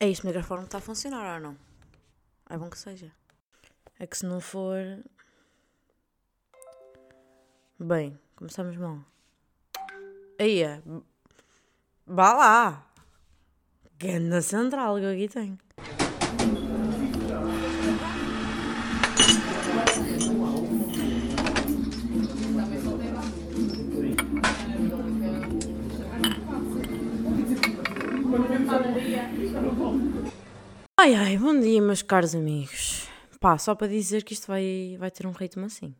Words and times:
É 0.00 0.08
este 0.08 0.24
microfone 0.24 0.60
que 0.60 0.68
está 0.68 0.78
a 0.78 0.80
funcionar 0.80 1.34
ou 1.34 1.40
não? 1.40 1.58
É 2.48 2.56
bom 2.56 2.70
que 2.70 2.78
seja. 2.78 3.10
É 3.98 4.06
que 4.06 4.16
se 4.16 4.24
não 4.24 4.40
for. 4.40 4.78
Bem, 7.80 8.16
começamos 8.36 8.76
mal. 8.76 9.04
Aí 10.38 10.62
é. 10.62 10.80
Vá 12.06 12.32
lá! 12.32 12.86
Ganda 13.98 14.40
central 14.40 14.98
que 14.98 15.02
eu 15.02 15.10
aqui 15.10 15.28
tenho. 15.28 15.58
Ai 31.00 31.14
ai, 31.14 31.38
bom 31.38 31.58
dia, 31.58 31.80
meus 31.80 32.02
caros 32.02 32.34
amigos. 32.34 33.08
Pá, 33.40 33.56
só 33.56 33.74
para 33.74 33.86
dizer 33.86 34.24
que 34.24 34.32
isto 34.32 34.46
vai, 34.46 34.96
vai 34.98 35.10
ter 35.10 35.26
um 35.26 35.32
ritmo 35.32 35.64
assim. 35.64 35.94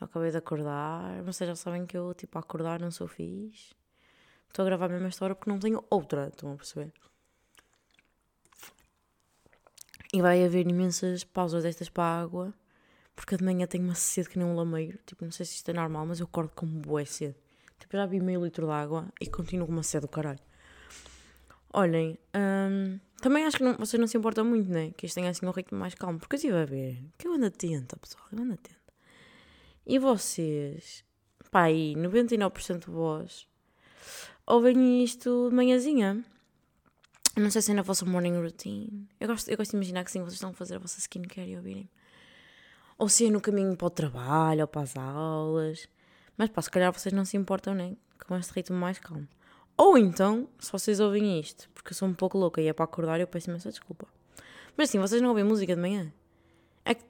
Eu 0.00 0.06
acabei 0.06 0.30
de 0.30 0.36
acordar, 0.36 1.22
vocês 1.22 1.48
já 1.48 1.54
sabem 1.54 1.86
que 1.86 1.96
eu, 1.96 2.12
tipo, 2.12 2.36
a 2.36 2.40
acordar 2.40 2.80
não 2.80 2.90
sou 2.90 3.06
fixe. 3.06 3.74
Estou 4.48 4.64
a 4.64 4.66
gravar 4.66 4.86
a 4.86 4.88
mesma 4.88 5.08
história 5.08 5.34
porque 5.34 5.50
não 5.50 5.58
tenho 5.58 5.84
outra, 5.88 6.28
estão 6.28 6.52
a 6.52 6.56
perceber? 6.56 6.92
E 10.12 10.20
vai 10.20 10.44
haver 10.44 10.68
imensas 10.68 11.24
pausas 11.24 11.62
destas 11.62 11.88
para 11.88 12.04
a 12.04 12.20
água, 12.20 12.52
porque 13.14 13.36
de 13.36 13.44
manhã 13.44 13.66
tenho 13.66 13.84
uma 13.84 13.94
sede 13.94 14.28
que 14.28 14.38
nem 14.38 14.46
um 14.46 14.54
lameiro. 14.54 14.98
Tipo, 15.06 15.24
não 15.24 15.32
sei 15.32 15.46
se 15.46 15.54
isto 15.54 15.70
é 15.70 15.72
normal, 15.72 16.04
mas 16.04 16.20
eu 16.20 16.26
acordo 16.26 16.50
com 16.54 16.66
boa 16.66 17.06
sede. 17.06 17.36
Tipo, 17.78 17.96
já 17.96 18.04
vi 18.04 18.20
meio 18.20 18.44
litro 18.44 18.66
de 18.66 18.72
água 18.72 19.06
e 19.20 19.26
continuo 19.26 19.66
com 19.66 19.72
uma 19.72 19.82
sede 19.82 20.02
do 20.02 20.08
caralho. 20.08 20.40
Olhem, 21.72 22.18
hum, 22.34 22.98
também 23.22 23.44
acho 23.44 23.56
que 23.56 23.62
não, 23.62 23.74
vocês 23.74 23.98
não 23.98 24.06
se 24.06 24.16
importam 24.16 24.44
muito, 24.44 24.68
né? 24.70 24.90
Que 24.96 25.06
isto 25.06 25.14
tenha 25.14 25.30
assim 25.30 25.46
um 25.46 25.50
ritmo 25.50 25.78
mais 25.78 25.94
calmo. 25.94 26.18
Porque 26.18 26.34
eu 26.34 26.38
estive 26.38 26.56
a 26.56 26.64
ver. 26.64 27.02
Que 27.16 27.28
eu 27.28 27.32
ando 27.32 27.46
atenta, 27.46 27.96
pessoal. 27.96 28.24
Eu 28.32 28.42
ando 28.42 28.54
atenta. 28.54 28.82
E 29.86 29.98
vocês, 29.98 31.04
pá, 31.50 31.62
aí, 31.62 31.94
99% 31.94 32.86
de 32.86 32.90
vós, 32.90 33.46
ouvem 34.46 35.02
isto 35.02 35.48
de 35.48 35.54
manhãzinha. 35.54 36.24
Não 37.36 37.50
sei 37.50 37.62
se 37.62 37.70
é 37.70 37.74
na 37.74 37.82
vossa 37.82 38.04
morning 38.04 38.34
routine. 38.34 39.08
Eu 39.18 39.28
gosto, 39.28 39.48
eu 39.48 39.56
gosto 39.56 39.70
de 39.70 39.76
imaginar 39.76 40.04
que 40.04 40.10
sim, 40.10 40.20
vocês 40.20 40.34
estão 40.34 40.50
a 40.50 40.54
fazer 40.54 40.76
a 40.76 40.78
vossa 40.78 40.98
skincare 41.00 41.50
e 41.50 41.56
ouvirem. 41.56 41.88
Ou 42.98 43.08
se 43.08 43.26
é 43.26 43.30
no 43.30 43.40
caminho 43.40 43.76
para 43.76 43.86
o 43.86 43.90
trabalho 43.90 44.60
ou 44.62 44.68
para 44.68 44.82
as 44.82 44.96
aulas. 44.96 45.88
Mas 46.36 46.50
pá, 46.50 46.60
se 46.60 46.70
calhar 46.70 46.92
vocês 46.92 47.12
não 47.12 47.24
se 47.24 47.36
importam 47.36 47.74
nem 47.74 47.96
com 48.26 48.36
este 48.36 48.52
ritmo 48.52 48.76
mais 48.76 48.98
calmo. 48.98 49.26
Ou 49.82 49.98
então, 49.98 50.48
se 50.60 50.70
vocês 50.70 51.00
ouvem 51.00 51.40
isto, 51.40 51.68
porque 51.74 51.90
eu 51.90 51.96
sou 51.96 52.06
um 52.06 52.14
pouco 52.14 52.38
louca 52.38 52.62
e 52.62 52.68
é 52.68 52.72
para 52.72 52.84
acordar, 52.84 53.18
eu 53.18 53.26
peço 53.26 53.50
imensa 53.50 53.68
desculpa. 53.68 54.06
Mas 54.76 54.88
assim, 54.88 55.00
vocês 55.00 55.20
não 55.20 55.30
ouvem 55.30 55.42
música 55.42 55.74
de 55.74 55.80
manhã? 55.80 56.12
É 56.84 56.94
que, 56.94 57.02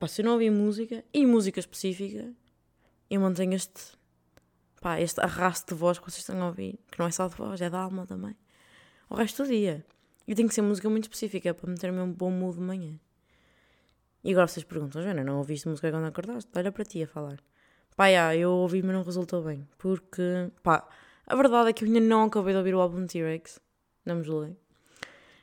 pá, 0.00 0.08
se 0.08 0.20
eu 0.20 0.24
não 0.24 0.32
ouvir 0.32 0.50
música, 0.50 1.04
e 1.14 1.24
música 1.24 1.60
específica, 1.60 2.28
eu 3.08 3.20
mantenho 3.20 3.54
este, 3.54 3.92
pá, 4.80 5.00
este 5.00 5.20
arrasto 5.20 5.72
de 5.72 5.78
voz 5.78 6.00
que 6.00 6.10
vocês 6.10 6.18
estão 6.18 6.42
a 6.42 6.48
ouvir, 6.48 6.80
que 6.90 6.98
não 6.98 7.06
é 7.06 7.12
só 7.12 7.28
de 7.28 7.36
voz, 7.36 7.60
é 7.60 7.70
da 7.70 7.78
alma 7.78 8.04
também. 8.04 8.34
O 9.08 9.14
resto 9.14 9.44
do 9.44 9.50
dia. 9.50 9.86
E 10.26 10.34
tem 10.34 10.48
que 10.48 10.54
ser 10.54 10.62
música 10.62 10.90
muito 10.90 11.04
específica 11.04 11.54
para 11.54 11.70
meter-me 11.70 12.00
um 12.00 12.12
bom 12.12 12.32
mood 12.32 12.58
de 12.58 12.64
manhã. 12.64 12.98
E 14.24 14.32
agora 14.32 14.48
vocês 14.48 14.64
perguntam, 14.64 15.00
Joana, 15.00 15.22
não 15.22 15.38
ouviste 15.38 15.68
música 15.68 15.88
quando 15.88 16.06
acordaste? 16.06 16.50
Olha 16.56 16.72
para 16.72 16.84
ti 16.84 17.00
a 17.00 17.06
falar. 17.06 17.38
Pá, 17.94 18.10
já, 18.10 18.34
eu 18.34 18.50
ouvi, 18.50 18.82
mas 18.82 18.92
não 18.92 19.04
resultou 19.04 19.40
bem. 19.44 19.68
Porque, 19.78 20.50
pá, 20.64 20.84
a 21.28 21.36
verdade 21.36 21.70
é 21.70 21.72
que 21.72 21.84
eu 21.84 21.88
ainda 21.88 22.00
não 22.00 22.24
acabei 22.24 22.52
de 22.52 22.58
ouvir 22.58 22.74
o 22.74 22.80
álbum 22.80 23.06
T-Rex. 23.06 23.60
Não 24.04 24.16
me 24.16 24.22
julguem. 24.22 24.56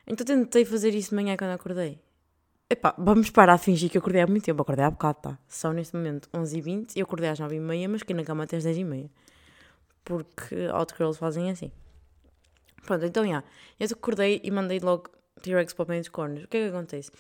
Então 0.08 0.26
tentei 0.26 0.66
fazer 0.66 0.94
isso 0.96 1.10
de 1.10 1.16
manhã 1.16 1.38
quando 1.38 1.52
acordei. 1.52 2.00
Epá, 2.68 2.96
vamos 2.98 3.30
parar 3.30 3.54
a 3.54 3.58
fingir 3.60 3.92
que 3.92 3.98
eu 3.98 4.00
acordei 4.00 4.22
há 4.22 4.28
muito 4.28 4.44
tempo. 4.44 4.62
Acordei 4.62 4.84
há 4.84 4.90
bocado, 4.90 5.20
tá? 5.22 5.40
São 5.48 5.72
neste 5.72 5.96
momento 5.96 6.28
11h20 6.34 6.96
e 6.96 7.00
eu 7.00 7.04
acordei 7.04 7.30
às 7.30 7.40
9h30, 7.40 7.88
mas 7.88 8.02
fiquei 8.02 8.16
na 8.16 8.24
cama 8.24 8.44
até 8.44 8.58
às 8.58 8.66
10h30. 8.66 9.10
Porque 10.04 10.56
Outgirls 10.72 11.20
fazem 11.20 11.52
assim. 11.52 11.72
Pronto, 12.84 13.06
então, 13.06 13.24
já. 13.24 13.30
Yeah, 13.30 13.48
eu 13.80 13.88
acordei 13.92 14.42
e 14.44 14.50
mandei 14.50 14.80
logo 14.80 15.10
T-Rex 15.42 15.74
para 15.74 15.86
o 15.86 15.90
meio 15.90 16.02
dos 16.02 16.10
cornos. 16.10 16.44
O 16.44 16.48
que 16.48 16.58
é 16.58 16.64
que 16.64 16.76
acontece? 16.76 17.12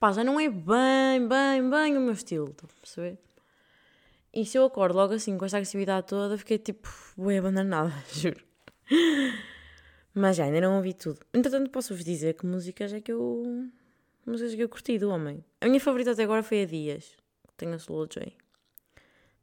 Pá, 0.00 0.12
já 0.12 0.24
não 0.24 0.40
é 0.40 0.48
bem, 0.48 1.28
bem, 1.28 1.70
bem 1.70 1.96
o 1.96 2.00
meu 2.00 2.12
estilo. 2.12 2.50
Estão 2.50 2.68
a 2.70 2.80
perceber? 2.80 3.18
E 4.34 4.44
se 4.44 4.58
eu 4.58 4.64
acordo 4.64 4.96
logo 4.96 5.14
assim, 5.14 5.38
com 5.38 5.44
esta 5.44 5.58
agressividade 5.58 6.08
toda, 6.08 6.36
fiquei 6.36 6.58
tipo, 6.58 6.88
bem 7.16 7.38
abandonada, 7.38 7.94
juro. 8.12 8.44
Mas 10.12 10.36
já, 10.36 10.44
ainda 10.46 10.60
não 10.60 10.76
ouvi 10.76 10.92
tudo. 10.92 11.20
Entretanto, 11.32 11.70
posso-vos 11.70 12.04
dizer 12.04 12.34
que 12.34 12.44
músicas 12.44 12.92
é 12.92 13.00
que 13.00 13.12
eu. 13.12 13.68
Músicas 14.26 14.56
que 14.56 14.62
eu 14.62 14.68
curti 14.68 14.98
do 14.98 15.10
homem. 15.10 15.44
A 15.60 15.66
minha 15.66 15.80
favorita 15.80 16.10
até 16.10 16.24
agora 16.24 16.42
foi 16.42 16.62
a 16.62 16.66
Dias, 16.66 17.16
que 17.46 17.54
tem 17.56 17.72
a 17.72 17.76
Slow 17.76 18.08
J. 18.08 18.36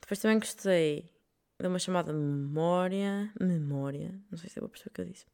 Depois 0.01 0.19
também 0.19 0.39
gostei 0.39 1.09
de 1.57 1.67
uma 1.67 1.79
chamada 1.79 2.11
Memória. 2.11 3.31
Memória. 3.39 4.13
Não 4.29 4.37
sei 4.37 4.49
se 4.49 4.59
é 4.59 4.61
boa 4.61 4.69
pessoa 4.69 4.91
que 4.93 5.01
eu 5.01 5.05
disse. 5.05 5.25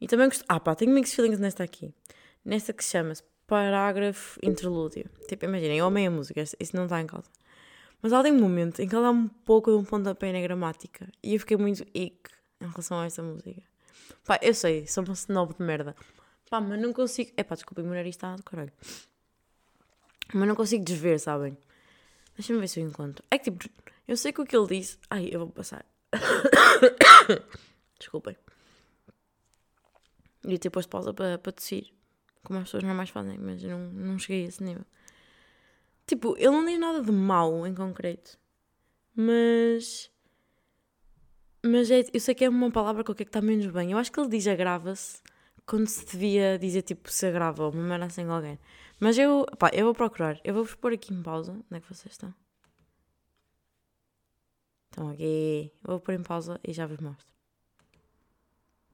E 0.00 0.06
também 0.06 0.28
gostei. 0.28 0.46
Ah, 0.48 0.60
pá, 0.60 0.74
tenho 0.74 0.92
mixed 0.92 1.14
feelings 1.14 1.38
nesta 1.38 1.62
aqui. 1.62 1.92
Nesta 2.42 2.72
que 2.72 2.82
se 2.82 2.92
chama-se 2.92 3.22
Parágrafo 3.46 4.38
Interlúdio. 4.42 5.10
Tipo, 5.28 5.44
imaginem, 5.44 5.82
homem 5.82 6.06
a 6.06 6.10
música, 6.10 6.40
isso 6.40 6.74
não 6.74 6.84
está 6.84 7.02
em 7.02 7.06
causa. 7.06 7.28
Mas 8.00 8.12
há 8.12 8.20
um 8.20 8.38
momento 8.38 8.80
em 8.80 8.88
que 8.88 8.94
ela 8.94 9.04
dá 9.06 9.10
um 9.10 9.26
pouco 9.26 9.70
de 9.70 9.76
um 9.76 9.84
pontapé 9.84 10.32
na 10.32 10.40
gramática. 10.40 11.08
E 11.22 11.34
eu 11.34 11.40
fiquei 11.40 11.56
muito 11.56 11.82
ick 11.94 12.30
em 12.60 12.66
relação 12.66 13.00
a 13.00 13.06
esta 13.06 13.22
música. 13.22 13.62
Pá, 14.24 14.38
eu 14.40 14.54
sei, 14.54 14.86
sou 14.86 15.04
uma 15.04 15.14
snob 15.14 15.54
de 15.54 15.62
merda. 15.62 15.96
Pá, 16.48 16.60
mas 16.60 16.80
não 16.80 16.92
consigo. 16.92 17.32
É 17.36 17.42
pá, 17.42 17.54
desculpa, 17.54 17.82
o 17.82 17.84
meu 17.84 17.94
nariz 17.94 18.14
está 18.14 18.36
do 18.36 18.42
caralho. 18.42 18.72
Mas 20.32 20.48
não 20.48 20.54
consigo 20.54 20.84
desver, 20.84 21.18
sabem? 21.18 21.56
Deixa-me 22.36 22.60
ver 22.60 22.68
se 22.68 22.80
eu 22.80 22.86
encontro. 22.86 23.24
É 23.30 23.38
que 23.38 23.50
tipo, 23.50 23.68
eu 24.06 24.16
sei 24.16 24.32
que 24.32 24.40
o 24.40 24.46
que 24.46 24.56
ele 24.56 24.66
disse. 24.66 24.98
Ai, 25.10 25.28
eu 25.32 25.40
vou 25.40 25.50
passar. 25.50 25.84
Desculpem. 27.98 28.36
Devia 30.42 30.58
ter 30.58 30.70
posto 30.70 30.88
pausa 30.88 31.12
para, 31.12 31.36
para 31.38 31.52
tossir. 31.52 31.92
Como 32.44 32.58
as 32.60 32.66
pessoas 32.66 32.84
normais 32.84 33.10
fazem, 33.10 33.36
mas 33.38 33.62
eu 33.62 33.70
não, 33.70 33.90
não 33.90 34.18
cheguei 34.18 34.44
a 34.44 34.48
esse 34.48 34.62
nível. 34.62 34.84
Tipo, 36.08 36.34
ele 36.38 36.50
não 36.50 36.64
diz 36.64 36.80
nada 36.80 37.02
de 37.02 37.12
mau 37.12 37.66
em 37.66 37.74
concreto. 37.74 38.38
Mas. 39.14 40.10
Mas 41.62 41.90
é, 41.90 42.02
eu 42.14 42.18
sei 42.18 42.34
que 42.34 42.46
é 42.46 42.48
uma 42.48 42.70
palavra 42.70 43.04
qualquer 43.04 43.24
que 43.24 43.28
está 43.28 43.42
menos 43.42 43.66
bem. 43.66 43.92
Eu 43.92 43.98
acho 43.98 44.10
que 44.10 44.18
ele 44.18 44.30
diz 44.30 44.46
agrava-se 44.46 45.20
quando 45.66 45.86
se 45.86 46.06
devia 46.06 46.58
dizer 46.58 46.80
tipo 46.80 47.10
se 47.10 47.26
agrava 47.26 47.64
ou 47.64 47.72
uma 47.72 47.82
merda 47.82 48.06
assim 48.06 48.24
alguém. 48.24 48.58
Mas 48.98 49.18
eu, 49.18 49.44
pá, 49.58 49.70
eu 49.74 49.84
vou 49.84 49.94
procurar. 49.94 50.40
Eu 50.42 50.54
vou-vos 50.54 50.74
pôr 50.74 50.94
aqui 50.94 51.12
em 51.12 51.22
pausa. 51.22 51.52
Onde 51.52 51.76
é 51.76 51.80
que 51.80 51.94
vocês 51.94 52.12
estão? 52.14 52.34
Estão 54.90 55.10
aqui. 55.10 55.70
Eu 55.84 55.90
vou 55.90 56.00
pôr 56.00 56.14
em 56.14 56.22
pausa 56.22 56.58
e 56.66 56.72
já 56.72 56.86
vos 56.86 56.98
mostro. 57.00 57.26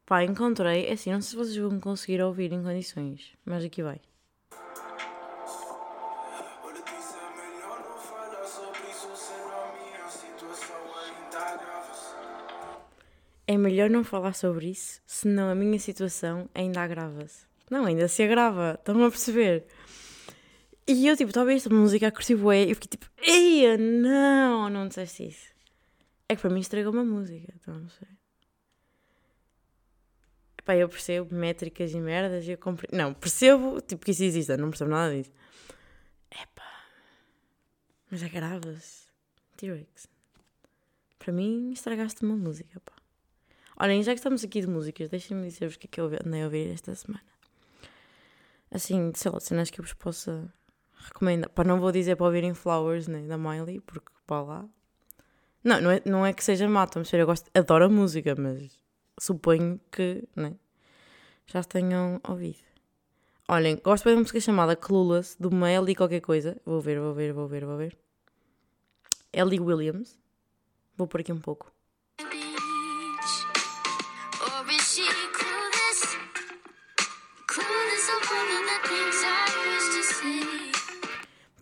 Pá, 0.04 0.24
encontrei. 0.24 0.86
É 0.86 0.94
assim, 0.94 1.12
não 1.12 1.20
sei 1.20 1.30
se 1.30 1.36
vocês 1.36 1.56
vão 1.56 1.78
conseguir 1.78 2.20
ouvir 2.20 2.52
em 2.52 2.62
condições. 2.62 3.36
Mas 3.44 3.64
aqui 3.64 3.84
vai. 3.84 4.00
É 13.54 13.58
melhor 13.58 13.88
não 13.88 14.04
falar 14.04 14.34
sobre 14.34 14.70
isso, 14.70 15.00
senão 15.06 15.48
a 15.48 15.54
minha 15.54 15.78
situação 15.78 16.48
ainda 16.54 16.82
agrava-se. 16.82 17.46
Não, 17.70 17.86
ainda 17.86 18.08
se 18.08 18.22
agrava, 18.22 18.76
estão 18.78 19.02
a 19.04 19.10
perceber? 19.10 19.64
E 20.86 21.06
eu, 21.06 21.16
tipo, 21.16 21.30
estava 21.30 21.52
esta 21.52 21.70
música 21.70 22.08
a 22.08 22.12
curtir 22.12 22.36
bué, 22.36 22.64
e 22.64 22.74
fiquei 22.74 22.90
tipo, 22.90 23.06
eia, 23.22 23.78
não, 23.78 24.68
não 24.68 24.88
disseste 24.88 25.28
isso. 25.28 25.48
É 26.28 26.36
que 26.36 26.42
para 26.42 26.50
mim 26.50 26.60
estragou 26.60 26.92
uma 26.92 27.04
música, 27.04 27.52
então 27.56 27.78
não 27.78 27.88
sei. 27.88 28.08
Pá, 30.64 30.74
eu 30.76 30.88
percebo 30.88 31.34
métricas 31.34 31.92
e 31.92 32.00
merdas, 32.00 32.48
eu 32.48 32.56
compre... 32.56 32.88
Não, 32.90 33.12
percebo, 33.12 33.80
tipo, 33.82 34.04
que 34.04 34.10
isso 34.12 34.24
existe, 34.24 34.56
não 34.56 34.70
percebo 34.70 34.90
nada 34.90 35.14
disso. 35.14 35.30
Epá, 36.30 36.86
mas 38.10 38.22
agrava-se. 38.22 39.04
T-Rex. 39.56 40.08
Para 41.18 41.32
mim, 41.32 41.70
estragaste 41.72 42.24
uma 42.24 42.36
música, 42.36 42.80
pá. 42.80 43.03
Olhem, 43.84 44.02
já 44.02 44.12
que 44.12 44.18
estamos 44.18 44.42
aqui 44.42 44.62
de 44.62 44.66
músicas, 44.66 45.10
deixem-me 45.10 45.46
dizer-vos 45.46 45.76
o 45.76 45.78
que 45.78 45.86
é 45.86 45.90
que 45.90 46.00
eu 46.00 46.06
andei 46.06 46.40
a 46.40 46.46
ouvir 46.46 46.72
esta 46.72 46.94
semana. 46.94 47.22
Assim, 48.70 49.12
sei 49.14 49.30
lá, 49.30 49.38
cenas 49.38 49.68
que 49.68 49.78
eu 49.78 49.84
vos 49.84 49.92
possa 49.92 50.50
recomendar. 50.96 51.50
Para 51.50 51.68
não 51.68 51.78
vou 51.78 51.92
dizer 51.92 52.16
para 52.16 52.24
ouvirem 52.24 52.54
Flowers, 52.54 53.08
né, 53.08 53.26
da 53.26 53.36
Miley, 53.36 53.80
porque 53.80 54.10
pá 54.26 54.40
lá. 54.40 54.66
Não, 55.62 55.82
não 55.82 55.90
é, 55.90 56.02
não 56.06 56.24
é 56.24 56.32
que 56.32 56.42
seja 56.42 56.66
má, 56.66 56.84
estamos 56.84 57.12
eu 57.12 57.26
gosto, 57.26 57.50
adoro 57.52 57.84
a 57.84 57.88
música, 57.90 58.34
mas 58.38 58.72
suponho 59.20 59.78
que, 59.92 60.26
né, 60.34 60.54
já 61.46 61.62
tenham 61.62 62.18
ouvido. 62.26 62.64
Olhem, 63.46 63.76
gosto 63.84 64.04
de 64.04 64.14
uma 64.14 64.20
música 64.22 64.40
chamada 64.40 64.74
Clueless, 64.74 65.36
uma 65.38 65.70
Ellie 65.70 65.94
qualquer 65.94 66.22
coisa. 66.22 66.58
Vou 66.64 66.80
ver, 66.80 66.98
vou 66.98 67.12
ver, 67.12 67.34
vou 67.34 67.46
ver, 67.46 67.66
vou 67.66 67.76
ver. 67.76 67.98
Ellie 69.30 69.60
Williams. 69.60 70.18
Vou 70.96 71.06
por 71.06 71.20
aqui 71.20 71.34
um 71.34 71.40
pouco. 71.40 71.73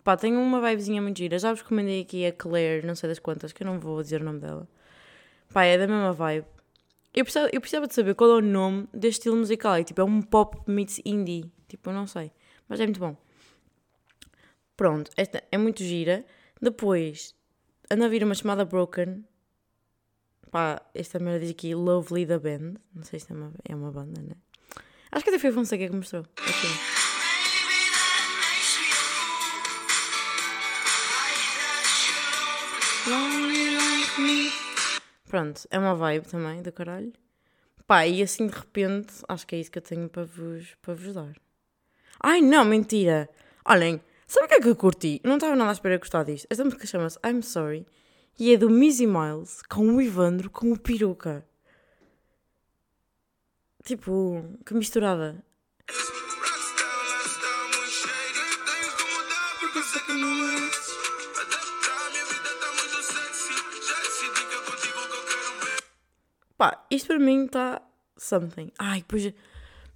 Pá, 0.03 0.17
tem 0.17 0.35
uma 0.35 0.59
vibezinha 0.59 1.01
muito 1.01 1.17
gira. 1.17 1.39
Já 1.39 1.51
vos 1.53 1.61
recomendei 1.61 2.01
aqui 2.01 2.25
a 2.25 2.31
Claire, 2.31 2.85
não 2.85 2.95
sei 2.95 3.09
das 3.09 3.19
quantas, 3.19 3.53
que 3.53 3.63
eu 3.63 3.67
não 3.67 3.79
vou 3.79 4.01
dizer 4.01 4.21
o 4.21 4.25
nome 4.25 4.39
dela. 4.39 4.67
Pá, 5.53 5.63
é 5.63 5.77
da 5.77 5.87
mesma 5.87 6.11
vibe. 6.11 6.45
Eu 7.13 7.23
precisava, 7.23 7.49
eu 7.53 7.61
precisava 7.61 7.87
de 7.87 7.93
saber 7.93 8.15
qual 8.15 8.31
é 8.31 8.33
o 8.35 8.41
nome 8.41 8.87
deste 8.93 9.19
estilo 9.19 9.37
musical. 9.37 9.75
É 9.75 9.83
tipo, 9.83 10.01
é 10.01 10.03
um 10.03 10.21
pop 10.21 10.59
meets 10.69 10.99
indie. 11.05 11.51
Tipo, 11.67 11.89
eu 11.89 11.93
não 11.93 12.07
sei. 12.07 12.31
Mas 12.67 12.79
é 12.79 12.85
muito 12.85 12.99
bom. 12.99 13.15
Pronto, 14.75 15.11
esta 15.15 15.43
é 15.51 15.57
muito 15.57 15.83
gira. 15.83 16.25
Depois, 16.61 17.35
anda 17.89 18.05
a 18.05 18.09
vir 18.09 18.23
uma 18.23 18.35
chamada 18.35 18.65
Broken. 18.65 19.23
Pá, 20.51 20.81
esta 20.93 21.17
merda 21.19 21.39
diz 21.39 21.51
aqui 21.51 21.73
Lovely 21.73 22.25
da 22.25 22.39
Band. 22.39 22.73
Não 22.93 23.03
sei 23.03 23.19
se 23.19 23.31
é 23.31 23.35
uma, 23.35 23.53
é 23.63 23.75
uma 23.75 23.91
banda, 23.91 24.21
né? 24.21 24.35
Acho 25.11 25.23
que 25.23 25.29
até 25.29 25.39
foi 25.39 25.51
a 25.51 25.53
Fonseca 25.53 25.87
que 25.87 25.95
mostrou. 25.95 26.25
Okay. 26.41 27.02
Pronto, 35.33 35.67
é 35.71 35.79
uma 35.79 35.95
vibe 35.95 36.27
também 36.27 36.61
do 36.61 36.71
caralho. 36.71 37.11
Pá, 37.87 38.05
e 38.05 38.21
assim 38.21 38.45
de 38.45 38.53
repente, 38.53 39.15
acho 39.27 39.47
que 39.47 39.55
é 39.55 39.59
isso 39.59 39.71
que 39.71 39.79
eu 39.79 39.81
tenho 39.81 40.07
para 40.07 40.25
vos, 40.25 40.75
para 40.79 40.93
vos 40.93 41.11
dar. 41.11 41.33
Ai 42.19 42.39
não, 42.39 42.63
mentira! 42.63 43.27
Olhem, 43.65 43.99
sabe 44.27 44.45
o 44.45 44.49
que 44.49 44.53
é 44.53 44.61
que 44.61 44.67
eu 44.67 44.75
curti? 44.75 45.19
Não 45.23 45.37
estava 45.37 45.55
nada 45.55 45.71
à 45.71 45.73
espera 45.73 45.95
de 45.95 46.01
gostar 46.01 46.21
disto. 46.21 46.45
Esta 46.51 46.63
música 46.63 46.85
chama-se 46.85 47.17
I'm 47.25 47.41
Sorry 47.41 47.83
e 48.37 48.53
é 48.53 48.57
do 48.57 48.69
Missy 48.69 49.07
Miles 49.07 49.63
com 49.67 49.95
o 49.95 49.99
Ivandro 49.99 50.51
com 50.51 50.71
o 50.71 50.77
peruca. 50.77 51.43
Tipo, 53.83 54.55
que 54.63 54.75
misturada. 54.75 55.43
Pá, 66.63 66.81
isto 66.89 67.07
para 67.07 67.19
mim 67.19 67.43
está 67.43 67.81
something. 68.15 68.71
Ai, 68.79 69.03
pois, 69.05 69.33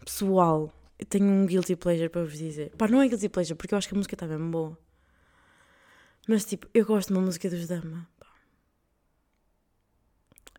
pessoal, 0.03 0.69
eu 0.99 1.05
tenho 1.05 1.23
um 1.23 1.45
guilty 1.45 1.77
pleasure 1.77 2.09
para 2.09 2.25
vos 2.25 2.37
dizer. 2.37 2.75
Pá, 2.75 2.89
não 2.89 3.01
é 3.01 3.07
guilty 3.07 3.29
pleasure, 3.29 3.55
porque 3.55 3.73
eu 3.73 3.77
acho 3.77 3.87
que 3.87 3.95
a 3.95 3.97
música 3.97 4.15
está 4.15 4.27
mesmo 4.27 4.51
boa. 4.51 4.77
Mas, 6.27 6.43
tipo, 6.43 6.67
eu 6.73 6.85
gosto 6.85 7.07
de 7.07 7.13
uma 7.13 7.25
música 7.25 7.49
dos 7.49 7.65
Dama. 7.69 8.05
Pá. 8.19 8.27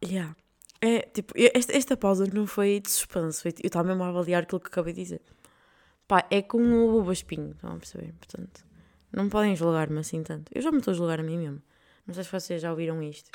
Yeah. 0.02 0.34
É, 0.81 1.00
tipo, 1.00 1.34
esta, 1.37 1.76
esta 1.76 1.94
pausa 1.94 2.25
não 2.32 2.46
foi 2.46 2.81
de 2.81 2.90
suspense, 2.90 3.46
eu 3.46 3.52
estava 3.66 3.88
mesmo 3.88 4.02
a 4.02 4.08
avaliar 4.08 4.44
aquilo 4.44 4.61
que 4.61 4.69
acabei 4.69 4.94
de 4.94 5.02
dizer. 5.02 5.20
Pá, 6.06 6.26
é 6.31 6.40
com 6.40 6.56
o 6.56 6.90
Buba 6.90 7.12
Espinho, 7.12 7.50
estão 7.50 7.75
a 7.75 7.76
perceber? 7.76 8.14
Portanto, 8.14 8.64
não 9.12 9.28
podem 9.28 9.54
julgar-me 9.54 9.99
assim 9.99 10.22
tanto. 10.22 10.50
Eu 10.54 10.62
já 10.62 10.72
me 10.72 10.78
estou 10.78 10.93
a 10.93 10.96
julgar 10.96 11.20
a 11.20 11.22
mim 11.22 11.37
mesmo. 11.37 11.62
Não 12.06 12.14
sei 12.14 12.25
se 12.25 12.32
vocês 12.32 12.62
já 12.62 12.70
ouviram 12.70 13.02
isto. 13.02 13.31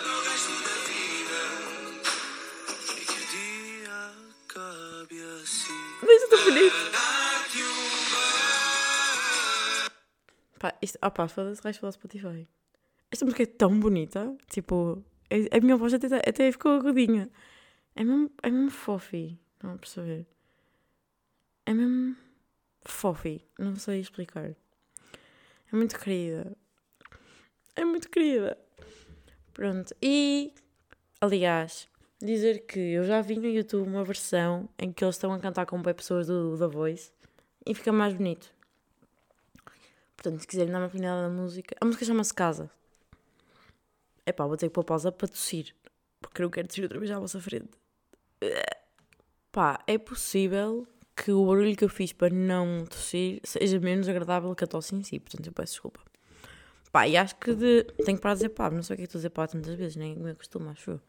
Bonito. 6.43 6.75
Pá, 10.59 10.73
isto, 10.81 10.97
opá, 11.03 11.27
foda-se, 11.27 11.61
resto 11.61 11.79
pelo 11.81 11.91
Spotify. 11.91 12.47
Esta 13.11 13.25
música 13.25 13.43
é 13.43 13.45
tão 13.45 13.79
bonita, 13.79 14.35
tipo, 14.49 15.03
a 15.51 15.59
minha 15.59 15.75
voz 15.77 15.93
até, 15.93 16.07
até 16.17 16.51
ficou 16.51 16.73
agudinha. 16.73 17.29
É 17.95 18.03
mesmo, 18.03 18.31
é 18.41 18.49
mesmo 18.49 18.71
fofi, 18.71 19.39
não 19.61 19.73
a 19.73 19.77
perceber. 19.77 20.25
É 21.65 21.73
mesmo 21.73 22.15
fofi, 22.81 23.45
não 23.57 23.75
sei 23.75 23.99
explicar. 23.99 24.55
É 25.71 25.75
muito 25.75 25.99
querida. 25.99 26.57
É 27.75 27.85
muito 27.85 28.09
querida. 28.09 28.57
Pronto, 29.53 29.95
e 30.01 30.53
aliás, 31.21 31.87
dizer 32.23 32.65
que 32.65 32.79
eu 32.79 33.03
já 33.03 33.21
vi 33.21 33.37
no 33.37 33.47
YouTube 33.47 33.87
uma 33.87 34.03
versão 34.03 34.69
em 34.79 34.91
que 34.91 35.03
eles 35.03 35.15
estão 35.15 35.33
a 35.33 35.39
cantar 35.39 35.65
com 35.65 35.81
bem 35.81 35.93
pessoas 35.93 36.27
do 36.27 36.57
The 36.57 36.67
Voice 36.67 37.11
e 37.65 37.75
fica 37.75 37.91
mais 37.91 38.13
bonito. 38.13 38.53
Portanto, 40.15 40.39
se 40.39 40.47
quiserem 40.47 40.71
dar 40.71 40.79
uma 40.79 40.87
opinião 40.87 41.21
da 41.21 41.29
música, 41.29 41.75
a 41.81 41.85
música 41.85 42.05
chama-se 42.05 42.33
Casa. 42.33 42.71
É 44.25 44.31
pá, 44.31 44.45
vou 44.45 44.55
ter 44.55 44.67
que 44.67 44.73
pôr 44.73 44.85
pausa 44.85 45.11
para 45.11 45.27
tossir, 45.27 45.75
porque 46.21 46.41
eu 46.41 46.49
quero 46.49 46.67
tossir 46.67 46.83
outra 46.83 46.97
vez 46.97 47.11
à 47.11 47.19
vossa 47.19 47.41
frente. 47.41 47.71
Pá, 49.51 49.83
é 49.85 49.97
possível 49.97 50.87
que 51.15 51.31
o 51.31 51.45
barulho 51.45 51.75
que 51.75 51.83
eu 51.83 51.89
fiz 51.89 52.13
para 52.13 52.33
não 52.33 52.85
tossir 52.85 53.41
seja 53.43 53.79
menos 53.79 54.07
agradável 54.07 54.55
que 54.55 54.63
a 54.63 54.67
tosse 54.67 54.95
em 54.95 55.03
si, 55.03 55.19
portanto 55.19 55.45
eu 55.45 55.53
peço 55.53 55.73
desculpa. 55.73 55.99
Pá, 56.91 57.07
e 57.07 57.17
acho 57.17 57.35
que 57.35 57.53
de... 57.53 57.83
tenho 58.05 58.17
que 58.17 58.23
parar 58.23 58.35
de 58.35 58.39
dizer 58.39 58.49
pá, 58.49 58.69
não 58.69 58.81
sei 58.81 58.93
o 58.93 58.97
que 58.97 59.03
é 59.03 59.05
que 59.05 59.09
estou 59.09 59.19
a 59.19 59.21
dizer 59.21 59.29
pá 59.31 59.45
tantas 59.45 59.75
vezes, 59.75 59.97
nem 59.97 60.15
me 60.15 60.33
costumo, 60.35 60.69
acho 60.69 60.91
eu 60.91 61.01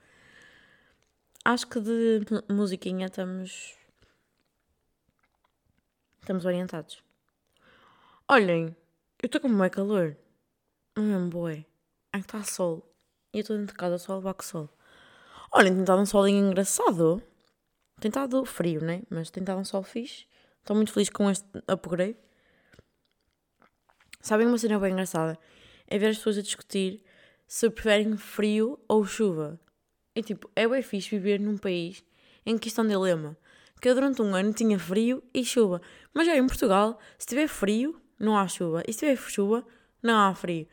acho 1.45 1.67
que 1.67 1.81
de 1.81 2.25
musiquinha 2.49 3.07
estamos. 3.07 3.77
Estamos 6.21 6.45
orientados. 6.45 7.03
Olhem, 8.27 8.75
eu 9.23 9.27
estou 9.27 9.41
com 9.41 9.49
um 9.49 9.69
calor. 9.69 10.17
Não 10.97 11.05
é 11.05 11.07
mesmo 11.07 11.29
boé. 11.29 11.67
É 12.13 12.19
que 12.19 12.25
está 12.25 12.43
sol. 12.43 12.91
E 13.33 13.39
eu 13.39 13.41
estou 13.43 13.57
dentro 13.57 13.75
de 13.75 13.79
casa 13.79 13.99
só 13.99 14.13
a 14.13 14.17
levar 14.17 14.35
com 14.35 14.43
sol. 14.43 14.71
Olhem, 15.53 15.73
tem 15.73 15.83
estado 15.83 16.01
um 16.01 16.07
solinho 16.07 16.47
engraçado. 16.47 17.23
Tem 18.01 18.09
estado 18.09 18.45
frio, 18.47 18.83
né? 18.83 19.03
Mas 19.11 19.31
tem 19.31 19.43
estado 19.43 19.61
um 19.61 19.65
sol 19.65 19.83
fixe. 19.83 20.27
Estou 20.61 20.75
muito 20.75 20.93
feliz 20.93 21.11
com 21.11 21.31
este 21.31 21.47
upgrade. 21.69 22.17
Sabem 24.21 24.47
uma 24.47 24.57
cena 24.57 24.79
bem 24.79 24.93
engraçada? 24.93 25.39
É 25.87 25.99
ver 25.99 26.09
as 26.09 26.17
pessoas 26.17 26.39
a 26.39 26.43
discutir 26.43 27.05
se 27.47 27.69
preferem 27.69 28.17
frio 28.17 28.81
ou 28.89 29.05
chuva. 29.05 29.61
E 30.15 30.23
tipo, 30.23 30.51
é 30.55 30.69
bem 30.69 30.83
fixe 30.83 31.11
viver 31.11 31.41
num 31.41 31.57
país 31.57 32.05
em 32.47 32.57
que 32.57 32.69
isto 32.69 32.81
é 32.81 32.85
um 32.85 32.89
dilema. 32.89 33.37
Que 33.81 33.93
durante 33.93 34.23
um 34.23 34.35
ano 34.35 34.53
tinha 34.53 34.79
frio 34.79 35.23
e 35.33 35.45
chuva. 35.45 35.81
Mas 36.13 36.27
já 36.27 36.37
em 36.37 36.47
Portugal, 36.47 36.99
se 37.19 37.27
tiver 37.27 37.49
frio, 37.49 38.01
não 38.19 38.37
há 38.37 38.47
chuva. 38.47 38.83
E 38.87 38.93
se 38.93 39.01
tiver 39.01 39.17
chuva, 39.17 39.67
não 40.03 40.17
há 40.17 40.35
frio. 40.35 40.67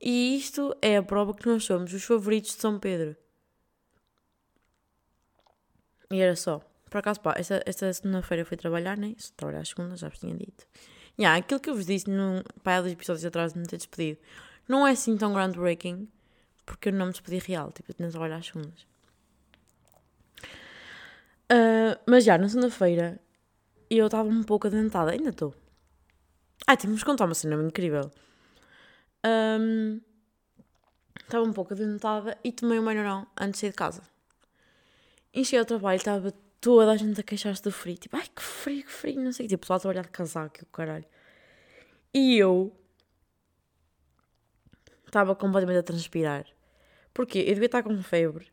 E 0.00 0.36
isto 0.36 0.74
é 0.80 0.96
a 0.96 1.02
prova 1.02 1.34
que 1.34 1.46
nós 1.46 1.64
somos 1.64 1.92
os 1.92 2.04
favoritos 2.04 2.54
de 2.54 2.60
São 2.60 2.78
Pedro. 2.78 3.16
E 6.10 6.20
era 6.20 6.36
só. 6.36 6.60
Por 6.88 6.98
acaso, 6.98 7.20
pá, 7.20 7.34
esta, 7.36 7.62
esta 7.66 7.92
segunda-feira 7.92 8.44
fui 8.44 8.56
trabalhar, 8.56 8.96
né? 8.96 9.14
Se 9.18 9.32
trabalhar 9.32 9.60
a 9.60 9.64
segunda, 9.64 9.96
já 9.96 10.08
vos 10.08 10.18
tinha 10.18 10.34
dito. 10.34 10.66
E 11.18 11.22
yeah, 11.22 11.38
aquilo 11.38 11.60
que 11.60 11.68
eu 11.68 11.74
vos 11.74 11.84
disse 11.84 12.08
num, 12.08 12.42
pá, 12.62 12.76
há 12.76 12.80
dois 12.80 12.92
episódios 12.92 13.24
atrás 13.24 13.52
de 13.52 13.58
me 13.58 13.66
ter 13.66 13.76
despedido, 13.76 14.20
não 14.68 14.86
é 14.86 14.92
assim 14.92 15.16
tão 15.16 15.32
groundbreaking 15.32 16.08
porque 16.68 16.90
eu 16.90 16.92
não 16.92 17.06
me 17.06 17.12
despedi 17.12 17.38
real, 17.38 17.72
tipo, 17.72 17.90
eu 17.90 17.94
tinha 17.94 18.10
trabalho 18.10 18.34
às 18.34 18.46
segundas. 18.46 18.86
Uh, 21.50 21.98
mas 22.06 22.24
já, 22.24 22.36
na 22.36 22.48
segunda-feira, 22.48 23.18
eu 23.90 24.06
estava 24.06 24.28
um 24.28 24.42
pouco 24.42 24.66
adentada, 24.66 25.12
ainda 25.12 25.30
estou. 25.30 25.54
Ah, 26.66 26.76
temos 26.76 27.00
que 27.00 27.06
contar 27.06 27.24
uma 27.24 27.34
cena 27.34 27.54
incrível. 27.62 28.10
Um, 29.26 30.00
estava 31.20 31.44
um 31.44 31.52
pouco 31.52 31.72
adentada 31.72 32.36
e 32.44 32.52
tomei 32.52 32.78
um 32.78 32.82
melhorão 32.82 33.26
antes 33.40 33.52
de 33.52 33.58
sair 33.60 33.70
de 33.70 33.76
casa. 33.76 34.02
E 35.32 35.44
cheguei 35.44 35.60
ao 35.60 35.64
trabalho 35.64 35.96
estava 35.96 36.32
toda 36.60 36.92
a 36.92 36.96
gente 36.96 37.18
a 37.18 37.22
queixar-se 37.22 37.62
do 37.62 37.72
frio. 37.72 37.96
Tipo, 37.96 38.16
ai 38.16 38.26
que 38.34 38.42
frio, 38.42 38.84
que 38.84 38.92
frio, 38.92 39.20
não 39.22 39.32
sei 39.32 39.46
o 39.46 39.48
que. 39.48 39.54
Tipo, 39.54 39.62
pessoal 39.62 39.78
a 39.78 39.80
trabalhar 39.80 40.02
de 40.02 40.10
casaco, 40.10 40.62
o 40.62 40.66
caralho. 40.66 41.06
E 42.12 42.36
eu 42.36 42.76
estava 45.06 45.34
completamente 45.34 45.78
a 45.78 45.82
transpirar. 45.82 46.44
Porquê? 47.18 47.40
Eu 47.40 47.54
devia 47.54 47.66
estar 47.66 47.82
com 47.82 48.00
febre. 48.00 48.46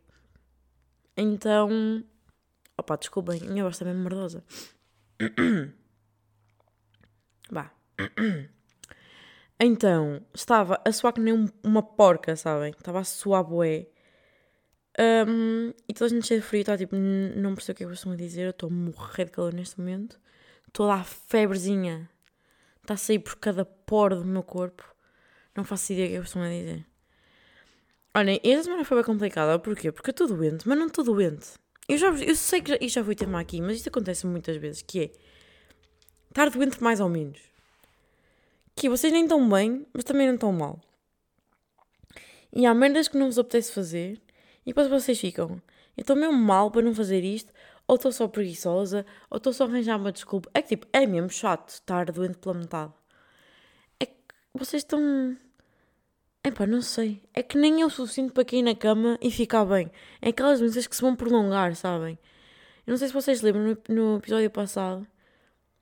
Então. 1.16 2.04
Opa, 2.76 2.96
desculpem, 2.98 3.40
minha 3.42 3.62
voz 3.62 3.76
está 3.76 3.86
mesmo 3.86 4.02
merdosa. 4.02 4.44
Vá. 7.52 7.72
Então, 9.60 10.20
estava 10.34 10.82
a 10.84 10.92
suar 10.92 11.14
que 11.14 11.22
nem 11.22 11.48
uma 11.64 11.84
porca, 11.84 12.36
sabem? 12.36 12.72
Estava 12.72 13.02
a 13.02 13.04
suar 13.04 13.44
bué. 13.44 13.86
Um, 15.00 15.72
e 15.88 15.94
toda 15.94 16.08
a 16.08 16.10
gente 16.10 16.26
cheia 16.26 16.40
de 16.40 16.48
frio, 16.48 16.62
está 16.62 16.76
tipo, 16.76 16.96
não 16.96 17.54
percebo 17.54 17.76
o 17.76 17.78
que 17.78 17.84
é 17.84 17.88
que 17.88 17.94
estão 17.94 18.14
a 18.14 18.16
dizer. 18.16 18.46
Eu 18.46 18.50
estou 18.50 18.70
a 18.70 18.74
morrer 18.74 19.26
de 19.26 19.32
calor 19.32 19.54
neste 19.54 19.80
momento. 19.80 20.20
Estou 20.68 20.88
lá 20.88 21.04
febrezinha. 21.04 22.10
Está 22.82 22.96
a 22.96 22.98
sair 22.98 23.20
por 23.20 23.36
cada 23.36 23.64
poro 23.64 24.16
do 24.16 24.26
meu 24.26 24.42
corpo. 24.42 24.84
Não 25.56 25.64
faço 25.64 25.94
ideia 25.94 26.08
o 26.08 26.10
que 26.10 26.16
é 26.16 26.22
que 26.22 26.28
vocês 26.28 26.30
estão 26.30 26.42
a 26.42 26.50
dizer. 26.50 26.95
Olhem, 28.18 28.40
esta 28.46 28.64
semana 28.64 28.86
foi 28.86 28.96
bem 28.96 29.04
complicada. 29.04 29.60
Porquê? 29.60 29.92
Porque 29.92 30.10
eu 30.10 30.14
estou 30.14 30.28
doente, 30.28 30.66
mas 30.66 30.78
não 30.78 30.88
estou 30.88 31.04
doente. 31.04 31.50
Eu, 31.88 31.98
já, 31.98 32.08
eu 32.08 32.34
sei 32.34 32.62
que 32.62 32.70
já, 32.70 32.78
isto 32.80 32.96
já 32.96 33.04
foi 33.04 33.14
tema 33.14 33.42
aqui, 33.42 33.60
mas 33.62 33.76
isto 33.76 33.90
acontece 33.90 34.26
muitas 34.26 34.56
vezes, 34.56 34.82
que 34.82 35.02
é 35.02 35.12
estar 36.30 36.50
doente 36.50 36.82
mais 36.82 37.02
ou 37.02 37.10
menos. 37.10 37.42
Que 38.74 38.88
vocês 38.88 39.12
nem 39.12 39.24
estão 39.24 39.48
bem, 39.50 39.86
mas 39.94 40.06
também 40.06 40.28
não 40.28 40.36
estão 40.36 40.54
mal. 40.54 40.80
E 42.54 42.66
há 42.66 42.74
merdas 42.74 43.10
que 43.10 43.18
não 43.18 43.26
vos 43.26 43.38
apetece 43.38 43.74
fazer, 43.74 44.22
e 44.66 44.70
depois 44.70 44.88
vocês 44.88 45.20
ficam, 45.20 45.62
eu 45.98 46.02
estou 46.02 46.16
mesmo 46.16 46.38
mal 46.38 46.72
para 46.72 46.84
não 46.84 46.96
fazer 46.96 47.22
isto, 47.22 47.52
ou 47.86 47.98
estou 47.98 48.14
só 48.14 48.30
preguiçosa, 48.30 49.06
ou 49.30 49.38
estou 49.38 49.52
só 49.52 49.66
a 49.66 49.68
arranjar 49.68 50.00
uma 50.00 50.14
desculpa. 50.14 50.50
É 50.54 50.62
que 50.62 50.70
tipo, 50.70 50.88
é 50.94 51.06
mesmo 51.06 51.30
chato 51.30 51.68
estar 51.68 52.10
doente 52.12 52.38
pela 52.38 52.56
metade. 52.56 52.94
É 54.00 54.06
que 54.06 54.16
vocês 54.54 54.84
estão. 54.84 55.38
Epá, 56.46 56.68
não 56.68 56.80
sei. 56.80 57.24
É 57.34 57.42
que 57.42 57.58
nem 57.58 57.82
é 57.82 57.86
o 57.86 57.90
suficiente 57.90 58.32
para 58.32 58.46
cair 58.46 58.62
na 58.62 58.76
cama 58.76 59.18
e 59.20 59.32
ficar 59.32 59.66
bem. 59.66 59.92
É 60.22 60.30
aquelas 60.30 60.60
doenças 60.60 60.86
que 60.86 60.96
se 60.96 61.02
vão 61.02 61.16
prolongar, 61.16 61.76
sabem? 61.76 62.20
Eu 62.86 62.92
não 62.92 62.98
sei 62.98 63.08
se 63.08 63.14
vocês 63.16 63.42
lembram 63.42 63.76
no, 63.90 64.18
episódio 64.18 64.52
passado. 64.52 65.08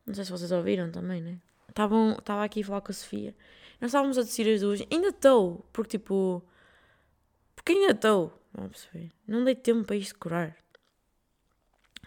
Não 0.07 0.13
sei 0.13 0.23
se 0.23 0.31
vocês 0.31 0.53
ouviram 0.53 0.89
também, 0.89 1.21
né? 1.21 1.37
Estava 1.67 2.45
aqui 2.45 2.61
a 2.61 2.65
falar 2.65 2.79
com 2.79 2.93
a 2.93 2.95
Sofia. 2.95 3.35
Nós 3.81 3.89
estávamos 3.89 4.17
a 4.17 4.21
decidir 4.21 4.53
as 4.53 4.61
duas. 4.61 4.81
Ainda 4.89 5.09
estou, 5.09 5.67
porque 5.73 5.97
tipo. 5.97 6.41
Porque 7.57 7.73
ainda 7.73 7.91
estou. 7.91 8.41
Não 9.27 9.43
dei 9.43 9.55
tempo 9.55 9.83
para 9.83 9.97
isto 9.97 10.17
curar. 10.17 10.55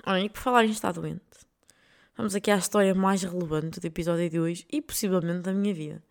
Olha, 0.06 0.20
e 0.20 0.30
por 0.30 0.40
falar 0.40 0.64
em 0.64 0.70
estar 0.70 0.92
doente, 0.92 1.20
vamos 2.16 2.34
aqui 2.34 2.50
à 2.50 2.56
história 2.56 2.94
mais 2.94 3.22
relevante 3.22 3.80
do 3.80 3.86
episódio 3.86 4.30
de 4.30 4.40
hoje 4.40 4.66
e 4.72 4.80
possivelmente 4.80 5.40
da 5.40 5.52
minha 5.52 5.74
vida. 5.74 6.02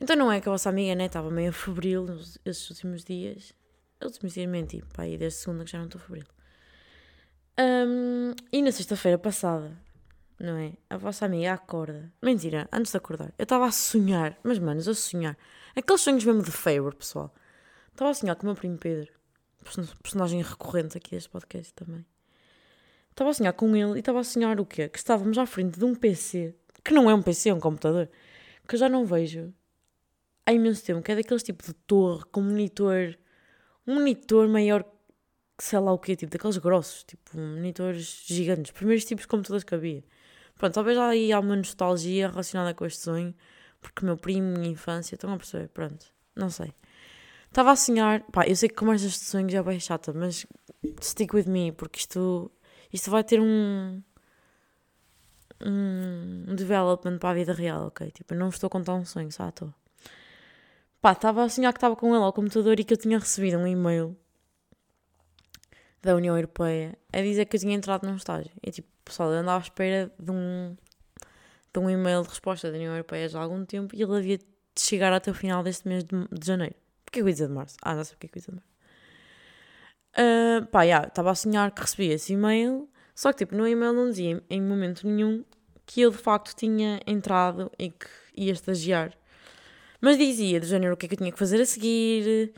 Então 0.00 0.14
não 0.14 0.30
é 0.30 0.40
que 0.40 0.48
a 0.48 0.52
vossa 0.52 0.68
amiga 0.68 0.94
né, 0.94 1.06
estava 1.06 1.28
meio 1.28 1.52
febril 1.52 2.06
esses 2.44 2.70
últimos 2.70 3.04
dias. 3.04 3.52
Os 4.00 4.12
últimos 4.12 4.34
dias 4.34 4.48
menti, 4.48 4.82
pá, 4.94 5.06
e 5.06 5.18
desde 5.18 5.40
segunda 5.40 5.64
que 5.64 5.72
já 5.72 5.78
não 5.78 5.86
estou 5.86 6.00
febril. 6.00 6.24
Um, 7.58 8.32
e 8.52 8.62
na 8.62 8.70
sexta-feira 8.70 9.18
passada, 9.18 9.76
não 10.38 10.56
é? 10.56 10.74
A 10.88 10.96
vossa 10.96 11.26
amiga 11.26 11.52
acorda. 11.52 12.12
Mentira, 12.22 12.68
antes 12.72 12.92
de 12.92 12.96
acordar. 12.96 13.34
Eu 13.36 13.42
estava 13.42 13.66
a 13.66 13.72
sonhar, 13.72 14.38
mas 14.44 14.60
manos, 14.60 14.86
a 14.86 14.94
sonhar. 14.94 15.36
Aqueles 15.74 16.00
sonhos 16.00 16.24
mesmo 16.24 16.44
de 16.44 16.52
favor, 16.52 16.94
pessoal. 16.94 17.34
Estava 17.90 18.12
a 18.12 18.14
sonhar 18.14 18.36
com 18.36 18.44
o 18.44 18.46
meu 18.46 18.54
primo 18.54 18.78
Pedro, 18.78 19.12
personagem 20.00 20.40
recorrente 20.40 20.96
aqui 20.96 21.10
deste 21.10 21.28
podcast 21.28 21.74
também. 21.74 22.06
Estava 23.10 23.30
a 23.30 23.34
sonhar 23.34 23.52
com 23.52 23.74
ele 23.74 23.96
e 23.96 23.98
estava 23.98 24.20
a 24.20 24.24
sonhar 24.24 24.60
o 24.60 24.64
quê? 24.64 24.88
Que 24.88 24.98
estávamos 24.98 25.36
à 25.36 25.44
frente 25.44 25.76
de 25.76 25.84
um 25.84 25.92
PC, 25.92 26.54
que 26.84 26.94
não 26.94 27.10
é 27.10 27.14
um 27.14 27.20
PC, 27.20 27.48
é 27.48 27.54
um 27.54 27.58
computador, 27.58 28.08
que 28.68 28.76
eu 28.76 28.78
já 28.78 28.88
não 28.88 29.04
vejo 29.04 29.52
há 30.48 30.52
imenso 30.52 30.82
tempo, 30.82 31.02
que 31.02 31.12
é 31.12 31.16
daqueles 31.16 31.42
tipo 31.42 31.62
de 31.62 31.74
torre 31.74 32.24
com 32.32 32.40
monitor, 32.40 33.18
um 33.86 33.96
monitor 33.96 34.48
maior 34.48 34.82
que 34.82 35.64
sei 35.64 35.78
lá 35.78 35.92
o 35.92 35.98
quê, 35.98 36.16
tipo 36.16 36.32
daqueles 36.32 36.56
grossos, 36.56 37.04
tipo 37.04 37.36
monitores 37.36 38.24
gigantes, 38.26 38.72
primeiros 38.72 39.04
tipos 39.04 39.24
de 39.24 39.28
computadores 39.28 39.64
que 39.64 39.74
havia. 39.74 40.02
Pronto, 40.56 40.72
talvez 40.72 40.96
aí 40.96 41.32
há 41.32 41.40
uma 41.40 41.54
nostalgia 41.54 42.30
relacionada 42.30 42.72
com 42.74 42.86
este 42.86 43.00
sonho, 43.00 43.34
porque 43.80 44.04
meu 44.06 44.16
primo, 44.16 44.58
minha 44.58 44.70
infância, 44.70 45.16
estão 45.16 45.32
a 45.32 45.36
perceber? 45.36 45.68
Pronto, 45.68 46.06
não 46.34 46.48
sei. 46.48 46.72
Estava 47.48 47.72
a 47.72 47.76
sonhar, 47.76 48.22
pá, 48.32 48.46
eu 48.46 48.56
sei 48.56 48.68
que 48.70 48.74
conversas 48.74 49.12
de 49.12 49.24
sonhos 49.26 49.52
é 49.52 49.62
bem 49.62 49.78
chata, 49.78 50.12
mas 50.14 50.46
stick 51.02 51.34
with 51.34 51.46
me, 51.46 51.72
porque 51.72 51.98
isto 51.98 52.50
isto 52.92 53.10
vai 53.10 53.22
ter 53.22 53.38
um, 53.40 54.02
um 55.60 56.54
development 56.54 57.18
para 57.18 57.30
a 57.30 57.34
vida 57.34 57.52
real, 57.52 57.88
ok? 57.88 58.10
Tipo, 58.10 58.34
eu 58.34 58.38
não 58.38 58.48
estou 58.48 58.68
a 58.68 58.70
contar 58.70 58.94
um 58.94 59.04
sonho, 59.04 59.30
só 59.30 59.44
à 59.44 59.52
toa. 59.52 59.74
Pá, 61.00 61.12
estava 61.12 61.44
a 61.44 61.48
sonhar 61.48 61.72
que 61.72 61.78
estava 61.78 61.94
com 61.94 62.14
ele 62.14 62.24
ao 62.24 62.32
computador 62.32 62.78
e 62.80 62.84
que 62.84 62.92
eu 62.92 62.98
tinha 62.98 63.18
recebido 63.18 63.58
um 63.58 63.66
e-mail 63.66 64.16
da 66.02 66.14
União 66.14 66.36
Europeia 66.36 66.98
a 67.12 67.20
dizer 67.20 67.46
que 67.46 67.56
eu 67.56 67.60
tinha 67.60 67.74
entrado 67.74 68.06
num 68.06 68.16
estágio. 68.16 68.50
E 68.62 68.70
tipo, 68.70 68.88
pessoal, 69.04 69.32
eu 69.32 69.38
andava 69.38 69.58
à 69.58 69.62
espera 69.62 70.12
de 70.18 70.30
um, 70.30 70.76
de 71.72 71.78
um 71.78 71.88
e-mail 71.88 72.22
de 72.22 72.28
resposta 72.28 72.70
da 72.70 72.76
União 72.76 72.92
Europeia 72.92 73.28
já 73.28 73.38
há 73.38 73.42
algum 73.42 73.64
tempo 73.64 73.94
e 73.94 74.02
ele 74.02 74.16
havia 74.16 74.38
de 74.38 74.44
chegar 74.76 75.12
até 75.12 75.30
o 75.30 75.34
final 75.34 75.62
deste 75.62 75.86
mês 75.86 76.04
de, 76.04 76.28
de 76.32 76.46
janeiro. 76.46 76.74
Porquê 77.04 77.20
que 77.20 77.22
eu 77.22 77.28
ia 77.28 77.32
dizer 77.32 77.48
de 77.48 77.54
março? 77.54 77.76
Ah, 77.82 77.94
já 77.94 78.04
sei 78.04 78.16
porque 78.16 78.26
é 78.26 78.30
que 78.30 78.38
eu 78.38 78.40
ia 78.40 78.42
dizer 78.42 78.52
de 78.52 78.56
março. 78.56 78.78
Uh, 80.18 80.66
pá, 80.66 80.84
estava 80.84 81.30
a 81.30 81.34
sonhar 81.34 81.70
que 81.70 81.80
recebia 81.80 82.14
esse 82.14 82.32
e-mail, 82.32 82.88
só 83.14 83.32
que 83.32 83.38
tipo, 83.38 83.54
no 83.54 83.68
e-mail 83.68 83.92
não 83.92 84.08
dizia 84.08 84.42
em 84.50 84.60
momento 84.60 85.06
nenhum 85.06 85.44
que 85.86 86.00
eu 86.00 86.10
de 86.10 86.18
facto 86.18 86.54
tinha 86.56 87.00
entrado 87.06 87.70
e 87.78 87.90
que 87.90 88.06
ia 88.36 88.52
estagiar. 88.52 89.16
Mas 90.00 90.16
dizia, 90.16 90.60
de 90.60 90.66
género, 90.66 90.94
o 90.94 90.96
que 90.96 91.06
é 91.06 91.08
que 91.08 91.14
eu 91.14 91.18
tinha 91.18 91.32
que 91.32 91.38
fazer 91.38 91.60
a 91.60 91.66
seguir, 91.66 92.52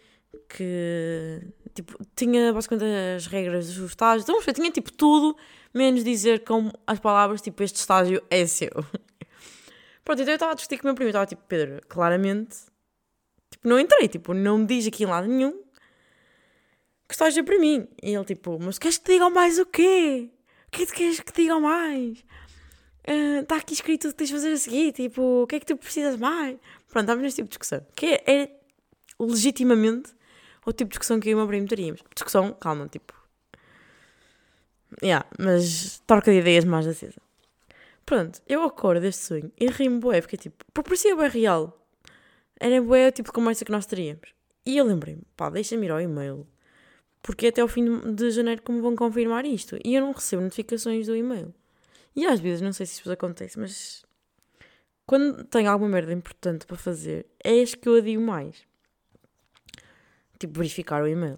que 0.49 1.41
tipo, 1.75 1.97
tinha 2.15 2.53
basicamente 2.53 2.85
as 3.17 3.27
regras 3.27 3.75
dos 3.75 3.91
estágios, 3.91 4.25
então, 4.25 4.41
eu 4.47 4.55
tinha 4.55 4.71
tipo 4.71 4.93
tudo, 4.93 5.37
menos 5.73 6.05
dizer 6.05 6.45
com 6.45 6.71
as 6.87 6.99
palavras 6.99 7.41
tipo, 7.41 7.63
este 7.63 7.77
estágio 7.77 8.23
é 8.31 8.47
seu. 8.47 8.71
Pronto, 10.05 10.23
então 10.23 10.33
eu 10.33 10.37
estava 10.37 10.53
a 10.53 10.55
discutir 10.55 10.79
com 10.79 10.85
o 10.85 10.89
meu 10.89 10.95
primo, 10.95 11.11
estava 11.11 11.27
tipo, 11.27 11.43
Pedro, 11.49 11.81
claramente, 11.89 12.57
tipo, 13.51 13.69
não 13.69 13.79
entrei, 13.79 14.09
tipo, 14.09 14.35
não 14.35 14.59
me 14.59 14.67
diz 14.67 14.87
aqui 14.87 15.05
em 15.05 15.07
lado 15.07 15.27
nenhum 15.27 15.71
que 17.11 17.15
estaja 17.15 17.43
para 17.43 17.59
mim. 17.59 17.89
E 18.01 18.15
ele 18.15 18.25
tipo, 18.25 18.57
mas 18.61 18.79
queres 18.79 18.97
que 18.97 19.05
te 19.05 19.13
digam 19.13 19.31
mais 19.31 19.59
o 19.59 19.67
quê? 19.67 20.31
O 20.69 20.71
que 20.71 20.85
é 20.85 20.87
que 20.87 20.93
queres 20.93 21.21
que 21.21 21.33
te 21.33 21.43
digam 21.43 21.61
mais? 21.61 22.25
Está 23.41 23.57
uh, 23.57 23.59
aqui 23.59 23.75
escrito 23.75 24.07
o 24.07 24.11
que 24.11 24.17
tens 24.17 24.29
de 24.29 24.35
fazer 24.35 24.53
a 24.53 24.57
seguir, 24.57 24.93
tipo, 24.93 25.43
o 25.43 25.47
que 25.47 25.57
é 25.57 25.61
que 25.61 25.67
tu 25.67 25.77
precisas 25.77 26.17
mais? 26.17 26.57
Pronto, 26.91 27.05
estávamos 27.05 27.23
neste 27.23 27.37
tipo 27.37 27.49
de 27.49 27.51
discussão. 27.51 27.87
Que 27.95 28.07
é, 28.07 28.43
é 28.43 28.61
legitimamente 29.19 30.13
o 30.67 30.73
tipo 30.73 30.91
de 30.91 30.99
discussão 30.99 31.21
que 31.21 31.29
eu 31.29 31.33
e 31.33 31.35
o 31.35 31.39
meu 31.39 31.47
primo 31.47 31.67
teríamos. 31.67 32.03
Discussão, 32.15 32.53
calma, 32.53 32.89
tipo. 32.89 33.15
Yeah, 35.03 35.27
mas 35.39 36.03
troca 36.07 36.31
de 36.33 36.39
ideias 36.39 36.65
mais 36.65 36.87
acesa. 36.87 37.21
Pronto, 38.05 38.43
eu 38.49 38.63
acordo 38.65 39.01
deste 39.01 39.25
sonho 39.25 39.53
e 39.59 39.69
rimo 39.69 40.01
bué, 40.01 40.21
porque 40.21 40.37
tipo, 40.37 40.65
por 40.75 40.83
parecia 40.83 41.15
bué 41.15 41.29
real. 41.29 41.79
Era 42.59 42.83
bué 42.83 43.09
o 43.09 43.13
tipo 43.13 43.29
de 43.29 43.33
conversa 43.33 43.65
que 43.65 43.71
nós 43.71 43.87
teríamos. 43.87 44.35
E 44.67 44.77
eu 44.77 44.85
lembrei-me, 44.85 45.23
pá, 45.37 45.49
deixa-me 45.49 45.87
ir 45.87 45.91
ao 45.93 46.01
e-mail 46.01 46.47
porque 47.23 47.49
até 47.49 47.61
ao 47.61 47.69
fim 47.69 48.15
de 48.15 48.31
janeiro 48.31 48.63
como 48.63 48.81
vão 48.81 48.97
confirmar 48.97 49.45
isto. 49.45 49.79
E 49.85 49.95
eu 49.95 50.01
não 50.01 50.13
recebo 50.13 50.43
notificações 50.43 51.07
do 51.07 51.17
e-mail. 51.17 51.55
E 52.17 52.27
às 52.27 52.41
vezes, 52.41 52.61
não 52.61 52.73
sei 52.73 52.87
se 52.87 53.01
isso 53.01 53.13
acontece, 53.13 53.59
mas 53.59 54.05
quando 55.11 55.43
tenho 55.43 55.69
alguma 55.69 55.91
merda 55.91 56.13
importante 56.13 56.65
para 56.65 56.77
fazer, 56.77 57.27
é 57.43 57.53
este 57.57 57.77
que 57.79 57.89
eu 57.89 57.97
adio 57.97 58.21
mais. 58.21 58.63
Tipo, 60.39 60.61
verificar 60.61 61.03
o 61.03 61.09
e-mail. 61.09 61.37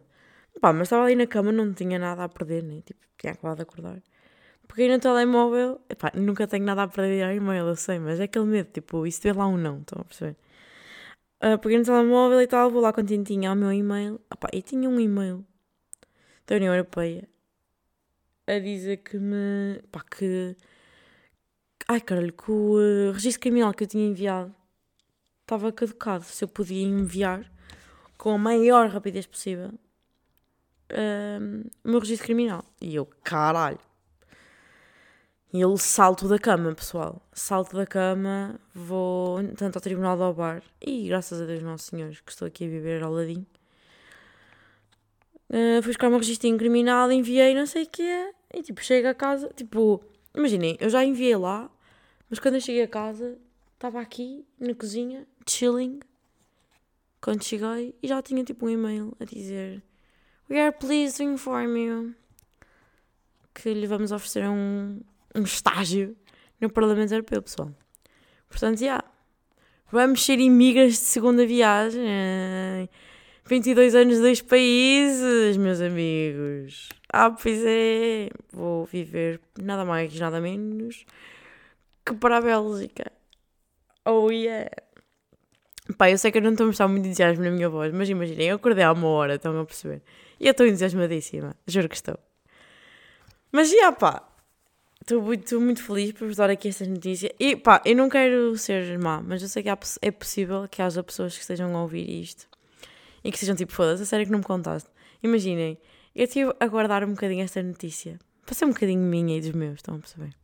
Pá, 0.61 0.75
mas 0.75 0.83
estava 0.89 1.05
ali 1.05 1.17
na 1.17 1.27
cama, 1.27 1.51
não 1.51 1.73
tinha 1.73 1.99
nada 1.99 2.23
a 2.23 2.29
perder, 2.29 2.63
né? 2.63 2.83
Tipo, 2.85 3.01
tinha 3.17 3.33
acabado 3.33 3.57
de 3.57 3.63
acordar. 3.63 4.03
Peguei 4.69 4.91
no 4.91 4.99
telemóvel, 5.01 5.81
epá, 5.89 6.13
nunca 6.15 6.47
tenho 6.47 6.67
nada 6.67 6.83
a 6.83 6.89
perder 6.89 7.25
ao 7.25 7.33
e-mail, 7.33 7.67
eu 7.67 7.75
sei, 7.75 7.99
mas 7.99 8.21
é 8.21 8.25
aquele 8.25 8.45
medo, 8.45 8.71
tipo, 8.71 9.07
isso 9.07 9.23
se 9.23 9.33
lá 9.33 9.47
um 9.47 9.57
não, 9.57 9.79
estão 9.81 10.03
a 10.03 10.05
perceber? 10.05 10.37
Uh, 11.43 11.59
peguei 11.59 11.79
no 11.79 11.85
telemóvel 11.85 12.43
e 12.43 12.47
tal, 12.47 12.71
vou 12.71 12.83
lá 12.83 12.93
com 12.93 13.03
tintinha 13.03 13.49
ao 13.49 13.57
meu 13.57 13.73
e-mail, 13.73 14.21
epá, 14.31 14.49
e 14.53 14.61
tinha 14.61 14.87
um 14.87 15.01
e-mail 15.01 15.47
da 16.47 16.57
União 16.57 16.75
Europeia 16.75 17.27
a 18.47 18.59
dizer 18.59 18.99
que 18.99 19.19
me. 19.19 19.81
pá, 19.91 20.05
que. 20.05 20.57
Ai 21.93 22.01
caralho, 22.01 22.33
que 22.33 22.51
o 22.51 22.79
uh, 22.79 23.13
registro 23.13 23.43
criminal 23.43 23.75
que 23.75 23.85
eu 23.85 23.87
tinha 23.87 24.07
enviado 24.07 24.55
estava 25.43 25.71
caducado. 25.71 26.25
Se 26.25 26.43
eu 26.43 26.49
podia 26.49 26.83
enviar 26.83 27.45
com 28.17 28.31
a 28.31 28.39
maior 28.39 28.89
rapidez 28.89 29.27
possível 29.27 29.69
uh, 30.91 31.71
o 31.85 31.91
meu 31.91 32.01
registro 32.01 32.25
criminal. 32.25 32.65
E 32.81 32.95
eu, 32.95 33.05
caralho. 33.23 33.79
E 35.53 35.61
eu 35.61 35.77
salto 35.77 36.27
da 36.29 36.39
cama, 36.39 36.75
pessoal. 36.75 37.21
Salto 37.31 37.77
da 37.77 37.87
cama, 37.87 38.59
vou 38.75 39.47
tanto 39.55 39.77
ao 39.77 39.83
Tribunal 39.83 40.17
do 40.17 40.33
Bar 40.33 40.63
e 40.81 41.09
graças 41.09 41.43
a 41.43 41.45
Deus 41.45 41.63
Nosso 41.63 41.91
Senhor 41.91 42.09
que 42.09 42.33
estou 42.33 42.49
aqui 42.49 42.65
a 42.65 42.69
viver 42.69 43.03
ao 43.03 43.13
ladinho 43.13 43.47
Uh, 45.51 45.83
fui 45.83 45.93
buscar 45.93 46.09
uma 46.09 46.17
registro 46.17 46.57
criminal, 46.57 47.13
enviei, 47.13 47.55
não 47.55 47.67
sei 47.67 47.83
o 47.83 47.87
que 47.87 48.01
é. 48.03 48.33
E 48.55 48.63
tipo, 48.63 48.83
chego 48.83 49.09
a 49.09 49.15
casa, 49.15 49.51
tipo, 49.55 50.03
imaginem, 50.35 50.79
eu 50.81 50.89
já 50.89 51.05
enviei 51.05 51.37
lá, 51.37 51.71
mas 52.33 52.39
quando 52.39 52.55
eu 52.55 52.63
cheguei 52.63 52.83
a 52.83 52.89
casa, 52.89 53.37
estava 53.75 54.01
aqui 54.01 54.43
na 54.59 54.75
cozinha, 54.75 55.27
chilling. 55.47 56.01
Quando 57.21 57.45
cheguei, 57.45 57.95
e 58.03 58.09
já 58.09 58.23
tinha 58.23 58.43
tipo 58.43 58.65
um 58.65 58.71
e-mail 58.71 59.15
a 59.21 59.27
dizer: 59.27 59.83
We 60.49 60.59
are 60.59 60.75
pleased 60.75 61.19
to 61.19 61.25
inform 61.25 61.77
you 61.77 62.15
que 63.53 63.75
lhe 63.75 63.87
vamos 63.87 64.13
oferecer 64.13 64.49
um, 64.49 64.99
um 65.35 65.43
estágio 65.43 66.17
no 66.59 66.71
Parlamento 66.71 67.13
Europeu, 67.13 67.43
pessoal. 67.43 67.71
Portanto, 68.49 68.79
já. 68.79 68.87
Yeah, 68.87 69.05
vamos 69.91 70.25
ser 70.25 70.41
imigras 70.41 70.93
de 70.93 71.01
segunda 71.01 71.47
viagem. 71.47 72.89
22 73.45 73.95
anos, 73.95 74.21
dois 74.21 74.41
países, 74.41 75.59
meus 75.59 75.83
amigos. 75.83 76.89
Ah, 77.13 77.31
pois 77.31 77.63
é. 77.63 78.31
Vou 78.51 78.87
viver 78.87 79.39
nada 79.61 79.85
mais, 79.85 80.19
nada 80.19 80.41
menos 80.41 81.05
que 82.05 82.15
para 82.15 82.39
a 82.39 82.41
Bélgica. 82.41 83.13
Oh 84.05 84.31
yeah. 84.31 84.71
Pá, 85.97 86.11
eu 86.11 86.19
sei 86.19 86.31
que 86.31 86.39
eu 86.39 86.43
não 86.43 86.53
estou 86.53 86.65
a 86.65 86.67
mostrar 86.69 86.89
muito 86.89 87.07
entusiasmo 87.07 87.45
na 87.45 87.51
minha 87.51 87.69
voz, 87.69 87.93
mas 87.93 88.09
imaginem, 88.09 88.49
eu 88.49 88.57
acordei 88.57 88.85
há 88.85 88.93
uma 88.93 89.09
hora, 89.09 89.35
estão 89.35 89.59
a 89.61 89.65
perceber? 89.65 90.03
E 90.39 90.47
eu 90.47 90.53
estou 90.53 90.67
entusiasmadíssima, 90.67 91.55
juro 91.67 91.89
que 91.89 91.97
estou. 91.97 92.19
Mas 93.51 93.71
já, 93.71 93.93
pá, 93.93 94.27
estou 95.01 95.21
muito, 95.21 95.61
muito 95.61 95.83
feliz 95.83 96.13
por 96.13 96.27
vos 96.27 96.37
dar 96.37 96.51
aqui 96.51 96.69
esta 96.69 96.87
notícia. 96.87 97.35
E 97.39 97.57
pá, 97.57 97.83
eu 97.85 97.95
não 97.95 98.09
quero 98.09 98.57
ser 98.57 98.99
má, 98.99 99.21
mas 99.23 99.43
eu 99.43 99.49
sei 99.49 99.63
que 99.63 99.69
é 99.69 100.11
possível 100.11 100.67
que 100.69 100.81
haja 100.81 101.03
pessoas 101.03 101.35
que 101.35 101.41
estejam 101.43 101.77
a 101.77 101.83
ouvir 101.83 102.09
isto 102.09 102.49
e 103.23 103.31
que 103.31 103.39
sejam 103.39 103.55
tipo, 103.55 103.73
foda-se, 103.73 104.03
a 104.03 104.07
sério 104.07 104.27
que 104.27 104.33
não 104.33 104.39
me 104.39 104.45
contaste. 104.45 104.89
Imaginem, 105.23 105.79
eu 106.15 106.25
estive 106.25 106.53
a 106.59 106.67
guardar 106.67 107.05
um 107.05 107.11
bocadinho 107.11 107.43
esta 107.43 107.63
notícia 107.63 108.19
Para 108.45 108.55
ser 108.55 108.65
um 108.65 108.71
bocadinho 108.71 109.01
minha 109.01 109.39
e 109.39 109.41
dos 109.41 109.53
meus, 109.53 109.77
estão 109.77 109.97
a 109.97 109.99
perceber? 109.99 110.42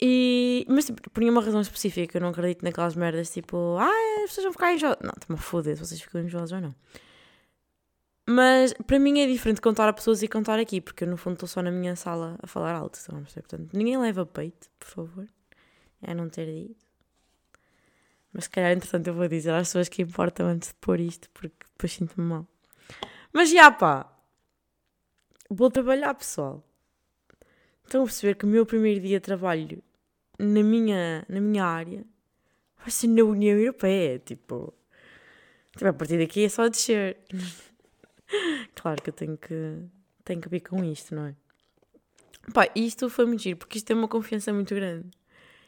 E, 0.00 0.66
mas 0.68 0.86
tipo, 0.86 1.10
por 1.10 1.20
nenhuma 1.20 1.40
razão 1.40 1.60
específica, 1.60 2.16
eu 2.16 2.20
não 2.20 2.30
acredito 2.30 2.64
naquelas 2.64 2.96
merdas 2.96 3.30
tipo, 3.30 3.76
ah, 3.78 4.22
as 4.24 4.30
pessoas 4.30 4.44
vão 4.44 4.52
ficar 4.52 4.74
enjoadas. 4.74 4.98
Não, 5.02 5.12
estou-me 5.16 5.38
a 5.38 5.42
foder 5.42 5.76
se 5.76 5.84
vocês 5.84 6.00
ficam 6.00 6.22
enjoados 6.22 6.52
ou 6.52 6.60
não. 6.60 6.74
Mas 8.28 8.72
para 8.86 8.98
mim 8.98 9.20
é 9.20 9.26
diferente 9.26 9.60
contar 9.60 9.88
a 9.88 9.92
pessoas 9.92 10.22
e 10.22 10.28
contar 10.28 10.58
aqui, 10.58 10.80
porque 10.80 11.04
eu 11.04 11.08
no 11.08 11.16
fundo 11.16 11.34
estou 11.34 11.48
só 11.48 11.60
na 11.62 11.70
minha 11.70 11.96
sala 11.96 12.38
a 12.42 12.46
falar 12.46 12.74
alto, 12.74 12.94
estão 12.94 13.18
a 13.18 13.20
perceber? 13.20 13.46
Portanto, 13.48 13.76
ninguém 13.76 13.98
leva 13.98 14.24
peito, 14.24 14.68
por 14.78 14.88
favor. 14.88 15.28
É 16.00 16.14
não 16.14 16.28
ter 16.28 16.46
dito. 16.46 16.84
Mas 18.32 18.44
se 18.44 18.50
calhar, 18.50 18.72
entretanto, 18.72 19.06
eu 19.08 19.14
vou 19.14 19.28
dizer 19.28 19.52
às 19.52 19.68
pessoas 19.68 19.88
que 19.88 20.02
importam 20.02 20.46
antes 20.46 20.70
de 20.70 20.74
pôr 20.76 20.98
isto, 21.00 21.28
porque 21.30 21.54
depois 21.72 21.92
sinto-me 21.92 22.26
mal. 22.26 22.46
Mas 23.32 23.50
já 23.50 23.70
pá, 23.70 24.10
vou 25.50 25.70
trabalhar, 25.70 26.14
pessoal. 26.14 26.64
Estão 27.92 28.04
a 28.04 28.06
perceber 28.06 28.36
que 28.36 28.46
o 28.46 28.48
meu 28.48 28.64
primeiro 28.64 29.02
dia 29.02 29.20
de 29.20 29.22
trabalho 29.22 29.82
na 30.38 30.62
minha, 30.62 31.26
na 31.28 31.42
minha 31.42 31.62
área 31.62 32.06
vai 32.78 32.90
ser 32.90 33.06
na 33.08 33.22
União 33.22 33.54
Europeia. 33.54 34.18
Tipo, 34.18 34.72
tipo 35.72 35.86
a 35.86 35.92
partir 35.92 36.16
daqui 36.16 36.42
é 36.42 36.48
só 36.48 36.68
descer. 36.68 37.18
claro 38.74 39.02
que 39.02 39.10
eu 39.10 39.12
tenho 39.12 39.36
que, 39.36 39.82
tenho 40.24 40.40
que 40.40 40.48
vir 40.48 40.60
com 40.60 40.82
isto, 40.82 41.14
não 41.14 41.26
é? 41.26 41.34
Pá, 42.54 42.66
isto 42.74 43.10
foi 43.10 43.26
muito 43.26 43.42
giro, 43.42 43.58
porque 43.58 43.76
isto 43.76 43.88
tem 43.88 43.94
uma 43.94 44.08
confiança 44.08 44.54
muito 44.54 44.74
grande. 44.74 45.10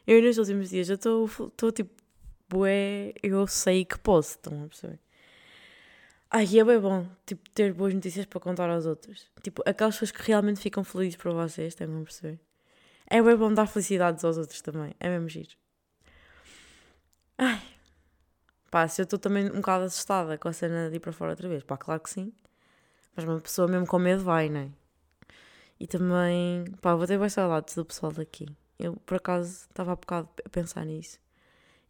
Eu, 0.07 0.23
nos 0.23 0.39
últimos 0.39 0.71
dias, 0.71 0.89
eu 0.89 0.95
estou 0.95 1.73
tipo, 1.73 1.93
bué, 2.49 3.13
eu 3.23 3.47
sei 3.47 3.85
que 3.85 3.99
posso, 3.99 4.31
estão 4.31 4.65
a 4.65 4.67
perceber? 4.67 4.99
Ai, 6.31 6.47
é 6.59 6.65
bem 6.65 6.81
bom, 6.81 7.07
tipo, 7.25 7.49
ter 7.51 7.73
boas 7.73 7.95
notícias 7.95 8.27
para 8.27 8.41
contar 8.41 8.69
aos 8.69 8.87
outros. 8.87 9.31
Tipo, 9.43 9.63
aquelas 9.65 9.95
pessoas 9.95 10.11
que 10.11 10.23
realmente 10.23 10.61
ficam 10.61 10.83
felizes 10.83 11.17
por 11.17 11.33
vocês, 11.33 11.69
estão 11.69 12.01
a 12.01 12.03
perceber? 12.03 12.41
É 13.07 13.23
bem 13.23 13.37
bom 13.37 13.53
dar 13.53 13.67
felicidades 13.67 14.25
aos 14.25 14.37
outros 14.39 14.61
também, 14.61 14.95
é 14.99 15.09
mesmo 15.09 15.29
giro. 15.29 15.57
Ai, 17.39 17.63
pá, 18.71 18.89
se 18.89 19.01
eu 19.01 19.05
estou 19.05 19.19
também 19.19 19.47
um 19.51 19.57
bocado 19.57 19.85
assustada 19.85 20.37
com 20.39 20.49
a 20.49 20.53
cena 20.53 20.91
de 20.91 20.97
ir 20.97 21.01
para 21.01 21.13
fora 21.13 21.33
outra 21.33 21.49
vez, 21.49 21.63
pá, 21.63 21.77
claro 21.77 22.01
que 22.01 22.11
sim. 22.11 22.33
Mas 23.15 23.25
uma 23.25 23.41
pessoa 23.41 23.69
mesmo 23.69 23.87
com 23.87 23.99
medo 23.99 24.25
vai, 24.25 24.49
não 24.49 24.61
é? 24.61 24.71
E 25.79 25.87
também, 25.87 26.65
pá, 26.81 26.95
vou 26.95 27.07
ter 27.07 27.19
bem 27.19 27.29
saudades 27.29 27.75
do 27.75 27.85
pessoal 27.85 28.13
daqui. 28.13 28.47
Eu, 28.79 28.97
por 29.07 29.17
acaso, 29.17 29.67
estava 29.69 29.93
há 29.93 29.97
bocado 29.97 30.29
a 30.45 30.49
pensar 30.49 30.85
nisso. 30.85 31.19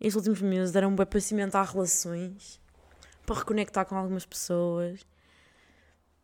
Estes 0.00 0.16
últimos 0.16 0.42
meses 0.42 0.72
deram 0.72 0.90
um 0.90 0.96
bem 0.96 1.06
para 1.06 1.20
cimentar 1.20 1.66
relações 1.66 2.60
para 3.24 3.38
reconectar 3.38 3.86
com 3.86 3.96
algumas 3.96 4.26
pessoas, 4.26 5.06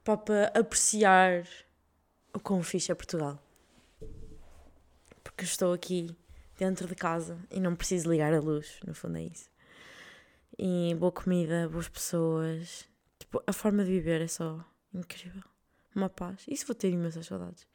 para, 0.04 0.16
para 0.16 0.46
apreciar 0.58 1.46
o 2.32 2.40
quão 2.40 2.62
fixe 2.62 2.92
é 2.92 2.94
Portugal. 2.94 3.38
Porque 5.22 5.44
estou 5.44 5.72
aqui 5.72 6.14
dentro 6.58 6.86
de 6.86 6.94
casa 6.94 7.38
e 7.50 7.58
não 7.58 7.74
preciso 7.74 8.10
ligar 8.10 8.32
a 8.32 8.40
luz, 8.40 8.78
no 8.86 8.94
fundo 8.94 9.18
é 9.18 9.22
isso. 9.22 9.50
E 10.58 10.94
boa 10.94 11.10
comida, 11.10 11.68
boas 11.68 11.88
pessoas. 11.88 12.86
Tipo, 13.18 13.42
a 13.46 13.52
forma 13.52 13.84
de 13.84 13.90
viver 13.90 14.20
é 14.20 14.26
só 14.26 14.62
incrível. 14.92 15.42
Uma 15.94 16.10
paz. 16.10 16.44
Isso 16.46 16.66
vou 16.66 16.74
ter 16.74 16.90
imensas 16.90 17.26
saudades. 17.26 17.66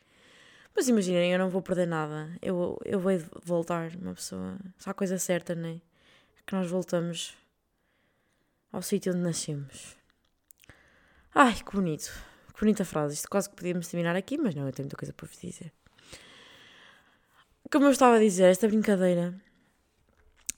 Mas 0.75 0.87
imaginem, 0.87 1.31
eu 1.31 1.39
não 1.39 1.49
vou 1.49 1.61
perder 1.61 1.87
nada. 1.87 2.37
Eu, 2.41 2.77
eu 2.85 2.99
vou 2.99 3.11
voltar 3.43 3.91
uma 3.95 4.13
pessoa. 4.13 4.57
Só 4.77 4.91
a 4.91 4.93
coisa 4.93 5.17
certa, 5.17 5.55
não 5.55 5.69
é? 5.69 5.81
Que 6.45 6.53
nós 6.53 6.69
voltamos 6.69 7.35
ao 8.75 8.81
sítio 8.81 9.13
onde 9.13 9.21
nascemos. 9.21 9.95
Ai, 11.33 11.53
que 11.53 11.71
bonito. 11.71 12.11
Que 12.53 12.59
bonita 12.59 12.83
frase. 12.83 13.15
Isto 13.15 13.29
quase 13.29 13.49
que 13.49 13.55
podíamos 13.55 13.87
terminar 13.87 14.17
aqui, 14.17 14.37
mas 14.37 14.53
não, 14.53 14.67
eu 14.67 14.73
tenho 14.73 14.85
muita 14.85 14.97
coisa 14.97 15.13
para 15.13 15.27
vos 15.27 15.39
dizer. 15.39 15.71
Como 17.71 17.85
eu 17.85 17.91
estava 17.91 18.17
a 18.17 18.19
dizer, 18.19 18.51
esta 18.51 18.67
brincadeira 18.67 19.33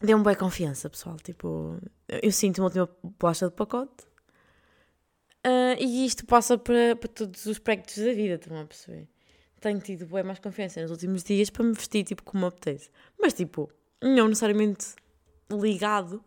deu-me 0.01 0.23
bem 0.23 0.33
confiança, 0.33 0.89
pessoal. 0.89 1.15
Tipo, 1.17 1.79
eu 2.07 2.31
sinto 2.31 2.57
uma 2.57 2.65
última 2.65 2.89
bolacha 3.19 3.47
de 3.49 3.53
pacote. 3.53 4.05
Uh, 5.45 5.77
e 5.79 6.05
isto 6.05 6.25
passa 6.25 6.57
para, 6.57 6.95
para 6.95 7.09
todos 7.09 7.45
os 7.45 7.51
aspectos 7.51 7.97
da 7.97 8.13
vida, 8.13 8.33
estão 8.33 8.59
a 8.59 8.65
perceber? 8.65 9.07
Tenho 9.61 9.79
tido 9.79 10.07
bem 10.07 10.23
mais 10.23 10.39
confiança 10.39 10.81
nos 10.81 10.89
últimos 10.89 11.23
dias 11.23 11.51
para 11.51 11.63
me 11.63 11.73
vestir 11.73 12.03
tipo 12.03 12.23
como 12.23 12.41
me 12.41 12.47
apetece. 12.47 12.89
Mas 13.19 13.33
tipo, 13.33 13.71
não 14.01 14.27
necessariamente 14.27 14.95
ligado 15.51 16.23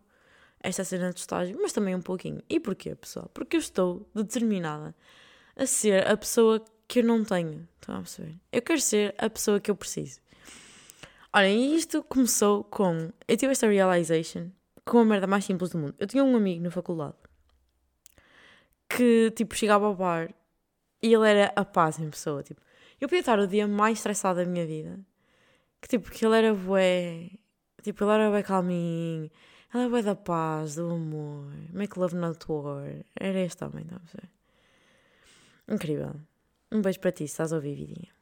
esta 0.62 0.85
cena 0.85 1.12
de 1.12 1.20
estágio, 1.20 1.59
mas 1.61 1.73
também 1.73 1.94
um 1.94 2.03
pouquinho. 2.03 2.42
E 2.49 2.61
porquê, 2.61 2.94
pessoal? 2.94 3.31
Porque 3.33 3.57
eu 3.57 3.61
estou 3.61 4.09
determinada 4.14 4.94
a 5.57 5.66
ser 5.66 6.07
a 6.07 6.16
pessoa 6.16 6.62
que 6.87 7.01
eu 7.01 7.05
não 7.05 7.25
tenho. 7.25 7.66
Estão 7.81 7.96
a 7.96 7.99
perceber? 7.99 8.37
Eu 8.53 8.62
quero 8.62 8.81
ser 8.81 9.14
a 9.18 9.29
pessoa 9.31 9.61
que 9.61 9.70
eu 9.70 9.77
preciso. 9.77 10.20
Olhem, 11.33 11.75
isto 11.75 12.03
começou 12.03 12.64
com. 12.64 13.11
Eu 13.27 13.37
tive 13.37 13.53
esta 13.53 13.68
realization 13.68 14.51
com 14.85 14.99
a 14.99 15.05
merda 15.05 15.27
mais 15.27 15.44
simples 15.44 15.70
do 15.70 15.79
mundo. 15.79 15.94
Eu 15.99 16.07
tinha 16.07 16.25
um 16.25 16.37
amigo 16.37 16.62
na 16.62 16.70
faculdade 16.70 17.14
que, 18.88 19.31
tipo, 19.31 19.55
chegava 19.55 19.87
ao 19.87 19.94
bar 19.94 20.35
e 21.03 21.14
ele 21.14 21.29
era 21.29 21.53
a 21.55 21.64
paz 21.64 21.99
em 21.99 22.11
pessoa. 22.11 22.42
Tipo, 22.42 22.61
eu 23.01 23.09
podia 23.09 23.20
estar 23.20 23.38
o 23.38 23.46
dia 23.46 23.66
mais 23.66 23.99
estressado 23.99 24.40
da 24.40 24.44
minha 24.44 24.66
vida. 24.66 24.99
Que, 25.81 25.88
tipo, 25.88 26.11
que 26.11 26.27
ele 26.27 26.37
era 26.37 26.53
bué. 26.53 27.31
Tipo, 27.83 28.05
ele 28.05 28.12
era 28.12 28.31
bué 28.31 28.42
calminho 28.42 29.31
ela 29.72 29.85
é 29.85 29.88
bem 29.88 30.02
da 30.02 30.16
paz, 30.16 30.74
do 30.74 30.90
amor. 30.90 31.52
Make 31.72 31.98
love 31.98 32.16
not 32.16 32.44
war. 32.48 32.85
Era 33.18 33.40
este 33.40 33.64
homem, 33.64 33.85
não 33.90 34.00
sei. 34.06 34.28
Incrível. 35.68 36.14
Um 36.72 36.83
beijo 36.83 36.98
para 37.00 37.12
ti, 37.12 37.18
se 37.18 37.33
estás 37.33 37.52
a 37.52 37.56
ouvir, 37.56 37.74
vidinha. 37.76 38.12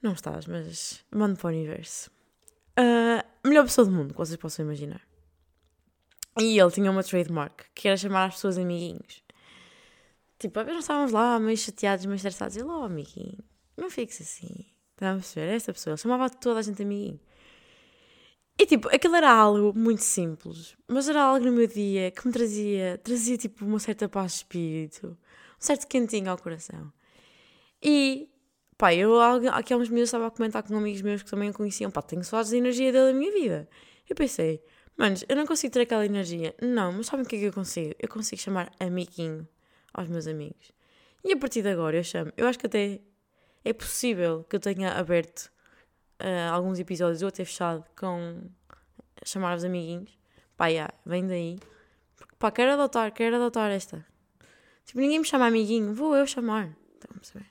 Não 0.00 0.12
estás, 0.12 0.46
mas 0.46 1.04
mando 1.10 1.36
para 1.36 1.48
o 1.48 1.50
universo. 1.50 2.10
Uh, 2.78 3.48
melhor 3.48 3.64
pessoa 3.64 3.84
do 3.84 3.90
mundo 3.90 4.14
que 4.14 4.18
vocês 4.18 4.38
possam 4.38 4.64
imaginar. 4.64 5.00
E 6.38 6.58
ele 6.58 6.70
tinha 6.70 6.90
uma 6.90 7.02
trademark, 7.02 7.64
que 7.74 7.88
era 7.88 7.96
chamar 7.96 8.26
as 8.26 8.34
pessoas 8.34 8.56
amiguinhos. 8.56 9.22
Tipo, 10.38 10.60
a 10.60 10.62
vez 10.62 10.76
nós 10.76 10.84
estávamos 10.84 11.12
lá, 11.12 11.38
meio 11.38 11.56
chateados, 11.56 12.06
meio 12.06 12.16
estressados. 12.16 12.56
Ele, 12.56 12.66
oh, 12.66 12.84
amiguinho, 12.84 13.38
não 13.76 13.90
fiques 13.90 14.20
assim. 14.20 14.66
Estava 14.92 15.12
a 15.12 15.16
perceber? 15.16 15.54
Esta 15.54 15.72
pessoa. 15.72 15.92
Ele 15.92 16.00
chamava 16.00 16.30
toda 16.30 16.60
a 16.60 16.62
gente 16.62 16.82
amiguinho. 16.82 17.20
E 18.58 18.66
tipo, 18.66 18.88
aquilo 18.88 19.16
era 19.16 19.30
algo 19.30 19.76
muito 19.76 20.02
simples, 20.02 20.76
mas 20.86 21.08
era 21.08 21.22
algo 21.22 21.44
no 21.44 21.52
meu 21.52 21.66
dia 21.66 22.10
que 22.10 22.26
me 22.26 22.32
trazia, 22.32 22.98
trazia 23.02 23.36
tipo 23.36 23.64
uma 23.64 23.78
certa 23.78 24.08
paz 24.08 24.32
de 24.32 24.38
espírito, 24.38 25.08
um 25.08 25.16
certo 25.58 25.86
quentinho 25.86 26.30
ao 26.30 26.38
coração. 26.38 26.92
E, 27.82 28.28
pá, 28.78 28.94
eu 28.94 29.20
aqui 29.20 29.72
há 29.72 29.76
uns 29.76 29.88
meses 29.88 30.08
estava 30.08 30.26
a 30.26 30.30
comentar 30.30 30.62
com 30.62 30.76
amigos 30.76 31.02
meus 31.02 31.22
que 31.22 31.30
também 31.30 31.50
o 31.50 31.52
conheciam, 31.52 31.90
pá, 31.90 32.02
tenho 32.02 32.22
saudades 32.22 32.52
da 32.52 32.58
energia 32.58 32.92
dele 32.92 33.12
na 33.12 33.18
minha 33.18 33.32
vida. 33.32 33.68
Eu 34.08 34.14
pensei, 34.14 34.62
manos, 34.96 35.24
eu 35.28 35.34
não 35.34 35.46
consigo 35.46 35.72
ter 35.72 35.80
aquela 35.80 36.04
energia. 36.04 36.54
Não, 36.60 36.92
mas 36.92 37.06
sabem 37.06 37.24
o 37.24 37.28
que 37.28 37.36
é 37.36 37.38
que 37.40 37.44
eu 37.46 37.52
consigo? 37.52 37.94
Eu 37.98 38.08
consigo 38.08 38.40
chamar 38.40 38.70
amiguinho 38.78 39.48
aos 39.92 40.08
meus 40.08 40.26
amigos. 40.26 40.72
E 41.24 41.32
a 41.32 41.36
partir 41.36 41.62
de 41.62 41.68
agora 41.68 41.96
eu 41.96 42.04
chamo. 42.04 42.32
Eu 42.36 42.46
acho 42.46 42.58
que 42.58 42.66
até 42.66 43.00
é 43.64 43.72
possível 43.72 44.44
que 44.44 44.56
eu 44.56 44.60
tenha 44.60 44.92
aberto 44.92 45.50
uh, 46.22 46.52
alguns 46.52 46.78
episódios 46.78 47.20
eu 47.20 47.28
até 47.28 47.44
fechado 47.44 47.84
com 47.96 48.42
chamar 49.24 49.56
os 49.56 49.64
amiguinhos. 49.64 50.16
Pá, 50.56 50.68
yeah, 50.68 50.92
vem 51.04 51.26
daí. 51.26 51.58
Porque, 52.16 52.34
pá, 52.38 52.50
quero 52.50 52.72
adotar, 52.72 53.12
quero 53.12 53.36
adotar 53.36 53.70
esta. 53.70 54.06
Tipo, 54.84 55.00
ninguém 55.00 55.18
me 55.18 55.24
chama 55.24 55.46
amiguinho, 55.46 55.92
vou 55.94 56.16
eu 56.16 56.26
chamar. 56.26 56.76
Estão 56.94 57.10
a 57.10 57.18
perceber? 57.18 57.46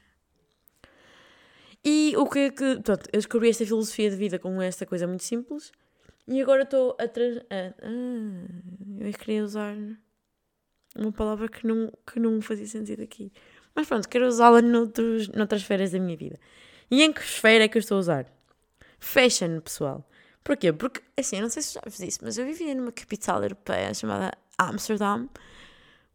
E 1.84 2.14
o 2.18 2.30
que 2.30 2.40
é 2.40 2.50
que. 2.52 2.82
Pronto, 2.82 3.10
eu 3.12 3.18
descobri 3.20 3.50
esta 3.50 3.66
filosofia 3.66 4.10
de 4.10 4.16
vida 4.16 4.38
com 4.38 4.62
esta 4.62 4.86
coisa 4.86 5.08
muito 5.08 5.24
simples. 5.24 5.72
E 6.28 6.42
agora 6.42 6.64
estou 6.64 6.96
a. 7.00 7.08
Trans... 7.08 7.40
Ah, 7.50 7.74
eu 9.00 9.12
queria 9.14 9.44
usar 9.44 9.76
uma 10.96 11.12
palavra 11.12 11.48
que 11.48 11.66
não, 11.66 11.92
que 12.06 12.20
não 12.20 12.42
fazia 12.42 12.68
sentido 12.68 13.02
aqui. 13.02 13.32
Mas 13.74 13.88
pronto, 13.88 14.08
quero 14.08 14.28
usá-la 14.28 14.62
noutros, 14.62 15.30
noutras 15.30 15.62
esferas 15.62 15.92
da 15.92 16.00
minha 16.00 16.18
vida. 16.18 16.40
E 16.90 17.02
em 17.02 17.12
que 17.12 17.22
esfera 17.22 17.64
é 17.64 17.68
que 17.68 17.78
eu 17.78 17.80
estou 17.80 17.96
a 17.96 18.00
usar? 18.00 18.41
Fashion, 19.02 19.60
pessoal. 19.60 20.08
Porquê? 20.44 20.72
Porque, 20.72 21.02
assim, 21.18 21.36
eu 21.38 21.42
não 21.42 21.50
sei 21.50 21.62
se 21.62 21.74
já 21.74 21.82
vos 21.84 21.98
disse, 21.98 22.20
mas 22.22 22.38
eu 22.38 22.46
vivia 22.46 22.74
numa 22.74 22.92
capital 22.92 23.44
europeia 23.44 23.94
chamada 23.94 24.32
Amsterdam, 24.58 25.30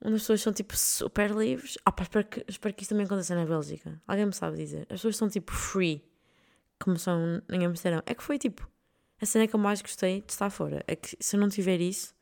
onde 0.01 0.15
as 0.15 0.23
pessoas 0.23 0.41
são 0.41 0.53
tipo 0.53 0.77
super 0.77 1.31
livres. 1.31 1.77
Ah, 1.85 1.93
pá, 1.93 2.05
espero 2.05 2.27
que, 2.27 2.45
espero 2.49 2.75
que 2.75 2.83
isso 2.83 2.91
também 2.91 3.07
aconteça 3.07 3.35
na 3.35 3.45
Bélgica. 3.45 4.01
Alguém 4.07 4.27
me 4.27 4.33
sabe 4.33 4.57
dizer. 4.57 4.83
As 4.83 4.99
pessoas 4.99 5.17
são 5.17 5.29
tipo 5.29 5.53
free, 5.53 6.03
como 6.81 6.99
são 6.99 7.43
em 7.51 7.67
Amsterdão. 7.67 8.03
É 8.07 8.15
que 8.15 8.23
foi 8.23 8.39
tipo 8.39 8.69
a 9.21 9.27
cena 9.27 9.47
que 9.47 9.55
eu 9.55 9.61
mais 9.61 9.83
gostei 9.83 10.23
de 10.23 10.33
estar 10.33 10.51
fora. 10.51 10.83
É 10.87 10.97
que 10.97 11.17
se 11.21 11.37
eu 11.37 11.41
não 11.41 11.49
tiver 11.49 11.81
isso, 11.81 12.15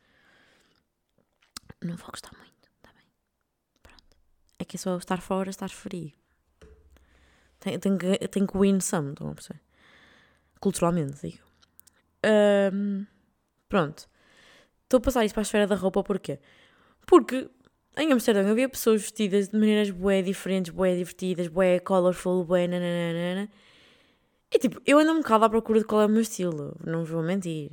não 1.83 1.97
vou 1.97 2.09
gostar 2.11 2.33
muito, 2.37 2.71
tá 2.83 2.91
bem? 2.95 3.07
Pronto. 3.83 4.17
É 4.59 4.65
que 4.65 4.77
é 4.77 4.79
só 4.79 4.97
estar 4.97 5.21
fora, 5.21 5.51
estar 5.51 5.71
free. 5.71 6.15
Tem, 7.61 7.79
tem, 7.79 7.97
que, 7.97 8.29
tem 8.29 8.47
que 8.47 8.59
win 8.59 8.79
some, 8.81 9.11
estão 9.11 9.31
a 9.31 9.35
perceber? 9.35 9.61
Culturalmente, 10.65 11.21
digo. 11.21 11.45
Um, 12.73 13.05
pronto. 13.69 14.09
Estou 14.85 14.97
a 14.97 15.01
passar 15.01 15.25
isso 15.27 15.35
para 15.35 15.43
a 15.43 15.49
esfera 15.49 15.67
da 15.67 15.75
roupa 15.75 16.03
porquê? 16.03 16.41
Porque 17.07 17.51
em 17.99 18.11
Amsterdão 18.11 18.51
havia 18.51 18.67
pessoas 18.67 19.03
vestidas 19.03 19.51
de 19.51 19.59
maneiras 19.59 19.91
bué 19.91 20.23
diferentes, 20.23 20.73
bué 20.73 20.97
divertidas, 20.97 21.49
bué 21.49 21.81
colorful, 21.81 22.45
bué 22.45 22.67
nananana. 22.67 23.51
E 24.51 24.59
tipo, 24.59 24.81
eu 24.87 24.99
ando 24.99 25.13
um 25.13 25.19
bocado 25.19 25.45
à 25.45 25.51
procura 25.51 25.81
de 25.81 25.85
qual 25.85 26.01
é 26.01 26.07
o 26.07 26.09
meu 26.09 26.23
estilo, 26.23 26.75
não 26.83 27.05
vou 27.05 27.23
mentir. 27.23 27.73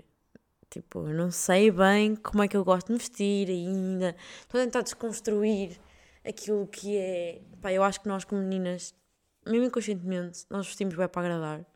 Tipo, 0.70 1.08
eu 1.08 1.14
não 1.14 1.32
sei 1.32 1.72
bem 1.72 2.18
como 2.18 2.44
é 2.44 2.48
que 2.50 2.58
eu 2.58 2.66
gosto 2.66 2.88
de 2.88 2.94
me 2.94 3.00
vestir 3.00 3.48
ainda. 3.50 4.16
Estou 4.42 4.60
a 4.60 4.66
tentar 4.66 4.82
desconstruir 4.82 5.80
aquilo 6.26 6.68
que 6.68 6.98
é. 6.98 7.42
Pá, 7.62 7.72
eu 7.72 7.84
acho 7.84 8.02
que 8.02 8.08
nós, 8.10 8.26
como 8.26 8.42
meninas, 8.42 8.94
mesmo 9.46 9.68
inconscientemente, 9.68 10.46
nós 10.50 10.68
vestimos 10.68 10.96
bem 10.96 11.08
para 11.08 11.22
agradar. 11.22 11.71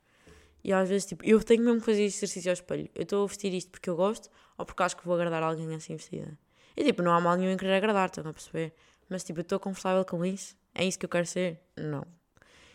E 0.66 0.74
às 0.74 0.90
vezes, 0.90 1.06
tipo, 1.06 1.24
eu 1.24 1.44
tenho 1.44 1.64
mesmo 1.64 1.80
que 1.80 1.86
fazer 1.86 2.06
este 2.06 2.18
exercício 2.18 2.50
ao 2.50 2.54
espelho. 2.54 2.90
Eu 2.96 3.04
estou 3.04 3.24
a 3.24 3.28
vestir 3.28 3.54
isto 3.54 3.70
porque 3.70 3.88
eu 3.88 3.96
gosto 3.96 4.32
ou 4.58 4.66
porque 4.66 4.82
acho 4.82 4.98
que 4.98 5.06
vou 5.06 5.14
agradar 5.14 5.44
alguém 5.44 5.72
assim 5.76 5.96
vestida. 5.96 6.36
E 6.76 6.84
tipo, 6.84 7.04
não 7.04 7.12
há 7.14 7.22
mal 7.22 7.38
nenhum 7.38 7.52
em 7.52 7.58
querer 7.58 7.76
agradar, 7.76 8.10
estão 8.10 8.28
a 8.28 8.34
perceber? 8.34 8.74
Mas 9.08 9.24
tipo, 9.24 9.42
eu 9.42 9.44
estou 9.44 9.60
confortável 9.60 10.04
com 10.04 10.26
isso? 10.26 10.58
É 10.74 10.84
isso 10.84 10.98
que 10.98 11.06
eu 11.06 11.10
quero 11.10 11.28
ser? 11.28 11.62
Não. 11.78 12.04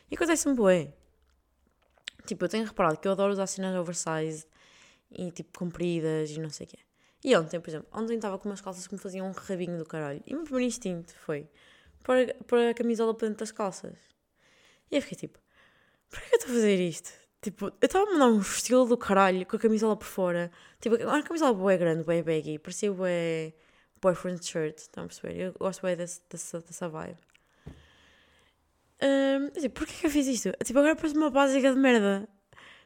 E 0.08 0.14
acontece-me 0.14 0.54
bué. 0.54 0.92
Tipo, 2.28 2.44
eu 2.44 2.48
tenho 2.48 2.64
reparado 2.64 2.96
que 2.96 3.08
eu 3.08 3.10
adoro 3.10 3.32
usar 3.32 3.48
cenas 3.48 3.74
oversized 3.74 4.46
e 5.10 5.32
tipo 5.32 5.58
compridas 5.58 6.30
e 6.30 6.38
não 6.38 6.48
sei 6.48 6.68
o 6.68 6.70
quê. 6.70 6.78
E 7.24 7.36
ontem, 7.36 7.58
por 7.58 7.70
exemplo, 7.70 7.88
ontem 7.92 8.14
estava 8.14 8.38
com 8.38 8.48
umas 8.48 8.60
calças 8.60 8.86
que 8.86 8.94
me 8.94 9.00
faziam 9.00 9.26
um 9.26 9.32
rabinho 9.32 9.76
do 9.76 9.84
caralho. 9.84 10.22
E 10.24 10.32
o 10.32 10.36
meu 10.36 10.44
primeiro 10.44 10.68
instinto 10.68 11.12
foi 11.26 11.48
pôr, 12.04 12.18
pôr 12.46 12.68
a 12.68 12.72
camisola 12.72 13.12
para 13.14 13.26
dentro 13.26 13.40
das 13.40 13.50
calças. 13.50 13.98
E 14.92 14.94
eu 14.94 15.02
fiquei 15.02 15.18
tipo, 15.18 15.40
por 16.08 16.20
que 16.20 16.34
eu 16.36 16.38
estou 16.38 16.52
a 16.52 16.54
fazer 16.54 16.78
isto? 16.78 17.19
Tipo, 17.42 17.66
eu 17.66 17.86
estava 17.86 18.04
a 18.04 18.12
mandar 18.12 18.28
um 18.28 18.40
estilo 18.40 18.86
do 18.86 18.98
caralho 18.98 19.46
com 19.46 19.56
a 19.56 19.58
camisola 19.58 19.96
por 19.96 20.06
fora. 20.06 20.50
Tipo, 20.78 20.96
uma 20.96 21.22
camisola 21.22 21.54
boa 21.54 21.76
grande, 21.76 22.04
boa 22.04 22.22
baggy. 22.22 22.58
Parecia 22.58 22.92
boa 22.92 23.08
boyfriend 24.02 24.44
shirt. 24.44 24.78
Estão 24.78 25.04
a 25.04 25.06
perceber? 25.06 25.36
Eu 25.36 25.54
gosto 25.58 25.82
bem 25.82 25.96
desse, 25.96 26.20
dessa, 26.28 26.60
dessa 26.60 26.88
vibe. 26.88 27.16
Um, 29.02 29.48
tipo, 29.58 29.80
porquê 29.80 29.94
que 30.00 30.06
eu 30.06 30.10
fiz 30.10 30.26
isto? 30.26 30.52
Tipo, 30.62 30.80
agora 30.80 30.94
parece 30.94 31.16
uma 31.16 31.30
básica 31.30 31.72
de 31.72 31.78
merda. 31.78 32.28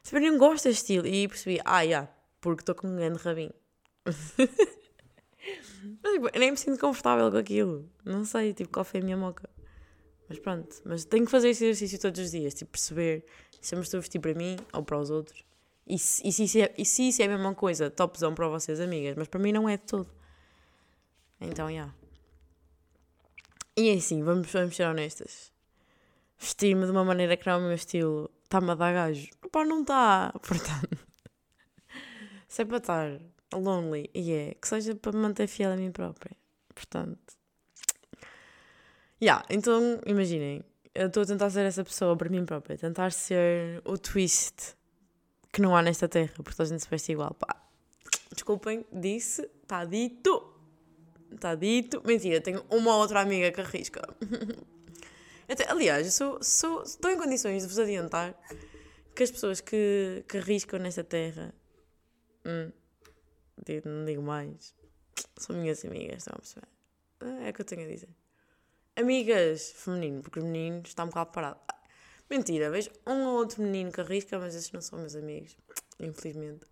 Tipo, 0.03 0.17
eu 0.17 0.31
não 0.31 0.37
gosto 0.37 0.63
deste 0.63 0.81
estilo. 0.81 1.05
E 1.05 1.27
percebi, 1.27 1.59
ah, 1.65 1.79
já, 1.79 1.83
yeah, 1.83 2.09
porque 2.39 2.61
estou 2.61 2.75
com 2.75 2.87
um 2.87 2.95
grande 2.95 3.19
rabinho. 3.19 3.53
Mas, 4.05 4.35
tipo, 6.13 6.29
eu 6.33 6.39
nem 6.39 6.51
me 6.51 6.57
sinto 6.57 6.79
confortável 6.79 7.29
com 7.29 7.37
aquilo. 7.37 7.89
Não 8.05 8.23
sei, 8.23 8.53
tipo, 8.53 8.71
qual 8.71 8.85
foi 8.85 9.01
a 9.01 9.03
minha 9.03 9.17
moca. 9.17 9.49
Mas 10.27 10.39
pronto, 10.39 10.81
mas 10.83 11.05
tenho 11.05 11.25
que 11.25 11.31
fazer 11.31 11.49
esse 11.49 11.65
exercício 11.65 11.99
todos 11.99 12.19
os 12.19 12.31
dias, 12.31 12.55
tipo, 12.55 12.71
perceber 12.71 13.23
se 13.65 13.73
eu 13.73 13.79
me 13.79 13.83
estou 13.83 13.97
a 13.97 14.01
vestir 14.01 14.19
para 14.19 14.35
mim 14.35 14.57
ou 14.71 14.83
para 14.83 14.99
os 14.99 15.09
outros. 15.09 15.43
E 15.87 15.97
se, 15.97 16.27
e 16.27 16.31
se, 16.31 16.43
isso, 16.43 16.59
é, 16.59 16.73
e 16.77 16.85
se 16.85 17.07
isso 17.09 17.21
é 17.23 17.25
a 17.25 17.29
mesma 17.29 17.55
coisa, 17.55 17.89
topzão 17.89 18.35
para 18.35 18.47
vocês, 18.47 18.79
amigas, 18.79 19.15
mas 19.17 19.27
para 19.27 19.39
mim 19.39 19.51
não 19.51 19.67
é 19.67 19.75
de 19.75 19.83
todo. 19.83 20.07
Então, 21.41 21.67
já. 21.67 21.71
Yeah. 21.71 21.95
E 23.75 23.89
é 23.89 23.93
assim, 23.95 24.23
vamos, 24.23 24.51
vamos 24.51 24.75
ser 24.75 24.83
honestas. 24.83 25.51
Vestir-me 26.37 26.85
de 26.85 26.91
uma 26.91 27.03
maneira 27.03 27.35
que 27.35 27.47
não 27.47 27.53
é 27.53 27.57
o 27.57 27.61
meu 27.61 27.73
estilo 27.73 28.29
está-me 28.43 28.69
a 28.69 28.75
dar 28.75 28.93
gajo. 28.93 29.29
Pá, 29.51 29.65
não 29.65 29.81
está. 29.81 30.31
Portanto, 30.47 30.99
se 32.47 32.61
é 32.61 32.65
para 32.65 32.77
estar 32.77 33.19
lonely, 33.51 34.11
e 34.13 34.19
yeah, 34.19 34.51
é, 34.51 34.53
que 34.53 34.67
seja 34.67 34.93
para 34.93 35.11
me 35.11 35.17
manter 35.17 35.47
fiel 35.47 35.71
a 35.71 35.75
mim 35.75 35.91
própria. 35.91 36.37
Portanto, 36.73 37.33
yeah, 39.19 39.43
então 39.49 39.99
imaginem, 40.05 40.63
eu 40.95 41.07
estou 41.07 41.23
a 41.23 41.25
tentar 41.25 41.49
ser 41.49 41.65
essa 41.65 41.83
pessoa 41.83 42.15
para 42.15 42.29
mim 42.29 42.45
própria, 42.45 42.77
tentar 42.77 43.11
ser 43.11 43.81
o 43.83 43.97
twist 43.97 44.75
que 45.51 45.61
não 45.61 45.75
há 45.75 45.81
nesta 45.81 46.07
terra, 46.07 46.31
porque 46.35 46.51
toda 46.51 46.63
a 46.63 46.65
gente 46.67 46.83
se 46.83 46.89
veste 46.89 47.11
igual. 47.11 47.33
Pá, 47.33 47.61
desculpem, 48.33 48.85
disse, 48.91 49.49
está 49.61 49.83
dito. 49.83 50.53
Está 51.31 51.53
dito. 51.53 52.01
Mentira, 52.05 52.39
tenho 52.39 52.65
uma 52.69 52.95
outra 52.95 53.19
amiga 53.19 53.51
que 53.51 53.59
arrisca. 53.59 54.01
Até, 55.47 55.69
aliás, 55.69 56.13
sou, 56.13 56.41
sou, 56.41 56.81
estou 56.83 57.11
em 57.11 57.17
condições 57.17 57.61
de 57.63 57.67
vos 57.67 57.77
adiantar 57.77 58.33
que 59.13 59.23
as 59.23 59.31
pessoas 59.31 59.61
que, 59.61 60.23
que 60.27 60.37
arriscam 60.37 60.79
nesta 60.79 61.03
terra. 61.03 61.53
Hum, 62.45 62.71
não 63.85 64.05
digo 64.05 64.21
mais. 64.21 64.73
São 65.37 65.55
minhas 65.55 65.83
amigas, 65.83 66.17
estão 66.17 66.35
a 66.35 66.39
perceber? 66.39 66.67
É 67.45 67.49
o 67.49 67.53
que 67.53 67.61
eu 67.61 67.65
tenho 67.65 67.83
a 67.83 67.87
dizer. 67.87 68.09
Amigas 68.97 69.71
feminino, 69.71 70.21
porque 70.21 70.39
os 70.39 70.45
meninos 70.45 70.89
estão 70.89 71.05
um 71.05 71.09
bocado 71.09 71.31
parados. 71.31 71.61
Mentira, 72.29 72.71
vejo 72.71 72.89
um 73.05 73.25
ou 73.25 73.35
outro 73.35 73.61
menino 73.61 73.91
que 73.91 73.99
arrisca, 73.99 74.39
mas 74.39 74.55
esses 74.55 74.71
não 74.71 74.81
são 74.81 74.99
meus 74.99 75.15
amigos. 75.15 75.57
Infelizmente. 75.99 76.65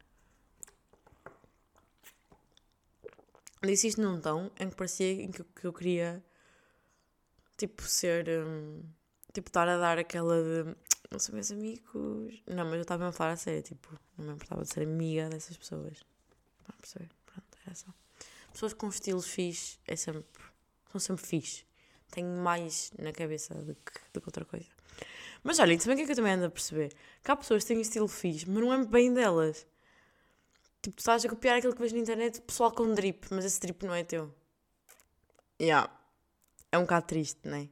Disse 3.62 3.88
isto 3.88 4.01
num 4.01 4.19
tom 4.19 4.49
em 4.59 4.69
que 4.69 4.75
parecia 4.75 5.27
que, 5.27 5.43
que 5.43 5.65
eu 5.67 5.73
queria, 5.73 6.23
tipo, 7.57 7.83
ser. 7.83 8.27
Um, 8.29 8.83
tipo, 9.31 9.49
estar 9.49 9.67
a 9.67 9.77
dar 9.77 9.97
aquela 9.97 10.41
de. 10.41 10.75
Não 11.12 11.19
são 11.19 11.36
meus 11.36 11.51
amigos. 11.51 12.41
Não, 12.47 12.65
mas 12.65 12.75
eu 12.75 12.81
estava 12.81 13.07
a 13.07 13.12
falar 13.12 13.33
a 13.33 13.38
sério, 13.38 13.62
tipo, 13.62 13.97
não 14.17 14.25
me 14.25 14.33
importava 14.33 14.63
de 14.63 14.73
ser 14.73 14.83
amiga 14.83 15.29
dessas 15.29 15.55
pessoas. 15.55 15.99
Não 16.67 16.75
perceber? 16.77 17.09
Pronto, 17.25 17.57
era 17.65 17.75
só. 17.75 17.93
Pessoas 18.51 18.73
com 18.73 18.88
estilos 18.88 19.27
fixe 19.27 19.77
é 19.88 19.95
sempre. 19.95 20.25
são 20.91 20.99
sempre 20.99 21.25
fixe. 21.25 21.65
Tenho 22.13 22.28
mais 22.28 22.91
na 22.99 23.12
cabeça 23.12 23.56
do 23.56 23.73
que, 23.73 23.91
do 24.13 24.21
que 24.21 24.28
outra 24.28 24.45
coisa. 24.45 24.67
Mas 25.43 25.58
olha, 25.58 25.76
também 25.80 25.95
o 25.95 25.97
que 25.97 26.04
é 26.04 26.06
que 26.06 26.12
eu 26.12 26.15
também 26.15 26.34
ando 26.34 26.45
a 26.45 26.49
perceber? 26.49 26.93
Que 27.23 27.32
há 27.32 27.36
pessoas 27.36 27.63
que 27.63 27.69
têm 27.69 27.82
estilo 27.82 28.08
fixe, 28.08 28.47
mas 28.47 28.63
não 28.63 28.71
é 28.71 28.86
bem 28.86 29.12
delas. 29.12 29.65
Tipo, 30.80 30.95
tu 30.95 30.99
estás 30.99 31.26
a 31.26 31.30
copiar 31.30 31.58
aquilo 31.58 31.73
que 31.73 31.80
vês 31.80 31.91
na 31.91 31.99
internet, 31.99 32.39
pessoal 32.41 32.71
com 32.71 32.93
drip, 32.93 33.26
mas 33.32 33.45
esse 33.45 33.60
drip 33.60 33.84
não 33.84 33.95
é 33.95 34.04
teu. 34.04 34.32
Yeah. 35.60 35.89
É 36.71 36.78
um 36.78 36.84
bocado 36.84 37.08
triste, 37.08 37.39
não 37.45 37.58
é? 37.58 37.69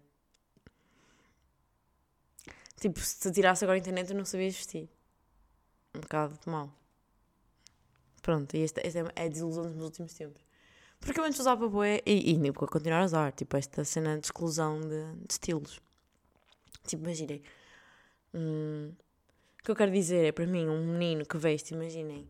Tipo, 2.79 2.99
se 2.99 3.19
te 3.19 3.31
tirasse 3.31 3.63
agora 3.63 3.77
a 3.77 3.79
internet, 3.79 4.09
eu 4.09 4.17
não 4.17 4.25
sabias 4.25 4.55
vestir. 4.55 4.89
Um 5.93 5.99
bocado 5.99 6.39
mal. 6.47 6.73
Pronto, 8.23 8.55
e 8.57 8.63
esta, 8.63 8.81
esta 8.85 9.13
é 9.15 9.25
a 9.25 9.27
desilusão 9.27 9.65
dos 9.65 9.73
meus 9.73 9.85
últimos 9.85 10.13
tempos. 10.15 10.50
Porque 11.01 11.19
eu 11.19 11.23
antes 11.23 11.39
usava 11.39 11.67
boé, 11.67 12.01
e, 12.05 12.31
e 12.31 12.37
nem 12.37 12.51
vou 12.51 12.67
continuar 12.67 13.01
a 13.01 13.05
usar, 13.05 13.31
tipo, 13.31 13.57
esta 13.57 13.83
cena 13.83 14.19
de 14.19 14.27
exclusão 14.27 14.79
de, 14.79 15.13
de 15.15 15.33
estilos. 15.33 15.81
Tipo, 16.85 17.03
imaginem. 17.03 17.41
Hum, 18.33 18.93
o 19.59 19.63
que 19.63 19.71
eu 19.71 19.75
quero 19.75 19.91
dizer 19.91 20.25
é, 20.25 20.31
para 20.31 20.45
mim, 20.45 20.67
um 20.69 20.93
menino 20.93 21.25
que 21.25 21.37
veste, 21.37 21.73
imaginem, 21.73 22.29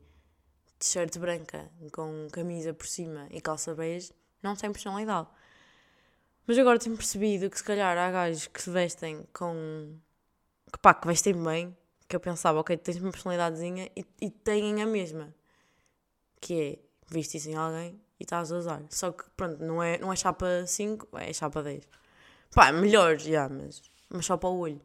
t-shirt 0.79 1.17
branca 1.19 1.69
com 1.91 2.27
camisa 2.31 2.73
por 2.73 2.88
cima 2.88 3.27
e 3.29 3.41
calça 3.41 3.75
bege, 3.75 4.12
não 4.41 4.55
tem 4.55 4.71
personalidade. 4.71 5.27
Mas 6.47 6.57
agora 6.57 6.79
tenho 6.79 6.95
percebido 6.95 7.49
que 7.49 7.57
se 7.57 7.63
calhar 7.63 7.97
há 7.97 8.10
gajos 8.10 8.47
que 8.47 8.62
se 8.62 8.69
vestem 8.69 9.25
com. 9.34 9.95
que 10.71 10.79
pá, 10.79 10.93
que 10.93 11.07
vestem 11.07 11.34
bem, 11.43 11.77
que 12.07 12.15
eu 12.15 12.19
pensava, 12.19 12.60
ok, 12.60 12.75
tens 12.77 12.97
uma 12.97 13.12
personalidadezinha 13.12 13.89
e, 13.95 14.05
e 14.21 14.29
têm 14.29 14.81
a 14.81 14.86
mesma. 14.86 15.34
Que 16.39 16.53
é 16.53 16.79
vestir 17.13 17.47
em 17.49 17.55
alguém 17.55 18.01
e 18.21 18.23
estás 18.23 18.51
a 18.51 18.57
usar. 18.57 18.84
Só 18.89 19.12
que 19.12 19.23
pronto, 19.36 19.63
não 19.63 19.81
é, 19.81 19.97
não 19.97 20.13
é 20.13 20.15
chapa 20.15 20.65
5, 20.65 21.17
é 21.17 21.34
chapa 21.34 21.63
10. 21.63 21.88
Pá, 22.53 22.71
melhor, 22.71 23.17
já, 23.17 23.49
mas, 23.49 23.81
mas 24.10 24.25
só 24.25 24.38
para 24.38 24.49
o 24.49 24.60
olho. 24.60 24.81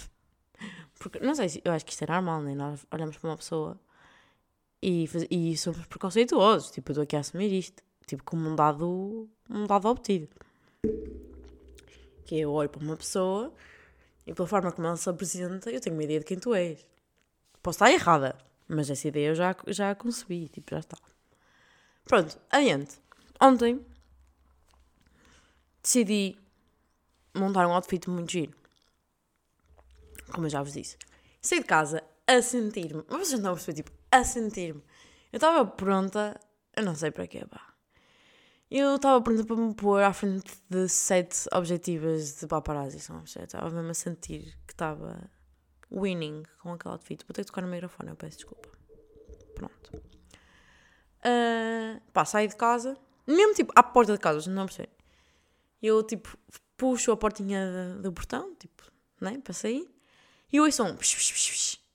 Porque, 0.98 1.20
não 1.20 1.34
sei, 1.34 1.60
eu 1.64 1.72
acho 1.72 1.84
que 1.84 1.92
isto 1.92 2.02
é 2.04 2.06
normal, 2.10 2.40
né? 2.42 2.54
Nós 2.54 2.86
olhamos 2.90 3.18
para 3.18 3.30
uma 3.30 3.36
pessoa 3.36 3.78
e, 4.82 5.06
e 5.30 5.56
somos 5.56 5.84
preconceituosos. 5.86 6.70
Tipo, 6.70 6.90
eu 6.90 6.92
estou 6.94 7.02
aqui 7.02 7.16
a 7.16 7.20
assumir 7.20 7.52
isto. 7.52 7.82
Tipo, 8.06 8.24
como 8.24 8.48
um 8.48 8.56
dado, 8.56 9.28
um 9.50 9.66
dado 9.66 9.86
obtido. 9.88 10.28
Que 12.24 12.38
eu 12.40 12.52
olho 12.52 12.70
para 12.70 12.82
uma 12.82 12.96
pessoa 12.96 13.52
e 14.26 14.32
pela 14.32 14.48
forma 14.48 14.72
como 14.72 14.86
ela 14.86 14.96
se 14.96 15.08
apresenta, 15.10 15.70
eu 15.70 15.80
tenho 15.80 15.94
uma 15.94 16.04
ideia 16.04 16.20
de 16.20 16.24
quem 16.24 16.38
tu 16.38 16.54
és. 16.54 16.86
Posso 17.62 17.76
estar 17.76 17.92
errada, 17.92 18.34
mas 18.66 18.88
essa 18.88 19.06
ideia 19.08 19.28
eu 19.28 19.34
já, 19.34 19.54
já 19.66 19.90
a 19.90 19.94
concebi. 19.94 20.48
Tipo, 20.48 20.70
já 20.70 20.80
está. 20.80 20.96
Pronto, 22.06 22.38
adiante. 22.50 23.00
Ontem 23.40 23.84
decidi 25.82 26.38
montar 27.34 27.66
um 27.66 27.72
outfit 27.72 28.08
muito 28.08 28.32
giro. 28.32 28.54
Como 30.32 30.46
eu 30.46 30.50
já 30.50 30.62
vos 30.62 30.72
disse. 30.72 30.96
Saí 31.40 31.60
de 31.60 31.66
casa 31.66 32.02
a 32.26 32.40
sentir-me. 32.40 33.04
Mas 33.08 33.28
vocês 33.28 33.40
não 33.40 33.54
perceber, 33.54 33.82
tipo, 33.82 33.92
a 34.10 34.24
sentir-me. 34.24 34.82
Eu 35.32 35.36
estava 35.36 35.66
pronta, 35.66 36.40
eu 36.76 36.84
não 36.84 36.94
sei 36.94 37.10
para 37.10 37.26
quê, 37.26 37.44
pá. 37.46 37.74
Eu 38.70 38.96
estava 38.96 39.20
pronta 39.20 39.44
para 39.44 39.56
me 39.56 39.74
pôr 39.74 40.02
à 40.02 40.12
frente 40.12 40.52
de 40.68 40.88
sete 40.88 41.48
objetivas 41.52 42.40
de 42.40 42.46
paparazzi, 42.46 43.00
são 43.00 43.22
Estava 43.22 43.70
mesmo 43.70 43.90
a 43.90 43.94
sentir 43.94 44.56
que 44.66 44.72
estava 44.72 45.30
winning 45.90 46.44
com 46.60 46.72
aquele 46.72 46.92
outfit. 46.92 47.24
Vou 47.26 47.34
ter 47.34 47.42
que 47.42 47.46
tocar 47.46 47.62
no 47.62 47.68
microfone, 47.68 48.10
eu 48.10 48.16
peço 48.16 48.38
desculpa. 48.38 48.68
Pronto. 49.54 50.15
Uh, 51.24 52.00
pá, 52.12 52.22
de 52.22 52.56
casa, 52.56 52.96
mesmo 53.26 53.54
tipo 53.54 53.72
à 53.74 53.82
porta 53.82 54.12
de 54.12 54.18
casa, 54.18 54.50
não 54.50 54.66
percebo. 54.66 54.92
Eu 55.82 56.02
tipo 56.02 56.36
puxo 56.76 57.10
a 57.10 57.16
portinha 57.16 57.96
do 58.00 58.12
portão, 58.12 58.54
tipo, 58.56 58.84
né, 59.20 59.38
para 59.42 59.52
sair, 59.52 59.88
e 60.52 60.60
ouço 60.60 60.82
um. 60.84 60.96
Psh, 60.96 61.14
psh, 61.14 61.32
psh, 61.32 61.86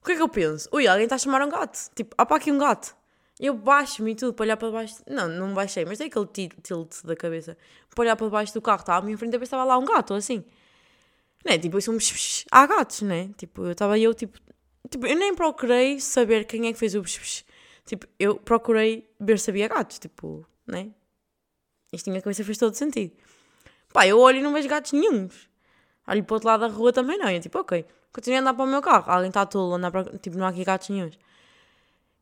o 0.00 0.06
que 0.06 0.12
é 0.12 0.16
que 0.16 0.22
eu 0.22 0.28
penso? 0.28 0.68
Ui, 0.72 0.86
alguém 0.86 1.02
está 1.04 1.16
a 1.16 1.18
chamar 1.18 1.42
um 1.42 1.48
gato. 1.48 1.90
Tipo, 1.92 2.14
há 2.16 2.24
para 2.24 2.36
aqui 2.36 2.52
um 2.52 2.58
gato. 2.58 2.96
Eu 3.40 3.54
baixo-me 3.54 4.12
e 4.12 4.14
tudo 4.14 4.32
para 4.32 4.44
olhar 4.44 4.56
para 4.56 4.70
baixo. 4.70 5.02
Não, 5.04 5.28
não 5.28 5.52
baixei, 5.52 5.84
mas 5.84 5.98
dei 5.98 6.06
aquele 6.06 6.26
tilt 6.62 7.02
da 7.02 7.16
cabeça 7.16 7.58
para 7.90 8.02
olhar 8.02 8.14
para 8.14 8.28
baixo 8.28 8.54
do 8.54 8.62
carro. 8.62 8.78
Estava 8.80 9.00
à 9.00 9.02
minha 9.02 9.18
frente 9.18 9.36
estava 9.36 9.64
lá 9.64 9.76
um 9.76 9.84
gato, 9.84 10.14
assim. 10.14 10.44
Né? 11.44 11.58
Tipo, 11.58 11.78
isso 11.78 11.90
um 11.90 11.98
há 12.52 12.66
gatos, 12.68 13.02
né? 13.02 13.30
Tipo, 13.36 13.64
eu 13.64 13.72
estava 13.72 13.98
eu, 13.98 14.14
tipo, 14.14 14.38
tipo, 14.88 15.06
eu 15.08 15.16
nem 15.16 15.34
procurei 15.34 15.98
saber 15.98 16.44
quem 16.44 16.68
é 16.68 16.72
que 16.72 16.78
fez 16.78 16.94
o 16.94 17.02
Tipo, 17.86 18.06
eu 18.18 18.34
procurei 18.36 19.08
ver 19.18 19.38
se 19.38 19.50
havia 19.50 19.68
gatos, 19.68 19.98
tipo, 19.98 20.44
né? 20.66 20.90
Isto 21.92 22.10
na 22.10 22.20
cabeça 22.20 22.44
fez 22.44 22.58
todo 22.58 22.74
sentido. 22.74 23.16
Pá, 23.92 24.06
eu 24.06 24.18
olho 24.18 24.38
e 24.38 24.42
não 24.42 24.52
vejo 24.52 24.68
gatos 24.68 24.92
nenhums. 24.92 25.48
Olho 26.06 26.24
para 26.24 26.34
o 26.34 26.36
outro 26.36 26.48
lado 26.48 26.60
da 26.60 26.66
rua 26.66 26.92
também 26.92 27.16
não. 27.16 27.30
E 27.30 27.40
tipo, 27.40 27.58
ok, 27.58 27.86
continuei 28.12 28.38
a 28.38 28.40
andar 28.40 28.54
para 28.54 28.64
o 28.64 28.68
meu 28.68 28.82
carro. 28.82 29.10
Alguém 29.10 29.28
está 29.28 29.46
tolo, 29.46 29.74
andar 29.74 29.92
para. 29.92 30.18
Tipo, 30.18 30.36
não 30.36 30.44
há 30.44 30.48
aqui 30.48 30.64
gatos 30.64 30.88
nenhums. 30.88 31.16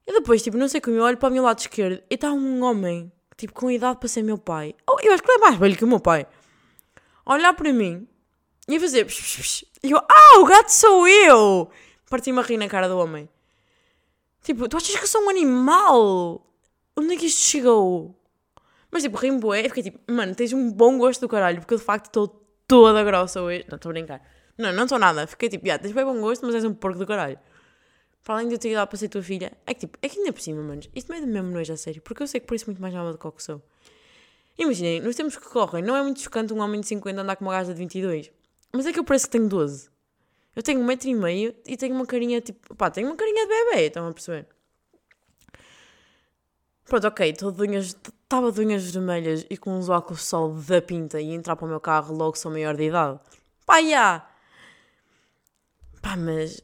E 0.07 0.13
depois, 0.13 0.43
tipo, 0.43 0.57
não 0.59 0.69
sei 0.69 0.81
como, 0.81 0.97
eu 0.97 1.03
olho 1.03 1.17
para 1.17 1.31
o 1.31 1.33
meu 1.33 1.43
lado 1.43 1.59
esquerdo 1.59 2.03
e 2.11 2.15
está 2.15 2.31
um 2.31 2.63
homem, 2.63 3.11
tipo, 3.37 3.55
com 3.55 3.71
idade 3.71 3.99
para 3.99 4.09
ser 4.09 4.23
meu 4.23 4.37
pai. 4.37 4.75
Oh, 4.89 5.01
eu 5.01 5.15
acho 5.15 5.23
que 5.23 5.31
ele 5.31 5.39
é 5.39 5.41
mais 5.41 5.57
velho 5.57 5.77
que 5.77 5.85
o 5.85 5.89
meu 5.89 6.01
pai. 6.01 6.27
Olhar 7.25 7.55
para 7.55 7.73
mim 7.73 8.07
e 8.69 8.79
fazer. 8.79 9.07
E 9.83 9.91
eu, 9.91 9.99
ah, 9.99 10.39
o 10.41 10.45
gato 10.45 10.69
sou 10.69 11.09
eu! 11.09 11.71
Parti-me 12.11 12.39
a 12.39 12.43
rir 12.43 12.59
na 12.59 12.69
cara 12.69 12.87
do 12.87 12.99
homem. 12.99 13.29
Tipo, 14.45 14.69
tu 14.69 14.77
achas 14.77 14.95
que 14.95 15.03
eu 15.03 15.09
sou 15.09 15.23
um 15.23 15.31
animal? 15.31 16.47
Onde 16.95 17.15
é 17.15 17.17
que 17.17 17.25
isto 17.27 17.41
chegou? 17.41 18.15
Mas 18.91 19.03
tipo, 19.03 19.17
rim 19.17 19.39
bué, 19.39 19.65
fiquei 19.65 19.83
tipo, 19.83 20.13
mano, 20.13 20.35
tens 20.35 20.53
um 20.53 20.71
bom 20.71 20.99
gosto 20.99 21.23
do 21.23 21.29
caralho, 21.29 21.61
porque 21.61 21.73
eu 21.73 21.79
de 21.79 21.85
facto 21.85 22.07
estou 22.07 22.29
toda 22.69 23.03
grossa 23.03 23.41
hoje. 23.41 23.65
Não, 23.69 23.77
estou 23.77 23.89
a 23.89 23.93
brincar. 23.95 24.23
Não, 24.59 24.71
não 24.71 24.85
estou 24.85 24.99
nada. 24.99 25.27
Fiquei 25.27 25.49
tipo, 25.49 25.67
yeah, 25.67 25.83
tens 25.83 25.93
bem 25.93 26.05
bom 26.05 26.21
gosto, 26.21 26.45
mas 26.45 26.55
és 26.55 26.65
um 26.65 26.75
porco 26.75 26.99
do 26.99 27.07
caralho. 27.07 27.39
Para 28.23 28.35
além 28.35 28.49
de 28.49 28.55
eu 28.55 28.59
ter 28.59 28.71
ido 28.71 28.87
para 28.87 28.99
ser 28.99 29.09
tua 29.09 29.23
filha, 29.23 29.51
é 29.67 29.73
que 29.73 29.81
tipo, 29.81 29.99
é 30.03 30.09
que 30.11 30.19
ainda 30.19 30.33
por 30.33 30.43
cima, 30.43 30.63
mano, 30.63 30.83
isto 30.95 31.11
me 31.11 31.19
é 31.19 31.27
mesmo 31.27 31.51
nojo 31.51 31.73
a 31.73 31.77
sério, 31.79 32.03
porque 32.03 32.23
eu 32.23 32.27
sei 32.27 32.39
que 32.41 32.47
por 32.47 32.55
isso 32.55 32.67
muito 32.67 32.83
mais 32.83 32.93
nova 32.93 33.13
do 33.13 33.19
que 33.19 33.27
o 33.27 33.33
que 33.33 33.43
sou. 33.43 33.63
Imaginem, 34.59 35.01
nos 35.01 35.17
tempos 35.17 35.37
que 35.37 35.49
correm, 35.49 35.83
não 35.83 35.97
é 35.97 36.03
muito 36.03 36.21
chocante 36.21 36.53
um 36.53 36.61
homem 36.61 36.81
de 36.83 36.87
50 36.87 37.21
andar 37.21 37.37
com 37.37 37.47
uma 37.47 37.53
gaja 37.53 37.73
de 37.73 37.79
22. 37.79 38.31
Mas 38.73 38.87
é 38.87 38.93
que 38.93 38.99
eu 38.99 39.05
parece 39.05 39.25
que 39.25 39.33
tenho 39.33 39.49
12. 39.49 39.89
Eu 40.55 40.63
tenho 40.63 40.81
um 40.81 40.85
metro 40.85 41.09
e 41.09 41.15
meio 41.15 41.55
e 41.67 41.77
tenho 41.77 41.95
uma 41.95 42.07
carinha 42.07 42.41
tipo, 42.41 42.75
pá, 42.77 42.91
tenho 42.91 43.09
uma 43.09 43.17
carinha 43.17 43.47
de 43.47 43.49
bebê, 43.49 43.87
estão 43.87 44.07
a 44.09 44.13
perceber? 44.13 44.47
Pronto, 46.85 47.07
ok, 47.07 47.31
estava 47.31 48.53
de 48.53 48.61
unhas 48.61 48.91
vermelhas 48.91 49.47
e 49.49 49.57
com 49.57 49.77
uns 49.77 49.89
óculos 49.89 50.21
de 50.21 50.27
sol 50.27 50.55
da 50.55 50.83
pinta 50.83 51.21
e 51.21 51.33
entrar 51.33 51.57
para 51.57 51.65
o 51.65 51.69
meu 51.69 51.81
carro 51.81 52.15
logo 52.15 52.37
sou 52.37 52.53
maior 52.53 52.77
de 52.77 52.85
idade. 52.85 53.19
Pá, 53.67 53.83
já! 53.83 54.31
Pá, 56.03 56.17
mas. 56.17 56.63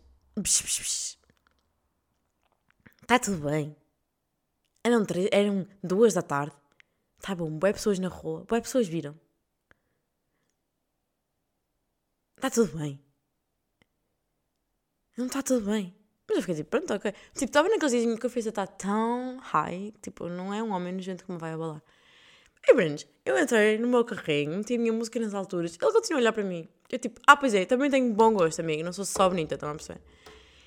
Está 3.02 3.18
tudo 3.18 3.48
bem. 3.48 3.74
Eram, 4.84 5.04
três, 5.04 5.28
eram 5.32 5.66
duas 5.82 6.14
da 6.14 6.22
tarde. 6.22 6.54
Tá 7.20 7.34
bom, 7.34 7.50
boas 7.50 7.72
pessoas 7.72 7.98
na 7.98 8.08
rua. 8.08 8.44
Boas 8.46 8.62
pessoas 8.62 8.86
viram. 8.86 9.18
Está 12.36 12.50
tudo 12.50 12.78
bem. 12.78 13.00
Não 15.20 15.26
está 15.26 15.42
tudo 15.42 15.70
bem. 15.70 15.94
Mas 16.26 16.38
eu 16.38 16.42
fiquei 16.42 16.54
tipo, 16.54 16.70
pronto, 16.70 16.94
ok. 16.94 17.12
Tipo, 17.34 17.44
estava 17.44 17.68
naqueles 17.68 17.92
dias 17.92 18.04
em 18.04 18.16
que 18.16 18.26
a 18.26 18.30
cabeça 18.30 18.48
está 18.48 18.66
tão 18.66 19.38
high, 19.38 19.92
tipo, 20.00 20.28
não 20.28 20.54
é 20.54 20.62
um 20.62 20.72
homem 20.72 20.94
nojento 20.94 21.26
que 21.26 21.30
me 21.30 21.36
vai 21.36 21.52
abalar. 21.52 21.82
E 22.66 22.74
Brands, 22.74 23.06
eu 23.26 23.38
entrei 23.38 23.76
no 23.76 23.86
meu 23.86 24.02
carrinho, 24.02 24.56
meti 24.56 24.76
a 24.76 24.78
minha 24.78 24.94
música 24.94 25.20
nas 25.20 25.34
alturas, 25.34 25.76
ele 25.78 25.92
continua 25.92 26.20
a 26.20 26.22
olhar 26.22 26.32
para 26.32 26.42
mim. 26.42 26.66
Eu 26.90 26.98
tipo, 26.98 27.20
ah, 27.26 27.36
pois 27.36 27.52
é, 27.52 27.66
também 27.66 27.90
tenho 27.90 28.14
bom 28.14 28.32
gosto, 28.32 28.60
amigo, 28.60 28.82
não 28.82 28.94
sou 28.94 29.04
só 29.04 29.28
bonita, 29.28 29.56
estão 29.56 29.68
a 29.68 29.74
perceber? 29.74 30.00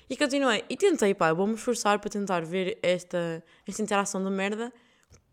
E 0.08 0.16
continuei. 0.16 0.64
E 0.68 0.76
tentei, 0.76 1.14
pá, 1.14 1.32
vou-me 1.32 1.54
esforçar 1.54 1.98
para 1.98 2.10
tentar 2.10 2.44
ver 2.44 2.78
esta, 2.80 3.42
esta 3.66 3.82
interação 3.82 4.22
de 4.22 4.30
merda 4.30 4.72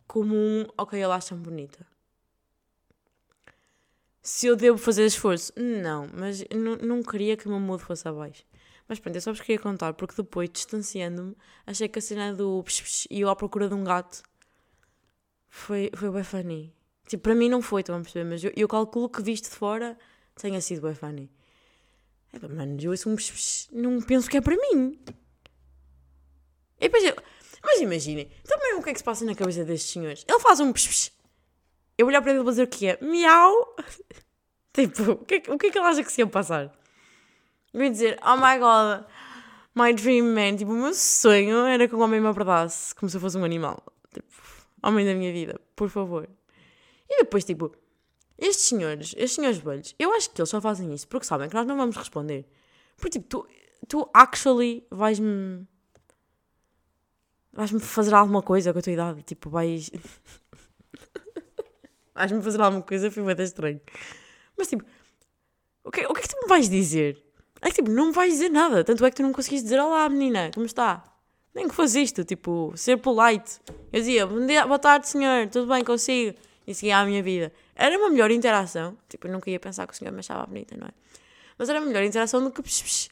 como 0.07 0.35
um, 0.35 0.65
ok, 0.79 0.99
ela 0.99 1.15
acha-me 1.15 1.41
bonita. 1.41 1.85
Se 4.23 4.47
eu 4.47 4.55
devo 4.55 4.79
fazer 4.79 5.05
esforço? 5.05 5.53
Não, 5.55 6.09
mas 6.11 6.43
não 6.81 7.03
queria 7.03 7.37
que 7.37 7.45
o 7.45 7.49
meu 7.49 7.59
mood 7.59 7.83
fosse 7.83 8.07
abaixo. 8.07 8.43
Mas 8.91 8.99
pronto, 8.99 9.15
eu 9.15 9.21
só 9.21 9.31
vos 9.31 9.39
queria 9.39 9.57
contar, 9.57 9.93
porque 9.93 10.21
depois, 10.21 10.49
distanciando-me, 10.49 11.33
achei 11.65 11.87
que 11.87 11.97
a 11.97 12.01
cena 12.01 12.33
do 12.33 12.61
psh, 12.61 12.81
psh, 12.81 13.07
e 13.09 13.21
eu 13.21 13.29
à 13.29 13.35
procura 13.37 13.69
de 13.69 13.73
um 13.73 13.85
gato 13.85 14.21
foi, 15.47 15.89
foi 15.95 16.11
bem 16.11 16.23
funny. 16.25 16.75
Tipo, 17.07 17.23
para 17.23 17.33
mim 17.33 17.47
não 17.47 17.61
foi, 17.61 17.79
estão 17.79 17.95
a 17.95 18.01
perceber? 18.01 18.29
Mas 18.29 18.43
eu, 18.43 18.51
eu 18.53 18.67
calculo 18.67 19.07
que 19.07 19.21
visto 19.21 19.45
de 19.45 19.55
fora 19.55 19.97
tenha 20.35 20.59
sido 20.59 20.81
bem 20.81 20.93
funny. 20.93 21.31
É 22.33 22.45
mano, 22.49 22.77
eu 22.81 22.91
ouço 22.91 23.09
um 23.09 23.15
psh, 23.15 23.31
psh, 23.31 23.69
não 23.71 24.01
penso 24.01 24.29
que 24.29 24.35
é 24.35 24.41
para 24.41 24.57
mim. 24.57 24.99
E 26.77 26.89
depois 26.89 27.01
eu, 27.05 27.15
mas 27.63 27.79
imaginem, 27.79 28.29
também 28.43 28.75
o 28.75 28.83
que 28.83 28.89
é 28.89 28.91
que 28.91 28.99
se 28.99 29.05
passa 29.05 29.23
na 29.23 29.33
cabeça 29.33 29.63
destes 29.63 29.89
senhores? 29.89 30.25
Ele 30.27 30.39
faz 30.41 30.59
um 30.59 30.73
psh, 30.73 30.87
psh. 30.89 31.11
Eu 31.97 32.07
olhar 32.07 32.21
para 32.21 32.31
ele 32.31 32.41
e 32.41 32.43
vou 32.43 32.51
dizer 32.51 32.63
o 32.63 32.67
que 32.67 32.87
é? 32.87 32.99
Miau! 33.01 33.73
tipo, 34.75 35.11
o 35.13 35.17
que, 35.23 35.35
é, 35.35 35.37
o 35.47 35.57
que 35.57 35.67
é 35.67 35.71
que 35.71 35.79
ele 35.79 35.87
acha 35.87 36.03
que 36.03 36.11
se 36.11 36.19
ia 36.19 36.27
passar? 36.27 36.80
Eu 37.73 37.89
dizer, 37.89 38.19
oh 38.23 38.35
my 38.35 38.59
god, 38.59 39.05
my 39.75 39.93
dream 39.93 40.33
man. 40.33 40.57
Tipo, 40.57 40.71
o 40.71 40.75
meu 40.75 40.93
sonho 40.93 41.65
era 41.65 41.87
que 41.87 41.95
um 41.95 42.01
homem 42.01 42.19
me 42.19 42.27
abraçasse 42.27 42.93
como 42.95 43.09
se 43.09 43.17
eu 43.17 43.21
fosse 43.21 43.37
um 43.37 43.43
animal. 43.43 43.81
Tipo, 44.13 44.27
homem 44.83 45.05
da 45.05 45.13
minha 45.13 45.31
vida, 45.31 45.59
por 45.75 45.89
favor. 45.89 46.27
E 47.09 47.17
depois, 47.19 47.43
tipo, 47.43 47.75
estes 48.37 48.65
senhores, 48.65 49.13
estes 49.17 49.33
senhores 49.33 49.59
velhos, 49.59 49.95
eu 49.97 50.13
acho 50.13 50.29
que 50.31 50.41
eles 50.41 50.49
só 50.49 50.59
fazem 50.59 50.93
isso 50.93 51.07
porque 51.07 51.25
sabem 51.25 51.47
que 51.47 51.55
nós 51.55 51.65
não 51.65 51.77
vamos 51.77 51.95
responder. 51.95 52.45
Porque, 52.97 53.19
tipo, 53.19 53.27
tu, 53.27 53.47
tu 53.87 54.09
actually 54.13 54.85
vais-me. 54.89 55.65
Vais-me 57.53 57.81
fazer 57.81 58.13
alguma 58.13 58.41
coisa 58.41 58.71
com 58.71 58.79
a 58.79 58.81
tua 58.81 58.93
idade. 58.93 59.23
Tipo, 59.23 59.49
vais. 59.49 59.91
vais-me 62.15 62.41
fazer 62.41 62.61
alguma 62.61 62.83
coisa, 62.83 63.11
foi 63.11 63.23
muito 63.23 63.41
estranho. 63.41 63.81
Mas, 64.57 64.67
tipo, 64.67 64.83
o 65.83 65.91
que, 65.91 66.05
o 66.05 66.13
que 66.13 66.19
é 66.19 66.23
que 66.23 66.29
tu 66.29 66.37
me 66.41 66.47
vais 66.47 66.69
dizer? 66.69 67.30
É 67.61 67.69
que 67.69 67.75
tipo, 67.75 67.91
não 67.91 68.07
me 68.07 68.11
vais 68.11 68.33
dizer 68.33 68.49
nada. 68.49 68.83
Tanto 68.83 69.05
é 69.05 69.09
que 69.09 69.17
tu 69.17 69.23
não 69.23 69.31
conseguiste 69.31 69.63
dizer 69.63 69.79
olá, 69.79 70.09
menina, 70.09 70.49
como 70.53 70.65
está? 70.65 71.03
Nem 71.53 71.67
que 71.67 71.75
fosse 71.75 72.01
isto, 72.01 72.23
tipo, 72.23 72.73
ser 72.75 72.97
polite. 72.97 73.59
Eu 73.91 73.99
dizia, 73.99 74.25
bom 74.25 74.45
dia, 74.45 74.65
boa 74.65 74.79
tarde, 74.79 75.07
senhor, 75.07 75.47
tudo 75.49 75.67
bem, 75.67 75.83
consigo. 75.83 76.37
E 76.65 76.73
seguia 76.73 76.97
a 76.97 77.05
minha 77.05 77.21
vida. 77.21 77.51
Era 77.75 77.97
uma 77.97 78.09
melhor 78.09 78.31
interação. 78.31 78.97
Tipo, 79.09 79.27
eu 79.27 79.33
nunca 79.33 79.49
ia 79.49 79.59
pensar 79.59 79.85
que 79.85 79.93
o 79.93 79.95
senhor 79.95 80.11
me 80.11 80.19
achava 80.19 80.45
bonita, 80.45 80.75
não 80.77 80.87
é? 80.87 80.91
Mas 81.57 81.69
era 81.69 81.79
uma 81.79 81.87
melhor 81.87 82.03
interação 82.03 82.43
do 82.43 82.51
que 82.51 82.61
psh, 82.61 82.83
psh. 82.83 83.09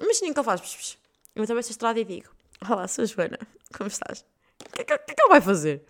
Imaginem 0.00 0.32
que 0.32 0.38
ele 0.38 0.44
faz 0.44 0.60
psh, 0.60 0.76
psh. 0.76 0.98
Eu 1.34 1.42
através 1.42 1.66
esta 1.66 1.72
estrada 1.72 1.98
e 1.98 2.04
digo: 2.04 2.30
Olá, 2.68 2.86
sou 2.88 3.04
Joana, 3.04 3.38
como 3.76 3.88
estás? 3.88 4.24
O 4.60 4.72
que, 4.72 4.84
que, 4.84 4.98
que, 4.98 5.12
é 5.12 5.14
que 5.14 5.22
ele 5.22 5.28
vai 5.28 5.40
fazer? 5.40 5.84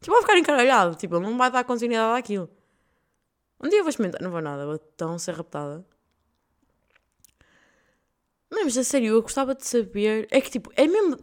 Tipo, 0.00 0.12
vai 0.12 0.22
ficar 0.22 0.38
encaralhado. 0.38 0.94
Tipo, 0.94 1.16
ele 1.16 1.26
não 1.26 1.36
vai 1.36 1.50
dar 1.50 1.64
continuidade 1.64 2.18
àquilo. 2.18 2.48
Um 3.60 3.68
dia 3.68 3.78
eu 3.78 3.84
vou 3.84 3.90
experimentar, 3.90 4.20
não 4.22 4.30
vou 4.30 4.40
nada, 4.40 4.66
vou 4.66 4.78
tão 4.78 5.18
ser 5.18 5.34
raptada. 5.34 5.84
Não, 8.52 8.64
mas 8.64 8.76
a 8.76 8.84
sério, 8.84 9.08
eu 9.08 9.22
gostava 9.22 9.54
de 9.54 9.66
saber. 9.66 10.28
É 10.30 10.38
que 10.38 10.50
tipo, 10.50 10.70
é 10.76 10.86
mesmo. 10.86 11.16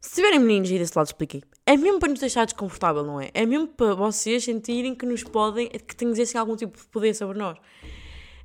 Se 0.00 0.14
tiverem 0.14 0.38
meninos 0.38 0.70
aí 0.70 0.78
desse 0.78 0.96
lado, 0.96 1.08
expliquei. 1.08 1.42
É 1.66 1.76
mesmo 1.76 1.98
para 1.98 2.08
nos 2.08 2.20
deixar 2.20 2.44
desconfortável, 2.44 3.02
não 3.02 3.20
é? 3.20 3.32
É 3.34 3.44
mesmo 3.44 3.66
para 3.66 3.94
vocês 3.94 4.44
sentirem 4.44 4.94
que 4.94 5.04
nos 5.04 5.24
podem. 5.24 5.68
que 5.68 5.96
têm 5.96 6.08
assim, 6.12 6.38
algum 6.38 6.54
tipo 6.54 6.78
de 6.78 6.86
poder 6.86 7.14
sobre 7.14 7.36
nós. 7.36 7.58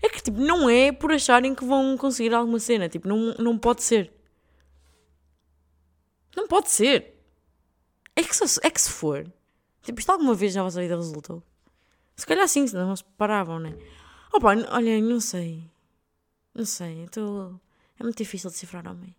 É 0.02 0.10
que 0.10 0.20
tipo, 0.20 0.40
não 0.40 0.68
é 0.68 0.92
por 0.92 1.12
acharem 1.12 1.54
que 1.54 1.64
vão 1.64 1.96
conseguir 1.96 2.34
alguma 2.34 2.60
cena. 2.60 2.90
Tipo, 2.90 3.08
não, 3.08 3.36
não 3.36 3.56
pode 3.56 3.84
ser. 3.84 4.12
Não 6.36 6.48
pode 6.48 6.72
ser. 6.72 7.14
É 8.16 8.24
que, 8.24 8.36
se, 8.36 8.60
é 8.64 8.70
que 8.72 8.82
se 8.82 8.90
for. 8.90 9.32
Tipo, 9.84 10.00
isto 10.00 10.10
alguma 10.12 10.34
vez 10.34 10.56
na 10.56 10.64
vossa 10.64 10.82
vida 10.82 10.96
resultou? 10.96 11.44
Se 12.16 12.26
calhar 12.26 12.48
sim, 12.48 12.66
senão 12.66 12.88
não 12.88 12.96
se 12.96 13.04
paravam, 13.04 13.60
né? 13.60 13.78
Opa, 14.34 14.56
olha, 14.72 15.02
não 15.02 15.20
sei. 15.20 15.70
Não 16.56 16.66
sei, 16.66 17.04
estou. 17.04 17.52
Tô... 17.52 17.71
É 18.02 18.04
muito 18.04 18.18
difícil 18.18 18.50
decifrar 18.50 18.88
homens. 18.88 19.16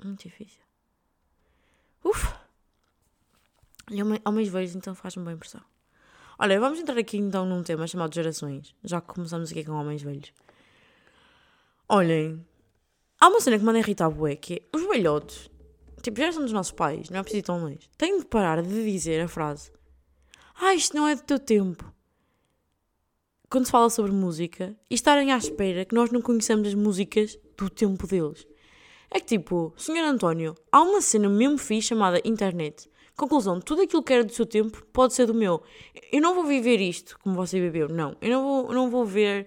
Muito 0.00 0.22
difícil. 0.22 0.62
Uf! 2.04 2.32
E 3.90 4.00
homens 4.24 4.48
velhos 4.48 4.76
então 4.76 4.94
faz-me 4.94 5.24
bem 5.24 5.34
impressão. 5.34 5.60
Olha, 6.38 6.60
vamos 6.60 6.78
entrar 6.78 6.96
aqui 6.96 7.16
então 7.16 7.44
num 7.44 7.64
tema 7.64 7.84
chamado 7.88 8.14
gerações. 8.14 8.72
Já 8.84 9.00
que 9.00 9.08
começamos 9.08 9.50
aqui 9.50 9.64
com 9.64 9.72
homens 9.72 10.02
velhos. 10.02 10.32
Olhem, 11.88 12.46
há 13.20 13.26
uma 13.26 13.40
cena 13.40 13.56
que 13.56 13.62
me 13.62 13.66
manda 13.66 13.80
irritar 13.80 14.08
bué, 14.08 14.36
que 14.36 14.54
é 14.54 14.62
os 14.72 14.86
velhotes, 14.86 15.50
tipo, 16.00 16.16
geração 16.16 16.42
dos 16.42 16.52
nossos 16.52 16.70
pais, 16.70 17.10
não 17.10 17.18
é 17.18 17.22
preciso 17.24 17.40
ir 17.40 17.42
tão 17.42 17.60
longe, 17.60 17.90
têm 17.98 18.20
de 18.20 18.24
parar 18.24 18.62
de 18.62 18.84
dizer 18.84 19.20
a 19.20 19.26
frase 19.26 19.72
Ah, 20.54 20.74
isto 20.74 20.96
não 20.96 21.08
é 21.08 21.16
do 21.16 21.22
teu 21.22 21.40
tempo 21.40 21.92
quando 23.54 23.66
se 23.66 23.70
fala 23.70 23.88
sobre 23.88 24.10
música 24.10 24.74
e 24.90 24.96
estarem 24.96 25.30
à 25.30 25.36
espera 25.36 25.84
que 25.84 25.94
nós 25.94 26.10
não 26.10 26.20
conheçamos 26.20 26.66
as 26.66 26.74
músicas 26.74 27.38
do 27.56 27.70
tempo 27.70 28.04
deles. 28.04 28.44
É 29.08 29.20
que 29.20 29.26
tipo, 29.26 29.72
Sr. 29.76 30.02
António, 30.06 30.56
há 30.72 30.82
uma 30.82 31.00
cena 31.00 31.28
mesmo 31.28 31.56
fixe 31.56 31.86
chamada 31.86 32.20
internet. 32.24 32.90
Conclusão, 33.16 33.60
tudo 33.60 33.82
aquilo 33.82 34.02
que 34.02 34.12
era 34.12 34.24
do 34.24 34.32
seu 34.32 34.44
tempo 34.44 34.84
pode 34.92 35.14
ser 35.14 35.26
do 35.26 35.34
meu. 35.34 35.62
Eu 36.10 36.20
não 36.20 36.34
vou 36.34 36.42
viver 36.42 36.80
isto 36.80 37.16
como 37.22 37.36
você 37.36 37.60
viveu, 37.60 37.88
não. 37.88 38.16
Eu 38.20 38.30
não 38.30 38.42
vou, 38.42 38.72
não 38.74 38.90
vou 38.90 39.04
ver 39.04 39.46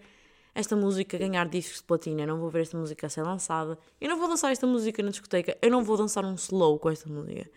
esta 0.56 0.74
música 0.74 1.17
ganhar 1.17 1.46
discos 1.50 1.80
de 1.80 1.84
platina, 1.84 2.22
eu 2.22 2.28
não 2.28 2.39
vou 2.39 2.50
ver 2.50 2.62
esta 2.62 2.78
música 2.78 3.10
ser 3.10 3.24
lançada, 3.24 3.78
eu 4.00 4.08
não 4.08 4.17
vou 4.17 4.30
dançar 4.30 4.54
esta 4.54 4.65
música 4.65 5.04
na 5.04 5.10
discoteca, 5.10 5.58
eu 5.62 5.70
não 5.70 5.84
vou 5.84 5.98
dançar 5.98 6.24
um 6.24 6.36
slow 6.36 6.80
com 6.80 6.89
esta 6.89 7.10
música. 7.10 7.52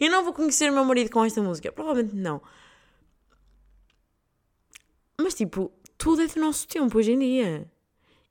Eu 0.00 0.10
não 0.10 0.24
vou 0.24 0.32
conhecer 0.32 0.70
o 0.70 0.72
meu 0.72 0.84
marido 0.86 1.10
com 1.10 1.22
esta 1.22 1.42
música. 1.42 1.70
Provavelmente 1.70 2.16
não. 2.16 2.40
Mas 5.24 5.32
tipo, 5.32 5.72
tudo 5.96 6.20
é 6.20 6.26
do 6.26 6.38
nosso 6.38 6.68
tempo 6.68 6.98
hoje 6.98 7.12
em 7.12 7.18
dia. 7.18 7.66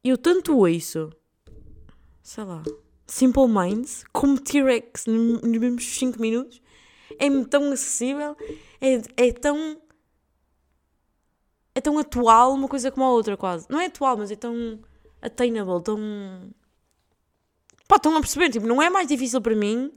Eu 0.04 0.16
tanto 0.16 0.56
ouço, 0.56 1.10
sei 2.22 2.44
lá, 2.44 2.62
Simple 3.08 3.48
Minds, 3.48 4.06
como 4.14 4.40
T-Rex 4.40 5.08
nos 5.08 5.42
mesmos 5.42 5.84
5 5.84 6.22
minutos. 6.22 6.62
É 7.18 7.28
tão 7.46 7.72
acessível, 7.72 8.38
é, 8.80 9.02
é 9.18 9.34
tão. 9.34 9.82
É 11.74 11.82
tão 11.82 11.98
atual 11.98 12.54
uma 12.54 12.68
coisa 12.68 12.92
como 12.92 13.08
a 13.08 13.10
outra, 13.10 13.36
quase. 13.36 13.66
Não 13.68 13.80
é 13.80 13.88
atual, 13.88 14.16
mas 14.16 14.30
é 14.30 14.36
tão 14.36 14.80
attainable, 15.20 15.82
tão. 15.82 16.00
Pá, 17.88 17.96
estão 17.96 18.16
a 18.16 18.20
perceber? 18.20 18.52
Tipo, 18.52 18.68
não 18.68 18.80
é 18.80 18.92
mais 18.92 19.08
difícil 19.08 19.42
para 19.42 19.56
mim 19.56 19.92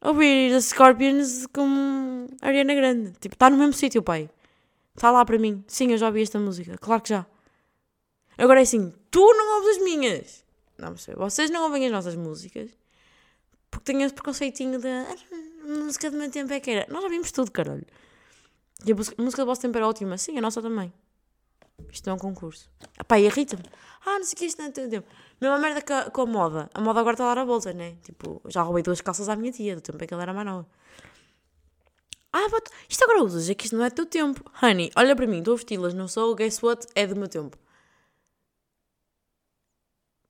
ouvir 0.00 0.56
os 0.56 0.64
Scorpions 0.64 1.46
com 1.48 2.28
Ariana 2.40 2.74
Grande. 2.74 3.12
Tipo, 3.20 3.34
está 3.34 3.50
no 3.50 3.58
mesmo 3.58 3.74
sítio, 3.74 4.02
pai. 4.02 4.30
Está 4.96 5.10
lá 5.10 5.24
para 5.24 5.38
mim. 5.38 5.64
Sim, 5.66 5.92
eu 5.92 5.98
já 5.98 6.06
ouvi 6.06 6.22
esta 6.22 6.38
música. 6.38 6.76
Claro 6.78 7.02
que 7.02 7.10
já. 7.10 7.26
Agora 8.38 8.60
é 8.60 8.62
assim, 8.62 8.92
tu 9.10 9.20
não 9.20 9.56
ouves 9.56 9.76
as 9.76 9.82
minhas. 9.82 10.44
Não 10.78 10.96
sei, 10.96 11.14
vocês 11.14 11.50
não 11.50 11.64
ouvem 11.64 11.86
as 11.86 11.92
nossas 11.92 12.16
músicas 12.16 12.70
porque 13.72 13.90
têm 13.90 14.02
esse 14.02 14.14
preconceitinho 14.14 14.78
de 14.78 14.86
ah, 14.86 15.16
música 15.66 16.10
do 16.10 16.16
meu 16.18 16.30
tempo 16.30 16.52
é 16.52 16.60
que 16.60 16.70
era. 16.70 16.92
Nós 16.92 17.02
já 17.02 17.08
vimos 17.08 17.32
tudo, 17.32 17.50
caralho. 17.50 17.86
E 18.84 18.92
a 18.92 18.94
música 18.94 19.42
do 19.42 19.46
vosso 19.46 19.62
tempo 19.62 19.78
era 19.78 19.88
ótima. 19.88 20.18
Sim, 20.18 20.36
a 20.36 20.42
nossa 20.42 20.60
também. 20.60 20.92
Isto 21.90 22.10
é 22.10 22.12
um 22.12 22.18
concurso. 22.18 22.70
Pá, 23.08 23.18
irrita-me. 23.18 23.62
Ah, 24.04 24.18
não 24.18 24.24
sei 24.24 24.34
o 24.34 24.36
que 24.36 24.44
isto 24.44 24.58
não 24.58 24.68
é 24.68 24.70
teu 24.70 24.90
tempo. 24.90 25.08
Mesma 25.40 25.58
merda 25.58 25.80
com 25.80 25.94
a, 25.94 26.10
com 26.10 26.20
a 26.20 26.26
moda. 26.26 26.70
A 26.74 26.80
moda 26.82 27.00
agora 27.00 27.14
está 27.14 27.24
a 27.24 27.34
dar 27.34 27.40
a 27.40 27.44
volta, 27.44 27.72
né? 27.72 27.96
Tipo, 28.02 28.42
já 28.46 28.60
roubei 28.60 28.82
duas 28.82 29.00
calças 29.00 29.28
à 29.28 29.36
minha 29.36 29.50
tia, 29.50 29.74
do 29.74 29.80
tempo 29.80 30.04
em 30.04 30.06
que 30.06 30.12
ela 30.12 30.22
era 30.22 30.34
mais 30.34 30.46
nova. 30.46 30.66
Ah, 32.32 32.48
but, 32.50 32.66
isto 32.88 33.04
agora 33.04 33.22
usas, 33.22 33.50
é 33.50 33.54
que 33.54 33.66
isto 33.66 33.76
não 33.76 33.84
é 33.84 33.90
teu 33.90 34.06
tempo. 34.06 34.42
Honey, 34.62 34.90
olha 34.96 35.14
para 35.14 35.26
mim, 35.26 35.38
estou 35.38 35.52
a 35.54 35.56
vesti-las, 35.56 35.92
não 35.92 36.08
sou, 36.08 36.34
guess 36.34 36.64
what? 36.64 36.86
É 36.94 37.06
do 37.06 37.14
meu 37.14 37.28
tempo. 37.28 37.58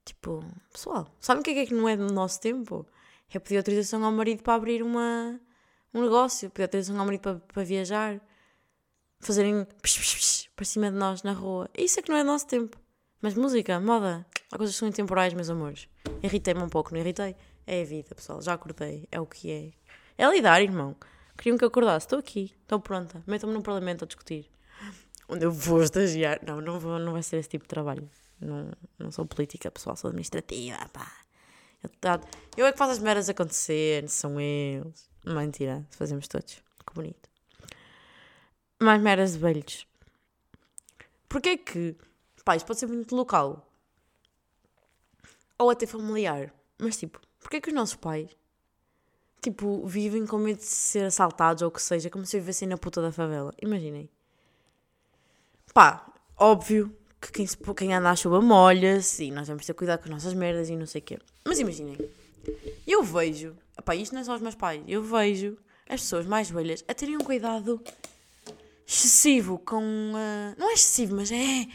Tipo, 0.04 0.44
pessoal, 0.72 1.06
sabem 1.20 1.40
o 1.40 1.44
que 1.44 1.50
é 1.50 1.66
que, 1.66 1.72
é 1.72 1.76
não 1.76 1.88
é 1.88 1.96
do 1.96 2.12
nosso 2.12 2.40
tempo? 2.40 2.84
É 3.30 3.38
pedir 3.38 3.56
autorização 3.58 4.04
ao 4.04 4.12
marido 4.12 4.42
para 4.42 4.54
abrir 4.54 4.82
uma, 4.82 5.40
um 5.94 6.02
negócio, 6.02 6.50
pedir 6.50 6.64
autorização 6.64 6.98
ao 6.98 7.06
marido 7.06 7.20
para, 7.20 7.36
para 7.38 7.64
viajar, 7.64 8.20
fazerem 9.20 9.64
psh, 9.80 9.98
psh, 9.98 10.14
psh, 10.16 10.50
para 10.56 10.64
cima 10.64 10.90
de 10.90 10.96
nós 10.96 11.22
na 11.22 11.32
rua. 11.32 11.70
Isso 11.76 12.00
é 12.00 12.02
que 12.02 12.10
não 12.10 12.16
é 12.16 12.24
do 12.24 12.26
nosso 12.26 12.46
tempo. 12.46 12.76
Mas 13.20 13.34
música, 13.34 13.78
moda, 13.78 14.26
há 14.50 14.58
coisas 14.58 14.74
que 14.74 14.80
são 14.80 14.88
intemporais, 14.88 15.32
meus 15.34 15.48
amores. 15.48 15.88
Irritei-me 16.22 16.62
um 16.62 16.68
pouco, 16.68 16.92
não 16.92 17.00
irritei? 17.00 17.36
É 17.64 17.82
a 17.82 17.84
vida, 17.84 18.14
pessoal, 18.14 18.42
já 18.42 18.54
acordei, 18.54 19.06
é 19.10 19.20
o 19.20 19.26
que 19.26 19.50
é. 19.50 19.70
É 20.18 20.28
lidar, 20.28 20.60
irmão. 20.60 20.96
Queriam 21.42 21.58
que 21.58 21.64
eu 21.64 21.68
acordasse, 21.68 22.06
estou 22.06 22.20
aqui, 22.20 22.54
estou 22.62 22.78
pronta. 22.78 23.20
Metam-me 23.26 23.52
no 23.52 23.64
Parlamento 23.64 24.04
a 24.04 24.06
discutir. 24.06 24.48
Onde 25.28 25.44
eu 25.44 25.50
vou 25.50 25.82
estagiar. 25.82 26.38
Não, 26.46 26.60
não, 26.60 26.78
vou, 26.78 27.00
não 27.00 27.10
vai 27.10 27.22
ser 27.24 27.38
esse 27.38 27.48
tipo 27.48 27.64
de 27.64 27.68
trabalho. 27.68 28.08
Não, 28.40 28.70
não 28.96 29.10
sou 29.10 29.26
política, 29.26 29.68
pessoal, 29.68 29.96
sou 29.96 30.10
administrativa, 30.10 30.78
pá. 30.92 31.12
Eu, 31.82 31.90
eu 32.58 32.66
é 32.66 32.70
que 32.70 32.78
faço 32.78 32.92
as 32.92 33.00
merdas 33.00 33.28
acontecer, 33.28 34.08
são 34.08 34.40
eles. 34.40 35.10
Mentira, 35.26 35.84
fazemos 35.90 36.28
todos. 36.28 36.62
Que 36.86 36.94
bonito. 36.94 37.28
Mais 38.80 39.02
meras 39.02 39.32
de 39.32 39.38
velhos. 39.38 39.84
Porquê 41.28 41.56
que. 41.56 41.96
Pá, 42.44 42.54
isto 42.54 42.66
pode 42.66 42.78
ser 42.78 42.86
muito 42.86 43.16
local. 43.16 43.68
Ou 45.58 45.70
até 45.70 45.88
familiar. 45.88 46.54
Mas 46.78 46.96
tipo, 46.96 47.20
porquê 47.40 47.60
que 47.60 47.70
os 47.70 47.74
nossos 47.74 47.96
pais, 47.96 48.30
tipo, 49.42 49.84
vivem 49.86 50.24
com 50.24 50.38
medo 50.38 50.58
de 50.58 50.64
ser 50.64 51.04
assaltados 51.06 51.62
ou 51.62 51.68
o 51.68 51.70
que 51.70 51.82
seja, 51.82 52.08
como 52.08 52.24
se 52.24 52.38
vivessem 52.38 52.68
na 52.68 52.78
puta 52.78 53.02
da 53.02 53.10
favela? 53.10 53.52
Imaginem. 53.60 54.08
Pá, 55.74 56.06
óbvio 56.38 56.94
que 57.20 57.32
quem, 57.32 57.46
quem 57.76 57.94
anda 57.94 58.10
à 58.10 58.16
chuva 58.16 58.40
molha-se 58.40 59.24
e 59.24 59.30
nós 59.30 59.48
que 59.48 59.66
ter 59.66 59.74
cuidado 59.74 60.00
com 60.00 60.04
as 60.06 60.10
nossas 60.10 60.34
merdas 60.34 60.68
e 60.68 60.76
não 60.76 60.86
sei 60.86 61.00
o 61.00 61.04
quê. 61.04 61.18
Mas 61.44 61.58
imaginem, 61.58 61.98
eu 62.86 63.02
vejo, 63.02 63.56
opá, 63.78 63.94
isto 63.96 64.12
não 64.12 64.20
é 64.20 64.24
só 64.24 64.34
os 64.34 64.40
meus 64.40 64.54
pais, 64.54 64.82
eu 64.86 65.02
vejo 65.02 65.58
as 65.88 66.00
pessoas 66.00 66.26
mais 66.26 66.50
velhas 66.50 66.84
a 66.86 66.94
terem 66.94 67.16
um 67.16 67.20
cuidado 67.20 67.82
excessivo 68.86 69.58
com. 69.58 69.82
Uh, 69.82 70.58
não 70.58 70.70
é 70.70 70.74
excessivo, 70.74 71.16
mas 71.16 71.30
é. 71.30 71.66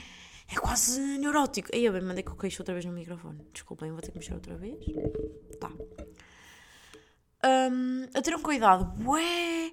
É 0.50 0.56
quase 0.56 1.02
neurótico. 1.02 1.68
Aí 1.74 1.84
eu 1.84 1.92
bem 1.92 2.02
mandei 2.02 2.24
que 2.24 2.30
eu 2.30 2.36
queixo 2.36 2.62
outra 2.62 2.74
vez 2.74 2.86
no 2.86 2.94
microfone. 2.94 3.46
Desculpem, 3.52 3.92
vou 3.92 4.00
ter 4.00 4.12
que 4.12 4.18
mexer 4.18 4.34
outra 4.34 4.56
vez. 4.56 4.80
Tá. 5.60 5.70
Um, 7.44 8.08
a 8.14 8.22
ter 8.22 8.36
um 8.36 8.42
cuidado, 8.42 8.86
bué. 8.86 9.72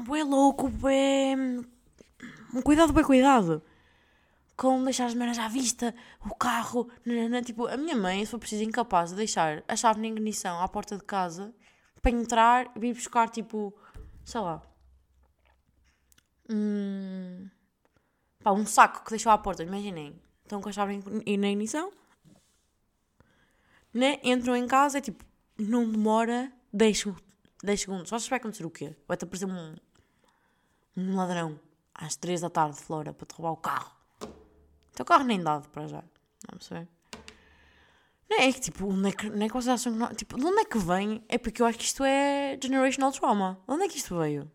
bué 0.00 0.22
louco, 0.24 0.68
bué. 0.68 1.34
Um 2.54 2.62
cuidado, 2.62 2.92
bué 2.92 3.04
cuidado 3.04 3.62
com 4.58 4.82
deixar 4.82 5.06
as 5.06 5.14
merdas 5.14 5.38
à 5.38 5.46
vista, 5.46 5.94
o 6.28 6.34
carro, 6.34 6.90
nanana. 7.06 7.40
tipo, 7.40 7.68
a 7.68 7.76
minha 7.76 7.96
mãe, 7.96 8.24
se 8.24 8.30
for 8.32 8.40
preciso, 8.40 8.64
incapaz 8.64 9.10
de 9.10 9.16
deixar 9.16 9.62
a 9.68 9.76
chave 9.76 10.00
na 10.00 10.08
ignição 10.08 10.60
à 10.60 10.66
porta 10.66 10.96
de 10.96 11.04
casa 11.04 11.54
para 12.02 12.10
entrar 12.10 12.72
vir 12.76 12.92
buscar, 12.92 13.28
tipo, 13.30 13.72
sei 14.24 14.40
lá, 14.40 14.60
um, 16.50 17.48
pá, 18.42 18.50
um 18.50 18.66
saco 18.66 19.04
que 19.04 19.10
deixou 19.10 19.30
à 19.30 19.38
porta, 19.38 19.62
imaginem, 19.62 20.20
estão 20.42 20.60
com 20.60 20.68
a 20.68 20.72
chave 20.72 21.04
na 21.38 21.48
ignição, 21.50 21.92
né? 23.94 24.18
entram 24.24 24.56
em 24.56 24.66
casa, 24.66 24.98
é 24.98 25.00
tipo, 25.00 25.24
não 25.58 25.90
demora 25.90 26.52
10, 26.72 27.04
10 27.62 27.80
segundos, 27.80 28.08
só 28.08 28.18
se 28.18 28.30
vai 28.30 28.38
acontecer 28.38 28.64
o 28.64 28.70
quê? 28.70 28.94
Vai-te 29.06 29.24
aparecer 29.24 29.46
um, 29.46 29.76
um 30.96 31.16
ladrão 31.16 31.58
às 31.94 32.16
3 32.16 32.40
da 32.40 32.50
tarde, 32.50 32.80
Flora, 32.80 33.12
para 33.12 33.26
te 33.26 33.34
roubar 33.34 33.52
o 33.52 33.56
carro 33.56 33.98
teu 34.98 35.04
carro 35.04 35.24
nem 35.24 35.40
dado 35.40 35.68
para 35.68 35.86
já. 35.86 36.02
Não 36.52 36.60
sei. 36.60 36.88
Não 38.28 38.40
é, 38.40 38.52
que 38.52 38.60
tipo, 38.60 38.86
onde 38.86 39.08
é 39.08 39.12
que, 39.12 39.30
não 39.30 39.46
é 39.46 39.48
que 39.48 39.54
vocês 39.54 39.68
acham 39.68 39.92
que 39.92 39.98
não, 39.98 40.14
tipo, 40.14 40.36
de 40.36 40.44
onde 40.44 40.60
é 40.60 40.64
que 40.64 40.78
vem? 40.78 41.24
É 41.28 41.38
porque 41.38 41.62
eu 41.62 41.66
acho 41.66 41.78
que 41.78 41.84
isto 41.84 42.04
é 42.04 42.58
generational 42.60 43.12
trauma. 43.12 43.58
De 43.66 43.74
onde 43.74 43.84
é 43.84 43.88
que 43.88 43.96
isto 43.96 44.18
veio? 44.18 44.50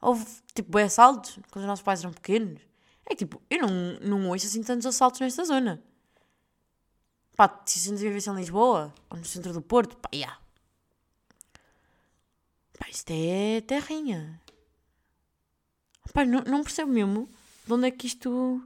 Houve 0.00 0.24
tipo 0.54 0.78
assaltos 0.78 1.38
quando 1.50 1.64
os 1.64 1.68
nossos 1.68 1.82
pais 1.82 2.00
eram 2.00 2.12
pequenos. 2.12 2.60
É 3.06 3.10
que 3.10 3.16
tipo, 3.16 3.42
eu 3.50 3.60
não, 3.62 3.70
não 4.02 4.28
ouço 4.28 4.46
assim 4.46 4.62
tantos 4.62 4.86
assaltos 4.86 5.20
nesta 5.20 5.44
zona. 5.44 5.82
Pá, 7.36 7.62
se 7.64 7.78
a 7.78 7.90
gente 7.90 8.02
vivesse 8.02 8.28
em 8.28 8.34
Lisboa 8.34 8.92
ou 9.08 9.16
no 9.16 9.24
centro 9.24 9.52
do 9.52 9.62
Porto, 9.62 9.96
pá, 9.96 10.08
yeah. 10.12 10.38
Pá, 12.78 12.86
isto 12.88 13.10
é 13.10 13.60
terrinha. 13.60 14.40
Pá, 16.12 16.24
não, 16.24 16.40
não 16.42 16.62
percebo 16.62 16.92
mesmo 16.92 17.28
de 17.66 17.72
onde 17.72 17.88
é 17.88 17.90
que 17.90 18.06
isto 18.06 18.62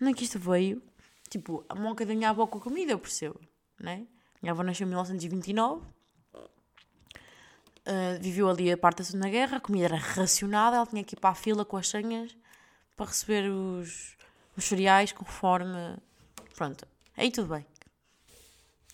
onde 0.00 0.10
é 0.10 0.14
que 0.14 0.24
isto 0.24 0.38
veio? 0.38 0.82
Tipo, 1.28 1.64
a 1.68 1.74
monca 1.74 2.04
da 2.04 2.14
minha 2.14 2.30
avó 2.30 2.46
com 2.46 2.58
a 2.58 2.60
comida, 2.60 2.92
eu 2.92 2.98
percebo, 2.98 3.38
né? 3.78 4.06
Minha 4.42 4.52
avó 4.52 4.62
nasceu 4.62 4.84
em 4.84 4.88
1929, 4.88 5.86
uh, 7.90 8.20
viveu 8.20 8.48
ali 8.48 8.72
a 8.72 8.76
parte 8.76 8.98
da 8.98 9.04
Segunda 9.04 9.28
Guerra, 9.28 9.58
a 9.58 9.60
comida 9.60 9.84
era 9.84 9.96
racionada, 9.96 10.76
ela 10.76 10.86
tinha 10.86 11.04
que 11.04 11.14
ir 11.14 11.20
para 11.20 11.30
a 11.30 11.34
fila 11.34 11.64
com 11.64 11.76
as 11.76 11.88
senhas 11.88 12.34
para 12.96 13.06
receber 13.06 13.48
os, 13.50 14.16
os 14.56 14.64
cereais 14.64 15.12
conforme. 15.12 15.96
Pronto, 16.56 16.86
aí 17.16 17.30
tudo 17.30 17.54
bem. 17.54 17.69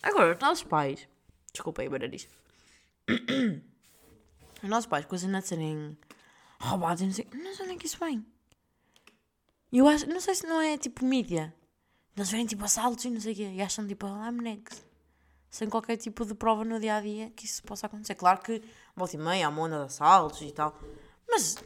Agora, 0.06 0.34
os 0.34 0.38
nossos 0.38 0.62
pais. 0.64 1.08
Desculpem 1.52 1.88
o 1.88 1.98
nariz. 1.98 2.28
Os 4.62 4.68
nossos 4.68 4.86
pais, 4.86 5.04
coisas 5.04 5.28
não 5.28 5.40
serem 5.40 5.98
roubados, 6.60 7.02
não 7.02 7.12
sei. 7.12 7.26
Não 7.32 7.54
sei 7.54 7.70
é 7.72 7.76
que 7.76 7.86
isso 7.86 7.98
vem. 7.98 8.24
Eu 9.72 9.88
acho, 9.88 10.08
não 10.08 10.20
sei 10.20 10.34
se 10.34 10.46
não 10.46 10.60
é 10.60 10.78
tipo 10.78 11.04
mídia. 11.04 11.52
Eles 12.16 12.30
vêm 12.30 12.46
tipo 12.46 12.64
assaltos 12.64 13.04
e 13.04 13.10
não 13.10 13.20
sei 13.20 13.32
o 13.32 13.36
quê. 13.36 13.50
E 13.54 13.60
acham 13.60 13.86
tipo, 13.86 14.06
ah, 14.06 14.30
next. 14.30 14.84
Sem 15.50 15.68
qualquer 15.68 15.96
tipo 15.96 16.24
de 16.24 16.34
prova 16.34 16.64
no 16.64 16.78
dia 16.78 16.96
a 16.96 17.00
dia 17.00 17.30
que 17.30 17.44
isso 17.44 17.62
possa 17.64 17.86
acontecer. 17.86 18.14
Claro 18.14 18.40
que 18.40 18.62
volta 18.94 19.16
e 19.16 19.18
meia 19.18 19.46
há 19.46 19.48
uma 19.50 19.62
onda 19.62 19.78
de 19.78 19.84
assaltos 19.86 20.40
e 20.40 20.52
tal. 20.52 20.78
Mas 21.28 21.56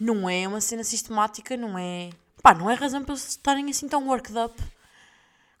não 0.00 0.28
é 0.28 0.48
uma 0.48 0.60
cena 0.60 0.82
sistemática, 0.82 1.56
não 1.56 1.78
é. 1.78 2.10
Pá, 2.42 2.54
não 2.54 2.70
é 2.70 2.74
razão 2.74 3.04
para 3.04 3.12
eles 3.12 3.28
estarem 3.28 3.68
assim 3.70 3.88
tão 3.88 4.08
worked 4.08 4.36
up 4.38 4.54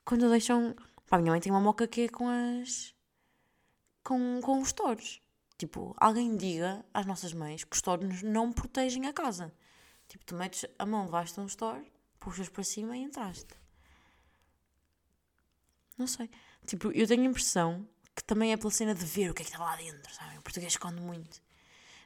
quando 0.04 0.30
deixam. 0.30 0.74
Pá, 1.08 1.18
minha 1.18 1.32
mãe 1.32 1.40
tem 1.40 1.52
uma 1.52 1.60
moca 1.60 1.86
que 1.86 2.02
é 2.02 2.08
com 2.08 2.28
as. 2.28 2.94
com, 4.02 4.40
com 4.40 4.60
os 4.60 4.72
touros. 4.72 5.20
Tipo, 5.56 5.94
alguém 5.96 6.36
diga 6.36 6.84
às 6.92 7.06
nossas 7.06 7.32
mães 7.32 7.64
que 7.64 7.76
os 7.76 7.82
touros 7.82 8.22
não 8.22 8.52
protegem 8.52 9.06
a 9.06 9.12
casa. 9.12 9.52
Tipo, 10.08 10.24
tu 10.24 10.34
metes 10.34 10.66
a 10.78 10.84
mão 10.84 11.06
de 11.06 11.40
um 11.40 11.46
store, 11.46 11.90
puxas 12.18 12.48
para 12.48 12.64
cima 12.64 12.96
e 12.96 13.02
entraste. 13.02 13.54
Não 15.96 16.06
sei. 16.06 16.28
Tipo, 16.66 16.90
eu 16.92 17.06
tenho 17.06 17.22
a 17.22 17.26
impressão 17.26 17.88
que 18.14 18.24
também 18.24 18.52
é 18.52 18.56
pela 18.56 18.70
cena 18.70 18.94
de 18.94 19.04
ver 19.04 19.30
o 19.30 19.34
que 19.34 19.42
é 19.42 19.44
que 19.44 19.50
está 19.50 19.62
lá 19.62 19.76
dentro, 19.76 20.12
sabem? 20.12 20.38
O 20.38 20.42
português 20.42 20.72
esconde 20.72 21.00
muito. 21.00 21.42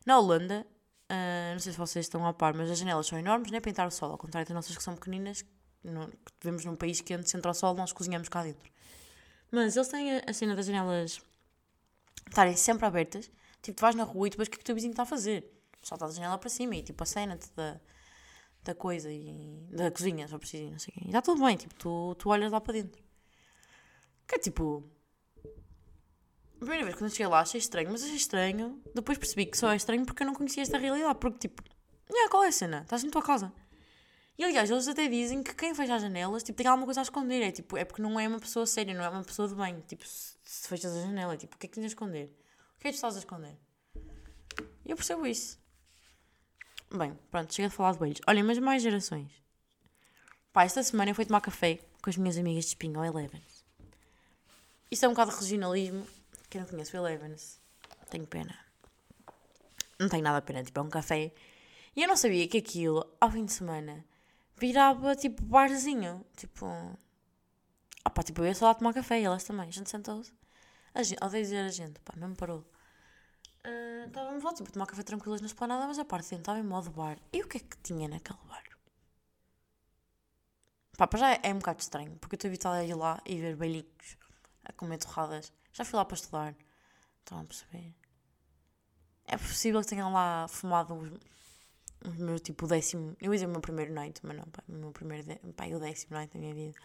Na 0.07 0.19
Holanda, 0.19 0.67
uh, 1.11 1.53
não 1.53 1.61
sei 1.61 1.73
se 1.73 1.79
vocês 1.79 2.07
estão 2.07 2.27
a 2.27 2.33
par, 2.33 2.55
mas 2.55 2.71
as 2.71 2.79
janelas 2.79 3.07
são 3.07 3.19
enormes, 3.19 3.51
né? 3.51 3.61
Para 3.61 3.71
entrar 3.71 3.87
o 3.87 3.91
sol, 3.91 4.13
ao 4.13 4.19
contrário 4.19 4.49
das 4.49 4.55
nossas 4.55 4.77
que 4.77 4.83
são 4.83 4.95
pequeninas, 4.95 5.45
no, 5.83 6.11
vivemos 6.41 6.65
num 6.65 6.77
país 6.77 7.01
quente, 7.01 7.31
centro 7.31 7.49
ao 7.49 7.55
sol, 7.55 7.75
nós 7.75 7.93
cozinhamos 7.93 8.29
cá 8.29 8.43
dentro. 8.43 8.71
Mas 9.51 9.77
eles 9.77 9.89
têm 9.89 10.21
a, 10.27 10.33
cena 10.33 10.55
das 10.55 10.67
janelas 10.67 11.21
estarem 12.27 12.57
sempre 12.57 12.87
abertas. 12.87 13.31
Tipo, 13.63 13.79
tu 13.79 13.81
vais 13.81 13.95
na 13.95 14.05
rua 14.05 14.29
e 14.29 14.31
vês 14.37 14.49
o 14.49 14.51
que, 14.51 14.57
é 14.57 14.59
que 14.59 14.63
o 14.63 14.65
teu 14.65 14.75
vizinho 14.75 14.93
está 14.93 15.03
a 15.03 15.07
fazer. 15.07 15.51
Só 15.83 15.95
está 15.95 16.07
a 16.07 16.11
janela 16.11 16.39
para 16.39 16.51
cima 16.51 16.77
e 16.77 16.83
tipo 16.83 17.03
a 17.03 17.07
cena 17.07 17.39
da, 17.57 17.81
da 18.65 18.75
coisa 18.75 19.11
e 19.11 19.67
da 19.71 19.91
cozinha, 19.91 20.29
só 20.29 20.39
preciso, 20.39 20.71
não 20.71 20.79
sei 20.79 20.93
o 20.93 20.99
quê. 20.99 21.05
E 21.05 21.07
está 21.09 21.23
tudo 21.23 21.45
bem, 21.45 21.57
tipo, 21.57 21.75
tu, 21.75 22.15
tu 22.17 22.29
olhas 22.29 22.53
lá 22.53 22.61
para 22.61 22.75
dentro. 22.75 23.03
Que 24.27 24.35
é 24.35 24.39
tipo. 24.39 24.85
A 26.57 26.59
primeira 26.59 26.85
vez 26.85 26.97
quando 26.97 27.05
eu 27.05 27.11
cheguei 27.11 27.27
lá 27.29 27.41
achei 27.41 27.59
estranho, 27.59 27.91
mas 27.91 28.03
achei 28.03 28.17
estranho. 28.17 28.83
Depois 28.95 29.17
percebi 29.17 29.47
que 29.47 29.57
só 29.57 29.73
é 29.73 29.77
estranho 29.77 30.05
porque 30.05 30.23
eu 30.23 30.27
não 30.27 30.35
conhecia 30.35 30.63
esta 30.63 30.77
realidade. 30.77 31.19
Porque 31.19 31.39
tipo, 31.39 31.63
yeah, 32.11 32.31
qual 32.31 32.45
é 32.45 32.49
a 32.49 32.53
cena? 32.53 32.83
Estás 32.83 33.05
na 33.05 33.11
tua 33.11 33.23
casa. 33.23 33.53
E 34.39 34.45
aliás, 34.45 34.71
eles 34.71 34.87
até 34.87 35.09
dizem 35.09 35.43
que 35.43 35.53
quem 35.53 35.75
fecha 35.75 35.97
as 35.97 36.03
janelas 36.03 36.45
tipo, 36.45 36.57
tem 36.57 36.67
alguma 36.69 36.87
coisa 36.87 37.01
a 37.01 37.03
esconder. 37.03 37.43
É, 37.43 37.51
tipo, 37.51 37.77
é 37.77 37.85
porque 37.85 38.01
não 38.01 38.21
é 38.21 38.29
uma 38.29 38.39
pessoa 38.39 38.65
séria, 38.65 38.95
não 38.95 39.05
é 39.05 39.09
uma 39.09 39.25
pessoa 39.25 39.49
de 39.49 39.55
bem. 39.57 39.81
Tipo, 39.81 40.07
se, 40.07 40.37
se 40.45 40.69
fechas 40.69 40.95
a 40.95 41.01
janela, 41.03 41.37
tipo, 41.37 41.57
o 41.57 41.59
que 41.59 41.67
é 41.67 41.69
que 41.69 41.75
tens 41.75 41.85
a 41.85 41.89
esconder? 41.89 42.27
O 42.77 42.81
que 42.81 42.87
é 42.87 42.91
que 42.91 42.95
estás 42.97 43.17
a 43.17 43.19
esconder? 43.19 43.59
Eu 44.87 44.95
percebo 44.95 45.27
isso. 45.27 45.59
Bem, 46.91 47.19
pronto, 47.31 47.53
chega 47.53 47.69
de 47.69 47.75
falar 47.75 47.93
de 47.93 47.99
beijos. 47.99 48.21
Olhem, 48.29 48.45
mas 48.45 48.59
mais 48.59 48.81
gerações. 48.81 49.31
Pá, 50.53 50.65
esta 50.65 50.83
semana 50.85 51.11
eu 51.11 51.15
fui 51.17 51.27
tomar 51.27 51.41
café 51.41 51.81
com 52.01 52.09
as 52.09 52.17
minhas 52.17 52.39
amigas 52.39 52.65
de 52.65 52.71
Espinho 52.71 53.01
ao 53.01 53.05
Elevens. 53.05 53.65
Isto 54.89 55.05
é 55.05 55.09
um 55.09 55.13
bocado 55.13 55.33
de 55.33 55.37
regionalismo. 55.37 56.07
Quem 56.49 56.61
não 56.61 56.69
conhece 56.69 56.97
o 56.97 57.07
Elevens, 57.07 57.61
tenho 58.09 58.27
pena. 58.27 58.57
Não 59.99 60.09
tenho 60.09 60.23
nada 60.23 60.39
a 60.39 60.43
pena, 60.43 60.63
tipo, 60.63 60.79
é 60.79 60.83
um 60.83 60.89
café. 60.89 61.33
E 61.95 62.03
eu 62.03 62.09
não 62.09 62.17
sabia 62.17 62.47
que 62.47 62.57
aquilo, 62.57 63.05
ao 63.21 63.31
fim 63.31 63.45
de 63.45 63.53
semana, 63.53 64.05
virava 64.59 65.15
tipo 65.17 65.45
barzinho. 65.45 66.25
Tipo. 66.37 66.67
Ah 68.05 68.11
pá, 68.11 68.23
tipo, 68.23 68.41
eu 68.41 68.47
ia 68.47 68.55
só 68.55 68.67
lá 68.67 68.75
tomar 68.75 68.93
café 68.95 69.21
e 69.21 69.25
elas 69.25 69.45
também. 69.45 69.69
A 69.69 69.73
gente 69.73 69.91
sentou-se. 69.91 70.33
A 70.95 71.03
gente, 71.03 71.19
ao 71.23 71.29
dizer 71.31 71.59
a 71.65 71.69
gente, 71.69 72.01
pá, 72.01 72.15
mesmo 72.17 72.37
parou. 72.37 72.65
Uh, 73.67 74.07
estávamos 74.07 74.43
lá, 74.43 74.55
tipo, 74.55 74.73
tomar 74.73 74.87
café 74.87 75.03
tranquilas 75.03 75.41
na 75.41 75.47
esplanada, 75.47 75.87
mas 75.87 75.99
a 75.99 76.05
parte 76.05 76.29
de 76.31 76.37
estava 76.37 76.59
em 76.59 76.63
modo 76.63 76.91
bar. 76.91 77.19
E 77.33 77.43
o 77.43 77.49
que 77.49 77.59
é 77.59 77.61
que 77.61 77.77
tinha 77.83 78.09
naquele 78.09 78.39
bar? 78.49 78.65
Pá, 80.97 81.07
para 81.07 81.19
já 81.21 81.33
é, 81.33 81.41
é 81.45 81.55
um 81.55 81.59
bocado 81.59 81.81
estranho, 81.81 82.17
porque 82.19 82.35
eu 82.35 82.37
estou 82.37 82.49
habituada 82.49 82.79
a 82.79 82.85
ir 82.85 82.95
lá 82.95 83.21
e 83.25 83.41
ver 83.41 83.57
beilinhos, 83.57 84.17
a 84.65 84.73
comer 84.73 84.99
torradas. 84.99 85.53
Já 85.73 85.85
fui 85.85 85.97
lá 85.97 86.05
para 86.05 86.17
estudar. 86.17 86.57
Estão 87.21 87.41
a 87.41 87.45
perceber? 87.45 87.95
É 89.27 89.37
possível 89.37 89.81
que 89.81 89.87
tenham 89.87 90.13
lá 90.13 90.49
fumado 90.49 90.95
o 92.05 92.11
meu 92.11 92.39
tipo 92.39 92.67
décimo. 92.67 93.17
Eu 93.21 93.33
ia 93.33 93.37
dizer 93.37 93.47
o 93.47 93.51
meu 93.51 93.61
primeiro 93.61 93.93
night, 93.93 94.21
mas 94.23 94.37
não, 94.37 94.45
pá, 94.45 94.63
o 94.69 94.73
meu 94.73 94.93
primeiro. 94.93 95.27
Pá, 95.57 95.67
o 95.67 95.81
décimo 95.81 96.15
night 96.15 96.33
da 96.33 96.39
minha 96.39 96.55
vida. 96.55 96.79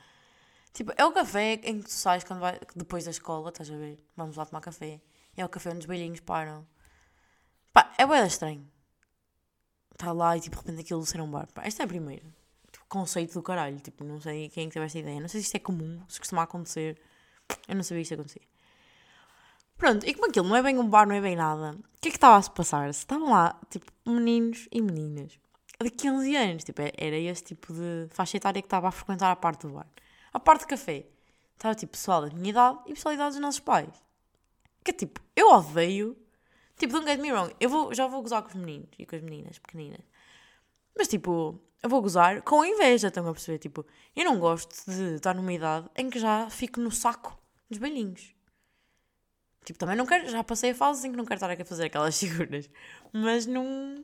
Tipo, 0.73 0.91
é 0.97 1.05
o 1.05 1.11
café 1.11 1.53
em 1.63 1.79
que 1.79 1.85
tu 1.85 1.91
sais 1.91 2.23
quando 2.23 2.39
vai, 2.39 2.59
depois 2.75 3.05
da 3.05 3.11
escola, 3.11 3.49
estás 3.49 3.69
a 3.69 3.77
ver? 3.77 3.99
Vamos 4.17 4.35
lá 4.35 4.45
tomar 4.45 4.61
café. 4.61 5.01
É 5.37 5.45
o 5.45 5.49
café 5.49 5.69
onde 5.69 5.79
os 5.79 5.85
belinhos 5.85 6.19
param. 6.19 6.67
Pá, 7.71 7.93
é 7.97 8.05
bem 8.07 8.25
estranho. 8.25 8.67
Está 9.91 10.11
lá 10.11 10.35
e 10.35 10.41
tipo, 10.41 10.55
de 10.55 10.61
repente 10.61 10.81
aquilo 10.81 11.05
ser 11.05 11.21
um 11.21 11.29
bar. 11.29 11.47
Pá, 11.53 11.63
esta 11.63 11.83
é 11.83 11.85
a 11.85 11.87
primeira. 11.87 12.25
Tipo, 12.71 12.85
conceito 12.87 13.33
do 13.33 13.43
caralho. 13.43 13.79
Tipo, 13.79 14.03
não 14.03 14.19
sei 14.19 14.49
quem 14.49 14.65
é 14.65 14.67
que 14.67 14.73
teve 14.73 14.85
esta 14.85 14.99
ideia. 14.99 15.19
Não 15.19 15.27
sei 15.27 15.41
se 15.41 15.47
isto 15.47 15.55
é 15.55 15.59
comum, 15.59 16.03
se 16.09 16.19
costuma 16.19 16.43
acontecer. 16.43 16.99
Eu 17.67 17.75
não 17.75 17.83
sabia 17.83 18.01
que 18.01 18.03
isto 18.03 18.13
acontecia. 18.15 18.52
Pronto, 19.77 20.05
e 20.07 20.13
como 20.13 20.27
aquilo 20.29 20.47
não 20.47 20.55
é 20.55 20.61
bem 20.61 20.77
um 20.77 20.87
bar, 20.87 21.07
não 21.07 21.15
é 21.15 21.21
bem 21.21 21.35
nada, 21.35 21.71
o 21.71 22.01
que 22.01 22.07
é 22.07 22.11
que 22.11 22.17
estava 22.17 22.37
a 22.37 22.41
se 22.41 22.51
passar? 22.51 22.89
Estavam 22.89 23.31
lá, 23.31 23.59
tipo, 23.69 23.91
meninos 24.05 24.67
e 24.71 24.81
meninas 24.81 25.37
de 25.83 25.89
15 25.89 26.35
anos, 26.35 26.63
tipo, 26.63 26.81
era 26.81 27.17
esse 27.17 27.43
tipo 27.43 27.73
de 27.73 28.07
faixa 28.09 28.37
etária 28.37 28.61
que 28.61 28.65
estava 28.65 28.87
a 28.87 28.91
frequentar 28.91 29.31
a 29.31 29.35
parte 29.35 29.67
do 29.67 29.73
bar. 29.73 29.87
A 30.31 30.39
parte 30.39 30.61
de 30.61 30.67
café, 30.67 31.05
estava 31.55 31.75
tipo 31.75 31.91
pessoal 31.91 32.21
da 32.21 32.33
minha 32.33 32.49
idade 32.49 32.79
e 32.87 32.93
pessoal 32.93 33.11
da 33.11 33.15
idade 33.15 33.31
dos 33.31 33.41
nossos 33.41 33.59
pais. 33.59 34.03
Que 34.83 34.91
é 34.91 34.93
tipo, 34.93 35.21
eu 35.35 35.49
odeio, 35.49 36.17
tipo, 36.77 36.93
don't 36.93 37.05
get 37.05 37.19
me 37.19 37.31
wrong, 37.31 37.53
eu 37.59 37.69
vou, 37.69 37.93
já 37.93 38.07
vou 38.07 38.21
gozar 38.21 38.41
com 38.41 38.49
os 38.49 38.55
meninos 38.55 38.89
e 38.97 39.05
com 39.05 39.15
as 39.15 39.21
meninas 39.21 39.59
pequeninas, 39.59 40.01
mas 40.97 41.07
tipo, 41.07 41.59
eu 41.81 41.89
vou 41.89 42.01
gozar 42.01 42.41
com 42.43 42.63
inveja, 42.63 43.07
estão 43.07 43.27
a 43.27 43.33
perceber? 43.33 43.59
Tipo, 43.59 43.85
eu 44.15 44.25
não 44.25 44.39
gosto 44.39 44.89
de 44.89 45.15
estar 45.15 45.33
numa 45.33 45.51
idade 45.51 45.89
em 45.95 46.09
que 46.09 46.19
já 46.19 46.49
fico 46.49 46.79
no 46.79 46.91
saco 46.91 47.37
dos 47.69 47.79
belinhos. 47.79 48.33
Tipo, 49.63 49.79
também 49.79 49.95
não 49.95 50.05
quero, 50.05 50.29
já 50.29 50.43
passei 50.43 50.71
a 50.71 50.75
fase 50.75 51.07
em 51.07 51.11
que 51.11 51.17
não 51.17 51.25
quero 51.25 51.35
estar 51.35 51.49
aqui 51.49 51.61
a 51.61 51.65
fazer 51.65 51.85
aquelas 51.85 52.17
figuras. 52.19 52.69
Mas 53.11 53.45
não. 53.45 54.03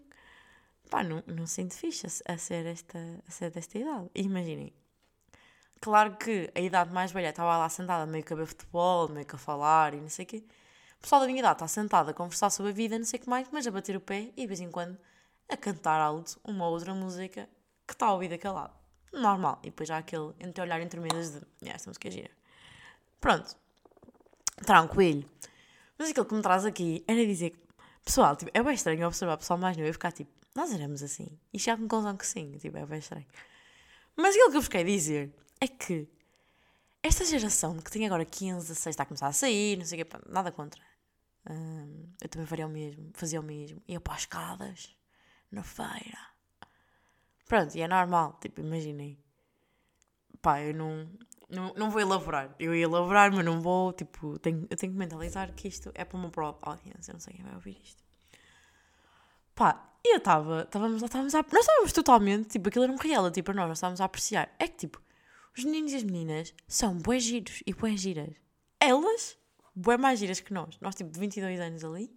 Pá, 0.90 1.04
não, 1.04 1.24
não 1.28 1.46
sinto 1.46 1.76
fixe 1.76 2.08
a, 2.08 2.34
a, 2.34 2.38
ser 2.38 2.66
esta, 2.66 2.98
a 3.28 3.32
ser 3.32 3.52
desta 3.52 3.78
idade. 3.78 4.10
Imaginem. 4.16 4.74
Claro 5.82 6.18
que 6.18 6.52
a 6.56 6.60
idade 6.60 6.92
mais 6.94 7.12
velha 7.12 7.30
estava 7.30 7.58
lá 7.58 7.70
sentada 7.70 8.06
meio 8.06 8.24
que 8.24 8.34
a 8.34 8.36
ver 8.36 8.46
futebol, 8.46 9.08
meio 9.10 9.26
que 9.26 9.36
a 9.36 9.38
falar 9.38 9.94
e 9.94 10.02
não 10.02 10.10
sei 10.10 10.26
o 10.26 10.28
quê. 10.28 10.44
O 10.98 11.02
pessoal 11.02 11.22
da 11.22 11.28
minha 11.28 11.40
idade 11.40 11.54
está 11.54 11.68
sentado 11.68 12.10
a 12.10 12.14
conversar 12.14 12.50
sobre 12.50 12.72
a 12.72 12.76
vida, 12.76 12.98
não 12.98 13.06
sei 13.06 13.20
o 13.20 13.24
que 13.24 13.30
mais, 13.30 13.48
mas 13.52 13.66
a 13.66 13.72
bater 13.72 13.96
o 13.96 14.02
pé 14.02 14.32
e 14.36 14.42
de 14.42 14.48
vez 14.48 14.60
em 14.60 14.70
quando 14.70 14.98
a 15.48 15.56
cantar 15.56 16.02
alto 16.02 16.40
uma 16.44 16.68
ou 16.68 16.74
outra 16.74 16.94
música 16.94 17.50
que 17.88 17.94
está 17.94 18.08
a 18.08 18.14
ouvir 18.14 18.30
daquele 18.30 18.54
lado. 18.54 18.74
Normal. 19.14 19.60
E 19.64 19.68
depois 19.70 19.88
já 19.88 19.98
aquele 19.98 20.34
entre 20.40 20.62
olhar 20.62 20.82
entre 20.82 21.00
medias 21.00 21.32
de. 21.32 21.70
esta 21.70 21.90
música 21.90 22.08
é 22.08 22.12
gira. 22.12 22.32
Pronto. 23.22 23.56
Tranquilo. 24.66 25.30
Mas 25.98 26.10
aquilo 26.10 26.26
que 26.26 26.36
me 26.36 26.42
traz 26.42 26.66
aqui 26.66 27.04
era 27.08 27.26
dizer 27.26 27.52
que, 27.52 27.60
pessoal, 28.04 28.36
tipo, 28.36 28.52
é 28.54 28.64
bem 28.64 28.74
estranho 28.74 29.06
observar 29.06 29.36
o 29.36 29.38
pessoal 29.38 29.60
mais 29.60 29.76
novo 29.76 29.90
e 29.90 29.94
ficar 29.94 30.12
tipo, 30.12 30.32
nós 30.56 30.72
éramos 30.72 31.04
assim. 31.04 31.38
E 31.54 31.60
chegar 31.60 31.76
à 31.76 31.78
conclusão 31.78 32.16
que 32.16 32.26
sim, 32.26 32.58
tipo, 32.58 32.78
é 32.78 32.86
bem 32.86 33.00
estranho. 33.00 33.26
Mas 34.16 34.36
aquilo 34.36 34.52
que 34.52 34.58
eu 34.58 34.62
vos 34.62 34.70
quero 34.70 34.88
dizer 34.88 35.34
é 35.62 35.68
que 35.68 36.08
esta 37.02 37.24
geração 37.26 37.78
que 37.78 37.92
tem 37.92 38.06
agora 38.06 38.26
15, 38.26 38.68
16, 38.68 38.94
está 38.94 39.04
a 39.04 39.06
começar 39.06 39.28
a 39.28 39.34
sair, 39.34 39.78
não 39.78 39.86
sei 39.86 40.02
o 40.02 40.06
quê, 40.06 40.18
nada 40.28 40.52
contra. 40.52 40.82
Hum, 41.50 42.10
eu 42.22 42.30
também 42.30 42.46
faria 42.46 42.68
o 42.68 42.70
mesmo, 42.70 43.12
fazia 43.14 43.40
o 43.40 43.44
mesmo. 43.44 43.82
Ia 43.88 44.00
para 44.00 44.14
as 44.14 44.22
escadas, 44.22 44.96
na 45.52 45.64
feira. 45.64 46.20
Pronto, 47.48 47.76
e 47.76 47.82
é 47.82 47.88
normal, 47.88 48.38
tipo, 48.42 48.62
imaginem. 48.62 49.18
Pá, 50.42 50.62
eu 50.62 50.74
não, 50.74 51.10
não, 51.50 51.74
não 51.76 51.90
vou 51.90 52.00
elaborar. 52.00 52.56
Eu 52.60 52.76
ia 52.76 52.84
elaborar, 52.84 53.32
mas 53.34 53.44
não 53.44 53.60
vou. 53.60 53.92
Tipo, 53.92 54.38
tenho, 54.40 54.68
eu 54.70 54.78
tenho 54.78 54.94
que 54.94 55.00
mentalizar 55.00 55.52
que 55.54 55.68
isto 55.68 55.92
é 55.96 56.06
para 56.06 56.18
uma 56.18 56.30
própria 56.30 56.72
audiência. 56.72 57.12
Eu 57.12 57.14
não 57.14 57.20
sei 57.20 57.34
quem 57.34 57.44
vai 57.44 57.56
ouvir 57.56 57.80
isto. 57.84 58.04
Pá, 59.56 59.92
e 60.06 60.14
eu 60.14 60.18
estava. 60.18 60.62
Estávamos 60.62 61.02
lá, 61.02 61.08
estávamos 61.08 61.36
a. 61.36 61.42
Nós 61.52 61.62
estávamos 61.62 61.94
totalmente. 61.94 62.50
Tipo, 62.50 62.70
aquilo 62.70 62.84
era 62.84 62.94
um 62.94 62.98
reality 62.98 63.42
para 63.42 63.54
nós. 63.54 63.68
Nós 63.68 63.78
estávamos 63.78 64.00
a 64.00 64.06
apreciar. 64.06 64.54
É 64.60 64.68
que, 64.68 64.78
tipo, 64.78 65.02
os 65.58 65.64
meninos 65.64 65.92
e 65.92 65.96
as 65.96 66.04
meninas 66.04 66.54
são 66.68 66.96
bué 66.98 67.20
giros 67.20 67.64
e 67.66 67.74
bué 67.74 67.98
giras. 67.98 68.36
Elas, 68.80 69.38
bué 69.76 69.98
mais 69.98 70.20
giras 70.20 70.40
que 70.40 70.54
nós. 70.54 70.78
Nós, 70.80 70.96
tipo, 70.96 71.12
de 71.12 71.20
22 71.20 71.60
anos 71.60 71.84
ali, 71.84 72.14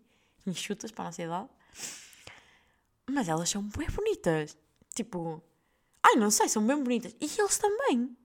enxutas 0.47 0.91
para 0.91 1.05
a 1.05 1.07
nossa 1.07 1.23
idade. 1.23 1.49
Mas 3.11 3.29
elas 3.29 3.49
são 3.49 3.63
bué 3.63 3.87
bonitas. 3.87 4.57
Tipo, 4.95 5.43
ai, 6.03 6.17
não 6.17 6.31
sei, 6.31 6.49
são 6.49 6.67
bem 6.67 6.83
bonitas. 6.83 7.17
E 7.19 7.25
eles 7.25 7.59
também. 7.59 8.17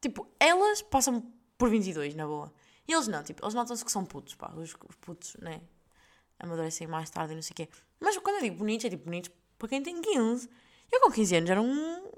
Tipo, 0.00 0.26
elas 0.38 0.82
passam 0.82 1.32
por 1.58 1.68
22, 1.68 2.14
na 2.14 2.26
boa. 2.26 2.52
E 2.88 2.92
eles 2.92 3.06
não, 3.06 3.22
tipo, 3.22 3.44
eles 3.44 3.54
notam-se 3.54 3.84
que 3.84 3.92
são 3.92 4.04
putos, 4.04 4.34
pá. 4.34 4.50
Os, 4.56 4.74
os 4.88 4.96
putos, 4.96 5.36
né? 5.40 5.60
Amadurecem 6.38 6.86
mais 6.86 7.10
tarde 7.10 7.32
e 7.32 7.36
não 7.36 7.42
sei 7.42 7.52
o 7.52 7.56
quê. 7.56 7.68
Mas 8.00 8.16
quando 8.18 8.36
eu 8.36 8.42
digo 8.42 8.56
bonitos, 8.56 8.86
é 8.86 8.90
tipo 8.90 9.04
bonitos 9.04 9.30
para 9.58 9.68
quem 9.68 9.82
tem 9.82 10.00
15. 10.00 10.48
Eu 10.90 11.00
com 11.02 11.10
15 11.12 11.36
anos 11.36 11.50
era 11.50 11.60
um, 11.60 12.12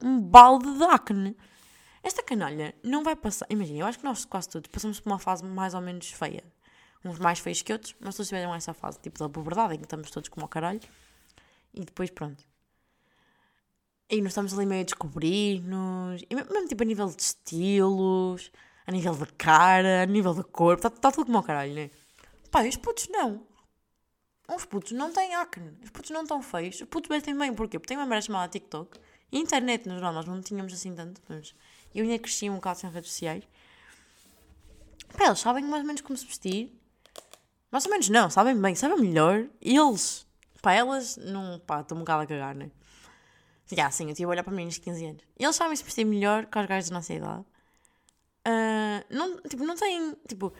um 0.00 0.20
balde 0.20 0.72
de 0.78 0.84
acne. 0.84 1.36
Esta 2.02 2.22
canalha 2.22 2.74
não 2.82 3.02
vai 3.02 3.16
passar. 3.16 3.46
Imagina, 3.50 3.80
eu 3.80 3.86
acho 3.86 3.98
que 3.98 4.04
nós 4.04 4.24
quase 4.24 4.48
todos 4.48 4.70
passamos 4.70 5.00
por 5.00 5.10
uma 5.10 5.18
fase 5.18 5.44
mais 5.44 5.74
ou 5.74 5.80
menos 5.80 6.08
feia. 6.10 6.44
Uns 7.04 7.18
mais 7.18 7.40
feios 7.40 7.62
que 7.62 7.72
outros, 7.72 7.94
mas 8.00 8.14
todos 8.14 8.28
tiveram 8.28 8.54
essa 8.54 8.72
fase, 8.72 8.98
tipo 9.00 9.18
da 9.18 9.28
puberdade, 9.28 9.74
em 9.74 9.78
que 9.78 9.84
estamos 9.84 10.10
todos 10.10 10.28
como 10.28 10.44
ao 10.44 10.48
caralho. 10.48 10.80
E 11.74 11.80
depois, 11.80 12.10
pronto. 12.10 12.44
E 14.08 14.20
nós 14.20 14.30
estamos 14.30 14.54
ali 14.54 14.66
meio 14.66 14.82
a 14.82 14.84
descobrir-nos, 14.84 16.22
mesmo 16.30 16.68
tipo 16.68 16.82
a 16.82 16.86
nível 16.86 17.08
de 17.08 17.20
estilos, 17.20 18.52
a 18.86 18.92
nível 18.92 19.14
de 19.14 19.26
cara, 19.32 20.02
a 20.02 20.06
nível 20.06 20.32
de 20.32 20.44
corpo, 20.44 20.86
está 20.86 20.90
tá 20.90 21.10
tudo 21.10 21.26
como 21.26 21.38
ao 21.38 21.42
caralho, 21.42 21.74
né? 21.74 21.90
Pá, 22.50 22.64
e 22.64 22.68
os 22.68 22.76
putos 22.76 23.08
não. 23.08 23.44
Os 24.48 24.64
putos 24.64 24.92
não 24.92 25.12
têm 25.12 25.34
acne, 25.34 25.76
os 25.82 25.90
putos 25.90 26.10
não 26.10 26.22
estão 26.22 26.40
feios, 26.40 26.80
os 26.80 26.88
putos 26.88 27.08
vestem 27.08 27.36
bem, 27.36 27.52
porquê? 27.52 27.80
Porque 27.80 27.88
tem 27.88 27.96
uma 27.96 28.06
merda 28.06 28.26
chamada 28.26 28.48
TikTok 28.48 28.96
internet, 29.32 29.88
no 29.88 29.96
geral, 29.96 30.12
nós 30.12 30.26
não 30.26 30.40
tínhamos 30.40 30.72
assim 30.72 30.94
tanto, 30.94 31.20
mas 31.28 31.54
eu 31.94 32.04
ainda 32.04 32.18
cresci 32.18 32.48
um 32.48 32.56
bocado 32.56 32.78
sem 32.78 32.90
redes 32.90 33.10
sociais. 33.10 33.44
Pá, 35.16 35.26
eles 35.26 35.38
sabem 35.38 35.64
mais 35.64 35.82
ou 35.82 35.86
menos 35.86 36.00
como 36.00 36.16
se 36.16 36.26
vestir, 36.26 36.72
mais 37.70 37.84
ou 37.84 37.90
menos 37.90 38.08
não, 38.08 38.30
sabem 38.30 38.60
bem, 38.60 38.74
sabem 38.74 38.98
melhor, 38.98 39.46
eles, 39.60 40.26
pá, 40.62 40.72
elas 40.72 41.16
não, 41.16 41.58
pá, 41.60 41.80
estão 41.80 41.96
um 41.96 42.00
bocado 42.00 42.22
a 42.22 42.26
cagar, 42.26 42.54
né? 42.54 42.70
Yeah, 43.72 43.90
sim, 43.90 44.04
eu 44.04 44.10
estive 44.10 44.26
a 44.26 44.28
olhar 44.28 44.44
para 44.44 44.52
meninos 44.52 44.74
de 44.74 44.80
15 44.80 45.06
anos. 45.06 45.22
E 45.38 45.44
eles 45.44 45.56
sabem 45.56 45.74
se 45.74 45.82
vestir 45.82 46.04
melhor 46.04 46.46
que 46.46 46.58
os 46.58 46.66
gajos 46.66 46.90
da 46.90 46.96
nossa 46.96 47.12
idade. 47.12 47.44
Uh, 48.46 49.04
não, 49.10 49.40
tipo, 49.42 49.64
não 49.64 49.74
têm, 49.74 50.14
tipo... 50.28 50.52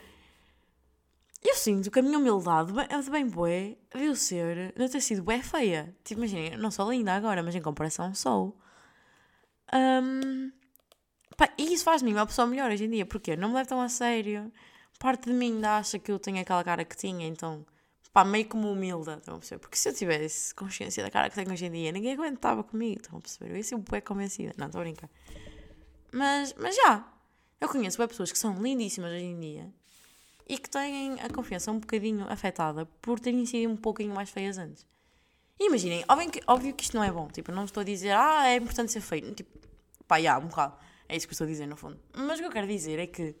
Eu 1.41 1.55
sinto 1.55 1.89
que 1.89 1.99
a 1.99 2.01
minha 2.01 2.17
humildade 2.17 2.73
é 2.89 2.99
de 2.99 3.09
bem 3.09 3.27
bué 3.27 3.77
viu 3.95 4.15
ser, 4.15 4.73
não 4.77 4.89
ter 4.89 4.99
sido 5.01 5.23
bué 5.23 5.41
feia. 5.41 5.95
Tipo, 6.03 6.21
imagina, 6.21 6.57
não 6.57 6.71
sou 6.71 6.91
linda 6.91 7.13
agora, 7.13 7.41
mas 7.43 7.55
em 7.55 7.61
comparação 7.61 8.13
sou. 8.13 8.57
Um, 9.73 10.51
pá, 11.37 11.49
e 11.57 11.73
isso 11.73 11.83
faz-me 11.83 12.11
uma 12.11 12.25
pessoa 12.25 12.47
melhor 12.47 12.71
hoje 12.71 12.85
em 12.85 12.89
dia, 12.89 13.05
porque 13.05 13.35
não 13.37 13.49
me 13.49 13.55
levo 13.55 13.69
tão 13.69 13.79
a 13.79 13.87
sério. 13.87 14.51
Parte 14.99 15.27
de 15.27 15.33
mim 15.33 15.53
ainda 15.55 15.77
acha 15.77 15.99
que 15.99 16.11
eu 16.11 16.19
tenho 16.19 16.41
aquela 16.41 16.63
cara 16.63 16.83
que 16.83 16.97
tinha, 16.97 17.27
então, 17.27 17.65
pá, 18.17 18.25
meio 18.25 18.47
como 18.47 18.71
humilde, 18.71 19.11
estão 19.11 19.35
a 19.35 19.37
perceber? 19.37 19.59
Porque 19.59 19.77
se 19.77 19.87
eu 19.87 19.93
tivesse 19.93 20.55
consciência 20.55 21.03
da 21.03 21.11
cara 21.11 21.29
que 21.29 21.35
tenho 21.35 21.51
hoje 21.51 21.67
em 21.67 21.71
dia, 21.71 21.91
ninguém 21.91 22.13
aguentava 22.13 22.63
comigo, 22.63 22.99
estão 22.99 23.19
a 23.19 23.21
perceber? 23.21 23.51
Eu 23.51 23.57
ia 23.57 23.63
ser 23.63 23.75
um 23.75 23.83
pouco 23.83 24.07
convencida, 24.07 24.55
não, 24.57 24.65
estou 24.65 24.81
a 24.81 24.83
brincar. 24.83 25.07
Mas, 26.11 26.55
mas 26.57 26.75
já, 26.75 27.07
eu 27.61 27.69
conheço 27.69 27.95
bem 27.95 28.07
pessoas 28.07 28.31
que 28.31 28.39
são 28.39 28.59
lindíssimas 28.59 29.11
hoje 29.11 29.23
em 29.23 29.39
dia 29.39 29.71
e 30.49 30.57
que 30.57 30.67
têm 30.67 31.21
a 31.21 31.29
confiança 31.29 31.71
um 31.71 31.77
bocadinho 31.77 32.25
afetada 32.27 32.87
por 33.03 33.19
terem 33.19 33.45
sido 33.45 33.71
um 33.71 33.77
pouquinho 33.77 34.15
mais 34.15 34.31
feias 34.31 34.57
antes. 34.57 34.83
E 35.59 35.67
imaginem, 35.67 36.03
óbvio 36.07 36.31
que, 36.31 36.41
óbvio 36.47 36.73
que 36.73 36.85
isto 36.85 36.97
não 36.97 37.03
é 37.03 37.11
bom, 37.11 37.27
tipo, 37.27 37.51
não 37.51 37.65
estou 37.65 37.81
a 37.81 37.83
dizer, 37.83 38.15
ah, 38.15 38.47
é 38.49 38.55
importante 38.55 38.91
ser 38.91 39.01
feio, 39.01 39.31
tipo, 39.35 39.59
pá, 40.07 40.19
já, 40.19 40.39
um 40.39 40.47
bocado, 40.47 40.75
é 41.07 41.15
isso 41.15 41.27
que 41.27 41.33
eu 41.33 41.35
estou 41.35 41.45
a 41.45 41.49
dizer 41.51 41.67
no 41.67 41.77
fundo. 41.77 41.99
Mas 42.15 42.39
o 42.39 42.41
que 42.41 42.47
eu 42.47 42.51
quero 42.51 42.65
dizer 42.65 42.97
é 42.97 43.05
que, 43.05 43.35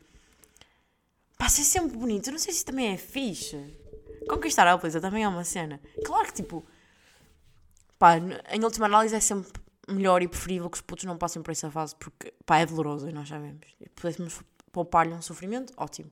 pá, 1.35 1.49
ser 1.49 1.63
sempre 1.63 1.97
bonito, 1.97 2.27
eu 2.27 2.33
não 2.33 2.39
sei 2.39 2.53
se 2.53 2.63
também 2.63 2.89
é 2.93 2.97
fixe. 2.97 3.86
Conquistar 4.27 4.67
a 4.67 4.77
beleza 4.77 4.99
também 4.99 5.23
é 5.23 5.27
uma 5.27 5.43
cena. 5.43 5.79
Claro 6.05 6.27
que, 6.27 6.33
tipo, 6.33 6.65
pá, 7.97 8.17
em 8.17 8.63
última 8.63 8.85
análise 8.85 9.15
é 9.15 9.19
sempre 9.19 9.51
melhor 9.87 10.21
e 10.21 10.27
preferível 10.27 10.69
que 10.69 10.77
os 10.77 10.81
putos 10.81 11.05
não 11.05 11.17
passem 11.17 11.41
por 11.41 11.51
essa 11.51 11.71
fase, 11.71 11.95
porque, 11.95 12.33
pá, 12.45 12.59
é 12.59 12.65
doloroso 12.65 13.09
e 13.09 13.13
nós 13.13 13.29
sabemos. 13.29 13.65
E 13.79 13.89
pudéssemos 13.89 14.41
poupar-lhe 14.71 15.13
um 15.13 15.21
sofrimento, 15.21 15.73
ótimo. 15.77 16.11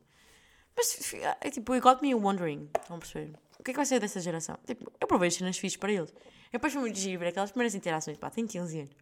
Mas 0.76 1.13
é 1.41 1.49
tipo, 1.49 1.74
it 1.74 1.84
got 1.84 2.01
me 2.01 2.13
wondering. 2.13 2.70
A 2.89 2.97
perceber? 2.97 3.38
O 3.59 3.63
que 3.63 3.72
é 3.72 3.74
que 3.74 3.78
vai 3.78 3.86
ser 3.86 3.99
dessa 3.99 4.20
geração? 4.20 4.57
Tipo, 4.66 4.91
eu 4.99 5.07
provei 5.07 5.28
as 5.28 5.36
cenas 5.36 5.57
fixas 5.57 5.78
para 5.78 5.91
eles. 5.91 6.11
Eu 6.11 6.53
depois 6.53 6.74
fui 6.74 6.82
muito 6.82 6.97
giro 6.97 7.20
ver 7.20 7.28
aquelas 7.28 7.51
primeiras 7.51 7.76
interações. 7.76 8.18
Pá, 8.18 8.30
tem 8.30 8.45
15 8.45 8.80
anos. 8.80 8.95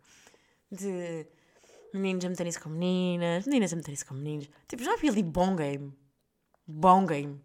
De 0.72 1.28
meninos 1.94 2.26
a 2.26 2.30
meterem-se 2.30 2.60
com 2.60 2.70
meninas, 2.70 3.46
meninas 3.46 3.74
a 3.74 3.76
meterem-se 3.76 4.06
com 4.06 4.14
meninos. 4.14 4.50
Tipo, 4.68 4.84
já 4.84 4.96
vi 4.98 5.10
ali 5.10 5.24
bom 5.24 5.56
game. 5.56 5.94
Bom 6.66 7.06
game. 7.06 7.42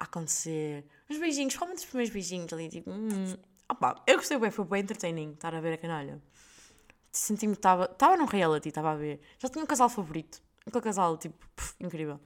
A 0.00 0.04
acontecer. 0.04 0.86
Os 1.10 1.18
beijinhos, 1.18 1.54
realmente 1.54 1.78
os 1.78 1.84
primeiros 1.84 2.12
beijinhos 2.12 2.52
ali. 2.52 2.70
Tipo, 2.70 2.90
hum. 2.90 3.36
Opa, 3.70 4.02
eu 4.06 4.16
gostei 4.16 4.38
bem, 4.38 4.50
foi 4.50 4.64
bem 4.64 4.82
entertaining 4.82 5.32
estar 5.32 5.54
a 5.54 5.60
ver 5.60 5.74
a 5.74 5.78
canalha. 5.78 6.22
Senti-me 7.12 7.52
que 7.52 7.58
estava. 7.58 7.84
Estava 7.84 8.16
num 8.16 8.24
reality, 8.24 8.70
estava 8.70 8.92
a 8.92 8.96
ver. 8.96 9.20
Já 9.38 9.50
tinha 9.50 9.62
um 9.62 9.66
casal 9.66 9.90
favorito. 9.90 10.42
Aquele 10.66 10.82
casal, 10.82 11.18
tipo, 11.18 11.36
puf, 11.54 11.74
incrível. 11.78 12.18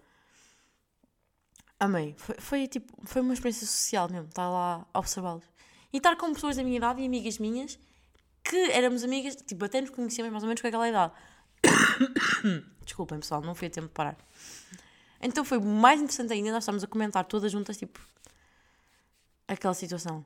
Amei. 1.81 2.15
Foi, 2.17 2.37
foi, 2.39 2.69
tipo, 2.69 2.95
foi 3.05 3.21
uma 3.23 3.35
experiência 3.35 3.67
social 3.67 4.09
mesmo, 4.09 4.29
estar 4.29 4.49
lá 4.49 4.87
a 4.95 4.99
observá-los. 5.01 5.45
E 5.93 5.97
estar 5.97 6.17
com 6.17 6.33
pessoas 6.33 6.57
da 6.57 6.63
minha 6.63 6.77
idade 6.77 7.03
e 7.03 7.07
amigas 7.07 7.39
minhas 7.39 7.79
que 8.45 8.71
éramos 8.71 9.03
amigas, 9.03 9.35
tipo, 9.37 9.65
até 9.65 9.81
nos 9.81 9.91
conhecíamos 9.91 10.31
mais 10.31 10.45
ou 10.45 10.49
menos 10.49 10.61
com 10.61 10.69
aquela 10.69 10.89
idade. 10.89 11.13
Desculpem, 12.85 13.19
pessoal, 13.19 13.41
não 13.41 13.55
foi 13.55 13.69
a 13.69 13.71
tempo 13.71 13.89
de 13.89 13.95
parar. 13.95 14.17
Então 15.25 15.43
foi 15.43 15.59
mais 15.59 16.03
interessante 16.03 16.35
ainda 16.35 16.53
nós 16.53 16.65
estamos 16.65 16.85
a 16.85 16.87
comentar 16.87 17.25
todas 17.25 17.51
juntas, 17.51 17.79
tipo, 17.79 17.99
aquela 19.49 19.73
situação. 19.73 20.25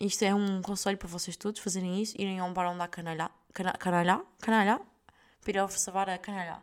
Isto 0.00 0.24
é 0.24 0.34
um 0.34 0.62
conselho 0.62 0.96
para 0.96 1.08
vocês 1.08 1.36
todos 1.36 1.60
fazerem 1.60 2.00
isso, 2.00 2.18
irem 2.18 2.40
a 2.40 2.44
um 2.44 2.54
bar 2.54 2.72
onde 2.72 2.80
há 2.80 2.88
canalhá, 2.88 3.30
canalhá, 3.52 4.24
canalhá, 4.40 4.80
para 5.42 5.50
ir 5.50 5.60
observar 5.60 6.08
a 6.08 6.16
canalhá. 6.16 6.62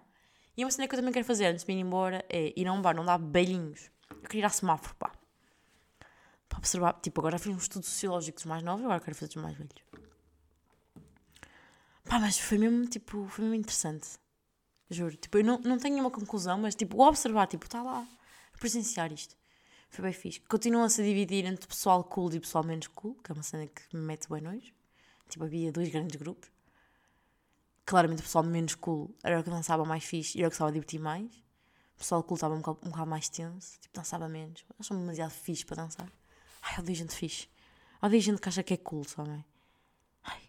E 0.57 0.65
uma 0.65 0.71
cena 0.71 0.87
que 0.87 0.95
eu 0.95 0.99
também 0.99 1.13
quero 1.13 1.23
fazer 1.23 1.45
antes 1.45 1.63
de 1.63 1.71
ir 1.71 1.77
embora 1.77 2.25
é 2.29 2.51
ir 2.59 2.67
a 2.67 2.73
um 2.73 2.81
bar 2.81 2.99
onde 2.99 3.11
há 3.11 3.17
belinhos. 3.19 3.91
Eu 4.09 4.27
queria 4.27 4.41
ir 4.41 4.45
a 4.45 4.49
semáforo, 4.49 4.95
pá. 4.95 5.11
Para 6.49 6.57
observar. 6.57 6.99
Tipo, 6.99 7.21
agora 7.21 7.37
fiz 7.37 7.53
um 7.53 7.57
estudo 7.57 7.85
sociológico 7.85 8.37
dos 8.37 8.45
mais 8.45 8.63
novos, 8.63 8.83
agora 8.83 8.99
quero 8.99 9.15
fazer 9.15 9.27
dos 9.27 9.41
mais 9.41 9.55
velhos. 9.55 9.71
Pá, 12.05 12.17
mas 12.19 12.39
foi 12.39 12.57
mesmo, 12.57 12.87
tipo, 12.87 13.27
foi 13.27 13.45
mesmo 13.45 13.55
interessante. 13.55 14.17
Juro. 14.89 15.15
Tipo, 15.15 15.37
eu 15.37 15.43
não, 15.43 15.59
não 15.59 15.77
tenho 15.77 15.95
nenhuma 15.95 16.11
conclusão, 16.11 16.57
mas, 16.59 16.75
tipo, 16.75 17.01
observar, 17.01 17.47
tipo, 17.47 17.65
está 17.65 17.81
lá. 17.81 18.07
Presenciar 18.59 19.11
isto. 19.11 19.35
Foi 19.89 20.03
bem 20.03 20.13
fixe. 20.13 20.39
Continuam-se 20.41 21.01
a 21.01 21.03
dividir 21.03 21.45
entre 21.45 21.67
pessoal 21.67 22.03
cool 22.03 22.33
e 22.33 22.39
pessoal 22.39 22.63
menos 22.63 22.87
cool, 22.87 23.15
que 23.23 23.31
é 23.31 23.33
uma 23.33 23.43
cena 23.43 23.67
que 23.67 23.95
me 23.95 24.03
mete 24.03 24.29
bem 24.29 24.41
nojo. 24.41 24.73
Tipo, 25.29 25.45
havia 25.45 25.71
dois 25.71 25.89
grandes 25.89 26.15
grupos 26.15 26.49
claramente 27.89 28.19
o 28.19 28.23
pessoal 28.23 28.43
menos 28.43 28.75
cool 28.75 29.09
era 29.23 29.39
o 29.39 29.43
que 29.43 29.49
dançava 29.49 29.83
mais 29.83 30.03
fixe 30.03 30.37
e 30.37 30.41
era 30.41 30.47
o 30.47 30.51
que 30.51 30.53
estava 30.53 30.69
a 30.69 30.73
divertir 30.73 30.99
mais. 30.99 31.25
O 31.95 31.97
pessoal 31.97 32.23
cool 32.23 32.35
estava 32.35 32.53
um 32.53 32.59
bocado, 32.59 32.79
um 32.83 32.91
bocado 32.91 33.09
mais 33.09 33.27
tenso, 33.27 33.79
tipo, 33.79 33.95
dançava 33.95 34.29
menos. 34.29 34.63
Nós 34.77 34.85
somos 34.85 35.01
demasiado 35.01 35.31
fixe 35.31 35.65
para 35.65 35.83
dançar. 35.83 36.07
Ai, 36.61 36.79
odeio 36.79 36.95
gente 36.95 37.15
fixe. 37.15 37.49
Odeio 37.99 38.21
gente 38.21 38.39
que 38.39 38.47
acha 38.47 38.61
que 38.61 38.75
é 38.75 38.77
cool, 38.77 39.03
sabem? 39.03 39.43
Ai, 40.23 40.39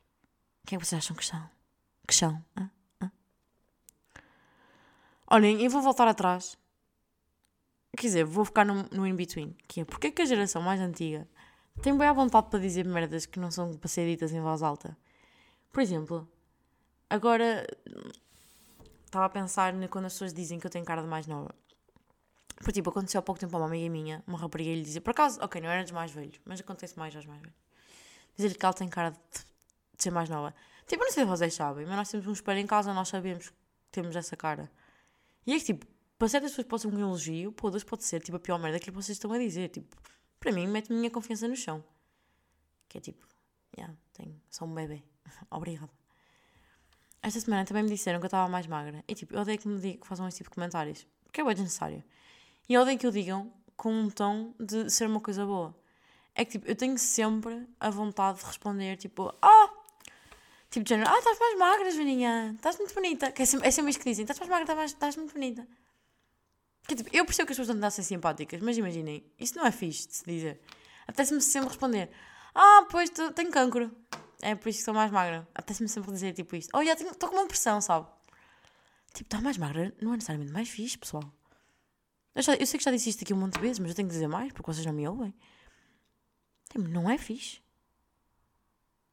quem 0.66 0.76
é 0.76 0.78
que 0.78 0.86
vocês 0.86 1.02
acham 1.02 1.16
que 1.16 1.24
são? 1.24 1.50
Que 2.06 2.14
são? 2.14 2.44
Hã? 2.56 2.70
Olhem, 5.30 5.62
eu 5.62 5.70
vou 5.70 5.80
voltar 5.80 6.08
atrás. 6.08 6.58
Quer 7.96 8.06
dizer, 8.06 8.24
vou 8.24 8.44
ficar 8.44 8.64
no, 8.64 8.84
no 8.90 9.06
in-between. 9.06 9.56
Que 9.68 9.82
é, 9.82 9.84
porque 9.84 10.08
é 10.08 10.10
que 10.10 10.22
a 10.22 10.24
geração 10.24 10.60
mais 10.60 10.80
antiga 10.80 11.28
tem 11.82 11.96
bem 11.96 12.08
à 12.08 12.12
vontade 12.12 12.48
para 12.50 12.58
dizer 12.58 12.84
merdas 12.84 13.26
que 13.26 13.38
não 13.38 13.50
são 13.50 13.74
para 13.74 13.88
ser 13.88 14.06
ditas 14.06 14.32
em 14.32 14.40
voz 14.40 14.62
alta? 14.62 14.96
Por 15.72 15.80
exemplo, 15.80 16.28
Agora, 17.10 17.66
estava 19.04 19.24
a 19.24 19.28
pensar 19.28 19.74
quando 19.88 20.04
as 20.04 20.12
pessoas 20.12 20.32
dizem 20.32 20.60
que 20.60 20.66
eu 20.66 20.70
tenho 20.70 20.84
cara 20.84 21.02
de 21.02 21.08
mais 21.08 21.26
nova. 21.26 21.52
Por 22.62 22.72
tipo, 22.72 22.88
aconteceu 22.88 23.18
há 23.18 23.22
pouco 23.22 23.40
tempo 23.40 23.56
a 23.56 23.58
uma 23.58 23.66
amiga 23.66 23.90
minha, 23.90 24.22
uma 24.28 24.38
rapariga, 24.38 24.70
lhe 24.70 24.82
dizia, 24.82 25.00
por 25.00 25.10
acaso, 25.10 25.40
ok, 25.42 25.60
não 25.60 25.68
era 25.68 25.82
dos 25.82 25.90
mais 25.90 26.12
velhos, 26.12 26.40
mas 26.44 26.60
acontece 26.60 26.96
mais 26.96 27.16
aos 27.16 27.26
mais 27.26 27.40
velhos. 27.40 27.56
Dizer 28.36 28.56
que 28.56 28.64
ela 28.64 28.72
tem 28.72 28.88
cara 28.88 29.10
de, 29.10 29.18
de 29.96 30.02
ser 30.04 30.12
mais 30.12 30.28
nova. 30.28 30.54
Tipo, 30.86 31.02
não 31.02 31.10
sei 31.10 31.24
se 31.24 31.28
vocês 31.28 31.52
sabem, 31.52 31.84
mas 31.84 31.96
nós 31.96 32.08
temos 32.08 32.28
um 32.28 32.32
espelho 32.32 32.60
em 32.60 32.66
casa, 32.66 32.94
nós 32.94 33.08
sabemos 33.08 33.48
que 33.48 33.56
temos 33.90 34.14
essa 34.14 34.36
cara. 34.36 34.70
E 35.46 35.52
é 35.54 35.58
que, 35.58 35.64
tipo, 35.64 35.86
para 36.18 36.28
certas 36.28 36.50
pessoas 36.50 36.66
pode 36.66 36.82
ser 36.82 36.88
um 36.88 36.98
elogio, 36.98 37.52
para 37.52 37.66
outras 37.66 37.84
pode 37.84 38.04
ser, 38.04 38.20
tipo, 38.20 38.36
a 38.36 38.40
pior 38.40 38.58
merda 38.58 38.78
que 38.78 38.90
vocês 38.90 39.16
estão 39.16 39.32
a 39.32 39.38
dizer. 39.38 39.68
Tipo, 39.68 39.96
para 40.38 40.52
mim, 40.52 40.66
mete 40.66 40.90
-me 40.90 40.98
minha 40.98 41.10
confiança 41.10 41.48
no 41.48 41.56
chão. 41.56 41.82
Que 42.88 42.98
é 42.98 43.00
tipo, 43.00 43.26
yeah, 43.76 43.94
tenho, 44.12 44.40
sou 44.50 44.66
um 44.68 44.74
bebê. 44.74 45.02
Obrigada. 45.50 45.90
Esta 47.22 47.40
semana 47.40 47.64
também 47.64 47.82
me 47.82 47.90
disseram 47.90 48.18
que 48.18 48.24
eu 48.24 48.28
estava 48.28 48.48
mais 48.48 48.66
magra. 48.66 49.04
E 49.06 49.14
tipo, 49.14 49.34
eu 49.34 49.40
odeio 49.40 49.58
que 49.58 49.68
me 49.68 49.78
digam, 49.78 50.00
que 50.00 50.06
façam 50.06 50.26
esse 50.26 50.38
tipo 50.38 50.50
de 50.50 50.54
comentários. 50.54 51.06
Porque 51.24 51.40
é 51.40 51.44
bem 51.44 51.54
desnecessário. 51.54 52.02
E 52.68 52.74
eu 52.74 52.82
odeio 52.82 52.98
que 52.98 53.06
o 53.06 53.12
digam 53.12 53.52
com 53.76 53.92
um 53.92 54.10
tom 54.10 54.54
de 54.58 54.90
ser 54.90 55.06
uma 55.06 55.20
coisa 55.20 55.44
boa. 55.44 55.74
É 56.34 56.44
que 56.44 56.52
tipo, 56.52 56.66
eu 56.66 56.76
tenho 56.76 56.98
sempre 56.98 57.66
a 57.78 57.90
vontade 57.90 58.38
de 58.38 58.44
responder 58.44 58.96
tipo, 58.96 59.34
ah! 59.42 59.70
Oh! 59.74 59.79
Tipo, 60.70 60.84
de 60.84 60.90
género, 60.90 61.10
ah, 61.10 61.18
estás 61.18 61.38
mais 61.38 61.58
magra, 61.58 61.90
Joaninha. 61.90 62.52
Estás 62.56 62.78
muito 62.78 62.94
bonita. 62.94 63.32
Que 63.32 63.42
é 63.42 63.46
sempre, 63.46 63.68
é 63.68 63.70
sempre 63.70 63.90
isso 63.90 63.98
que 63.98 64.04
dizem, 64.08 64.22
estás 64.22 64.38
mais 64.38 64.50
magra, 64.50 64.72
estás, 64.72 64.90
estás 64.92 65.16
muito 65.16 65.34
bonita. 65.34 65.66
Que, 66.86 66.94
tipo, 66.94 67.10
eu 67.12 67.24
percebo 67.24 67.46
que 67.46 67.52
as 67.52 67.58
pessoas 67.58 67.76
não 67.76 67.90
ser 67.90 68.02
simpáticas, 68.02 68.60
mas 68.60 68.78
imaginem, 68.78 69.24
isso 69.38 69.56
não 69.56 69.66
é 69.66 69.72
fixe 69.72 70.08
de 70.08 70.14
se 70.14 70.24
dizer. 70.24 70.60
Apetece-me 71.06 71.40
sempre 71.40 71.68
responder, 71.68 72.10
ah, 72.54 72.86
pois, 72.90 73.10
tenho 73.10 73.50
cancro. 73.50 73.90
É 74.42 74.54
por 74.54 74.68
isso 74.68 74.78
que 74.78 74.82
estou 74.82 74.94
mais 74.94 75.10
magra. 75.10 75.46
Apetece-me 75.54 75.88
sempre 75.88 76.12
dizer 76.12 76.32
tipo 76.32 76.56
isto. 76.56 76.70
Oh, 76.76 76.82
já 76.84 76.94
estou 76.94 77.28
com 77.28 77.36
uma 77.36 77.46
pressão, 77.46 77.80
sabe? 77.80 78.06
Tipo, 79.12 79.26
estar 79.26 79.42
mais 79.42 79.58
magra 79.58 79.94
não 80.00 80.12
é 80.12 80.14
necessariamente 80.14 80.52
mais 80.52 80.68
fixe, 80.68 80.96
pessoal. 80.96 81.24
Eu, 82.34 82.42
já, 82.42 82.54
eu 82.54 82.66
sei 82.66 82.78
que 82.78 82.84
já 82.84 82.90
disse 82.90 83.10
isto 83.10 83.22
aqui 83.22 83.34
um 83.34 83.36
monte 83.36 83.54
de 83.54 83.60
vezes, 83.60 83.78
mas 83.78 83.90
eu 83.90 83.96
tenho 83.96 84.08
que 84.08 84.14
dizer 84.14 84.28
mais 84.28 84.52
porque 84.52 84.72
vocês 84.72 84.86
não 84.86 84.92
me 84.92 85.06
ouvem. 85.06 85.34
Tipo, 86.70 86.88
não 86.88 87.10
é 87.10 87.18
fixe. 87.18 87.60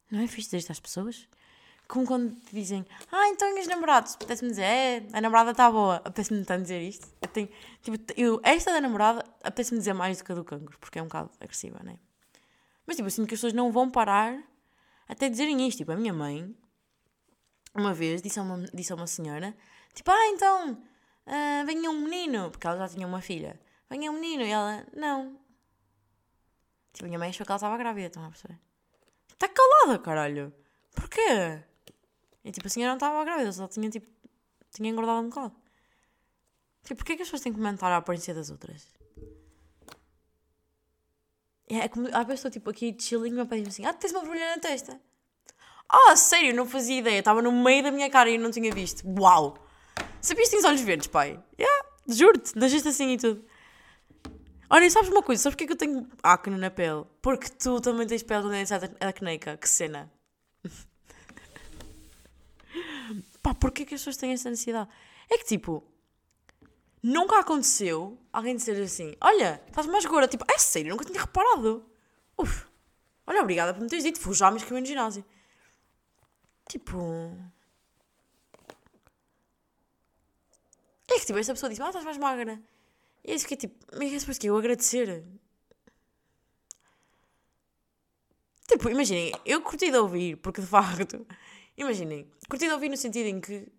Não 0.09 0.21
é 0.21 0.27
fixe 0.27 0.47
dizer 0.47 0.57
isto 0.57 0.71
às 0.71 0.79
pessoas. 0.79 1.27
Como 1.87 2.05
quando 2.05 2.35
te 2.41 2.53
dizem, 2.53 2.85
ah, 3.11 3.29
então 3.29 3.57
e 3.57 3.61
os 3.61 3.67
namorados? 3.67 4.15
Apetece-me 4.15 4.49
dizer, 4.49 4.63
é, 4.63 5.07
a 5.13 5.21
namorada 5.21 5.51
está 5.51 5.71
boa. 5.71 5.97
Apetece-me 5.97 6.43
tanto 6.43 6.63
dizer 6.63 6.81
isto. 6.81 7.07
Eu 7.21 7.27
tenho, 7.29 7.49
tipo, 7.81 7.97
eu, 8.17 8.41
esta 8.43 8.73
da 8.73 8.81
namorada 8.81 9.23
apetece-me 9.41 9.79
dizer 9.79 9.93
mais 9.93 10.17
do 10.17 10.25
que 10.25 10.31
a 10.33 10.35
do 10.35 10.43
cancro, 10.43 10.77
porque 10.79 10.99
é 10.99 11.01
um 11.01 11.05
bocado 11.05 11.31
agressiva, 11.39 11.79
não 11.83 11.93
é? 11.93 11.99
Mas 12.85 12.97
tipo, 12.97 13.07
eu 13.07 13.11
sinto 13.11 13.27
que 13.27 13.35
as 13.35 13.39
pessoas 13.39 13.53
não 13.53 13.71
vão 13.71 13.89
parar 13.89 14.37
até 15.07 15.29
dizerem 15.29 15.65
isto. 15.67 15.79
Tipo, 15.79 15.93
a 15.93 15.95
minha 15.95 16.13
mãe, 16.13 16.53
uma 17.73 17.93
vez, 17.93 18.21
disse 18.21 18.39
a 18.39 18.43
uma, 18.43 18.59
disse 18.73 18.91
a 18.91 18.95
uma 18.95 19.07
senhora: 19.07 19.55
Tipo, 19.93 20.11
ah, 20.11 20.27
então, 20.27 20.73
uh, 20.73 21.65
venha 21.65 21.89
um 21.89 22.01
menino, 22.01 22.51
porque 22.51 22.67
ela 22.67 22.77
já 22.77 22.89
tinha 22.89 23.07
uma 23.07 23.21
filha. 23.21 23.59
Venha 23.89 24.11
um 24.11 24.15
menino. 24.15 24.43
E 24.43 24.49
ela: 24.49 24.85
Não. 24.93 25.39
Tipo, 26.93 27.05
a 27.05 27.07
minha 27.07 27.19
mãe 27.19 27.29
achou 27.29 27.45
que 27.45 27.51
ela 27.51 27.57
estava 27.57 27.77
grávida, 27.77 28.07
estão 28.07 28.25
a 28.25 28.29
perceber? 28.29 28.59
Está 29.29 29.47
calada, 29.47 29.99
caralho. 29.99 30.53
Porquê? 30.95 31.63
E 32.47 32.51
tipo, 32.51 32.65
a 32.65 32.69
senhora 32.69 32.91
não 32.91 32.97
estava 32.97 33.25
grávida, 33.25 33.51
só 33.51 33.67
tinha 33.67 33.89
tipo. 33.89 34.07
Tinha 34.73 34.89
engordado 34.89 35.19
um 35.19 35.29
bocado. 35.29 35.53
Tipo, 36.83 36.95
porquê 36.95 37.17
que 37.17 37.21
as 37.21 37.27
pessoas 37.27 37.41
têm 37.41 37.51
que 37.51 37.57
comentar 37.57 37.91
a 37.91 37.97
aparência 37.97 38.33
das 38.33 38.49
outras? 38.49 38.87
É, 41.69 41.79
é 41.79 41.87
como, 41.89 42.05
vezes 42.05 42.35
estou 42.35 42.49
tipo 42.49 42.69
aqui 42.69 42.93
de 42.93 43.03
chilling 43.03 43.31
e 43.31 43.33
meu 43.33 43.45
pai 43.45 43.59
diz 43.59 43.73
assim: 43.73 43.85
Ah, 43.85 43.93
tens 43.93 44.13
uma 44.13 44.21
vermelha 44.21 44.55
na 44.55 44.61
testa. 44.61 44.97
Ah, 45.89 46.11
oh, 46.11 46.15
sério, 46.15 46.55
não 46.55 46.65
fazia 46.65 46.99
ideia. 46.99 47.19
Estava 47.19 47.41
no 47.41 47.51
meio 47.51 47.83
da 47.83 47.91
minha 47.91 48.09
cara 48.09 48.29
e 48.29 48.35
eu 48.35 48.41
não 48.41 48.51
tinha 48.51 48.73
visto. 48.73 49.03
Uau! 49.19 49.57
Sabias 50.21 50.47
que 50.47 50.55
tens 50.55 50.65
olhos 50.65 50.81
verdes, 50.81 51.07
pai? 51.07 51.43
Yeah, 51.59 51.85
juro-te, 52.07 52.57
nasceste 52.57 52.87
assim 52.87 53.11
e 53.11 53.17
tudo. 53.17 53.43
Olha, 54.69 54.89
sabes 54.89 55.09
uma 55.09 55.21
coisa? 55.21 55.43
Sabes 55.43 55.55
porque 55.55 55.65
é 55.65 55.67
que 55.67 55.73
eu 55.73 55.77
tenho 55.77 56.07
acne 56.23 56.57
na 56.57 56.69
pele? 56.69 57.05
Porque 57.21 57.49
tu 57.49 57.81
também 57.81 58.07
tens 58.07 58.23
pele 58.23 58.45
onde 58.45 58.55
é 58.55 59.05
a 59.05 59.09
acneica. 59.09 59.57
Que 59.57 59.67
cena. 59.67 60.09
Pá, 63.47 63.53
porquê 63.53 63.85
que 63.85 63.95
as 63.95 64.01
pessoas 64.01 64.17
têm 64.17 64.33
essa 64.33 64.49
necessidade? 64.49 64.89
É 65.29 65.37
que 65.37 65.45
tipo, 65.45 65.81
nunca 67.01 67.39
aconteceu 67.39 68.19
alguém 68.33 68.57
dizer 68.57 68.81
assim: 68.81 69.15
Olha, 69.21 69.63
estás 69.65 69.87
mais 69.87 70.05
gorda. 70.05 70.27
Tipo, 70.27 70.43
é 70.51 70.57
sério, 70.57 70.89
nunca 70.89 71.05
tinha 71.05 71.21
reparado. 71.21 71.89
Uf, 72.37 72.65
olha, 73.25 73.41
obrigada 73.41 73.73
por 73.73 73.81
me 73.81 73.87
teres 73.87 74.03
dito. 74.03 74.19
Fui 74.19 74.33
já 74.33 74.51
me 74.51 74.57
inscrever 74.57 74.81
no 74.81 74.85
ginásio. 74.85 75.23
Tipo. 76.67 76.99
É 81.09 81.17
que 81.17 81.25
tipo, 81.25 81.39
essa 81.39 81.53
pessoa 81.53 81.69
disse: 81.69 81.81
Ah, 81.81 81.87
estás 81.87 82.03
mais 82.03 82.17
magra. 82.17 82.61
E 83.23 83.31
eu 83.31 83.39
fiquei 83.39 83.55
tipo: 83.55 83.77
Mas 83.97 84.11
é 84.11 84.17
depois 84.17 84.37
que 84.37 84.47
eu 84.47 84.57
agradecer. 84.57 85.23
Tipo, 88.67 88.89
imaginem, 88.89 89.31
eu 89.45 89.61
curti 89.61 89.89
de 89.89 89.97
ouvir, 89.97 90.35
porque 90.35 90.59
de 90.59 90.67
facto, 90.67 91.25
imaginem, 91.77 92.27
curti 92.49 92.65
de 92.65 92.73
ouvir 92.73 92.89
no 92.89 92.97
sentido 92.97 93.27
em 93.27 93.39
que 93.39 93.71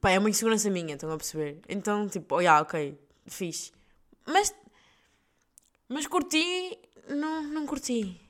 pá, 0.00 0.10
é 0.10 0.18
uma 0.18 0.28
insegurança 0.28 0.68
minha, 0.68 0.94
estão 0.94 1.10
a 1.10 1.16
perceber? 1.16 1.62
Então, 1.68 2.08
tipo, 2.08 2.34
oh, 2.34 2.40
yeah, 2.40 2.60
ok, 2.60 2.98
fixe. 3.26 3.72
Mas, 4.26 4.54
mas 5.88 6.06
curti, 6.06 6.78
não, 7.08 7.42
não 7.42 7.66
curti. 7.66 8.20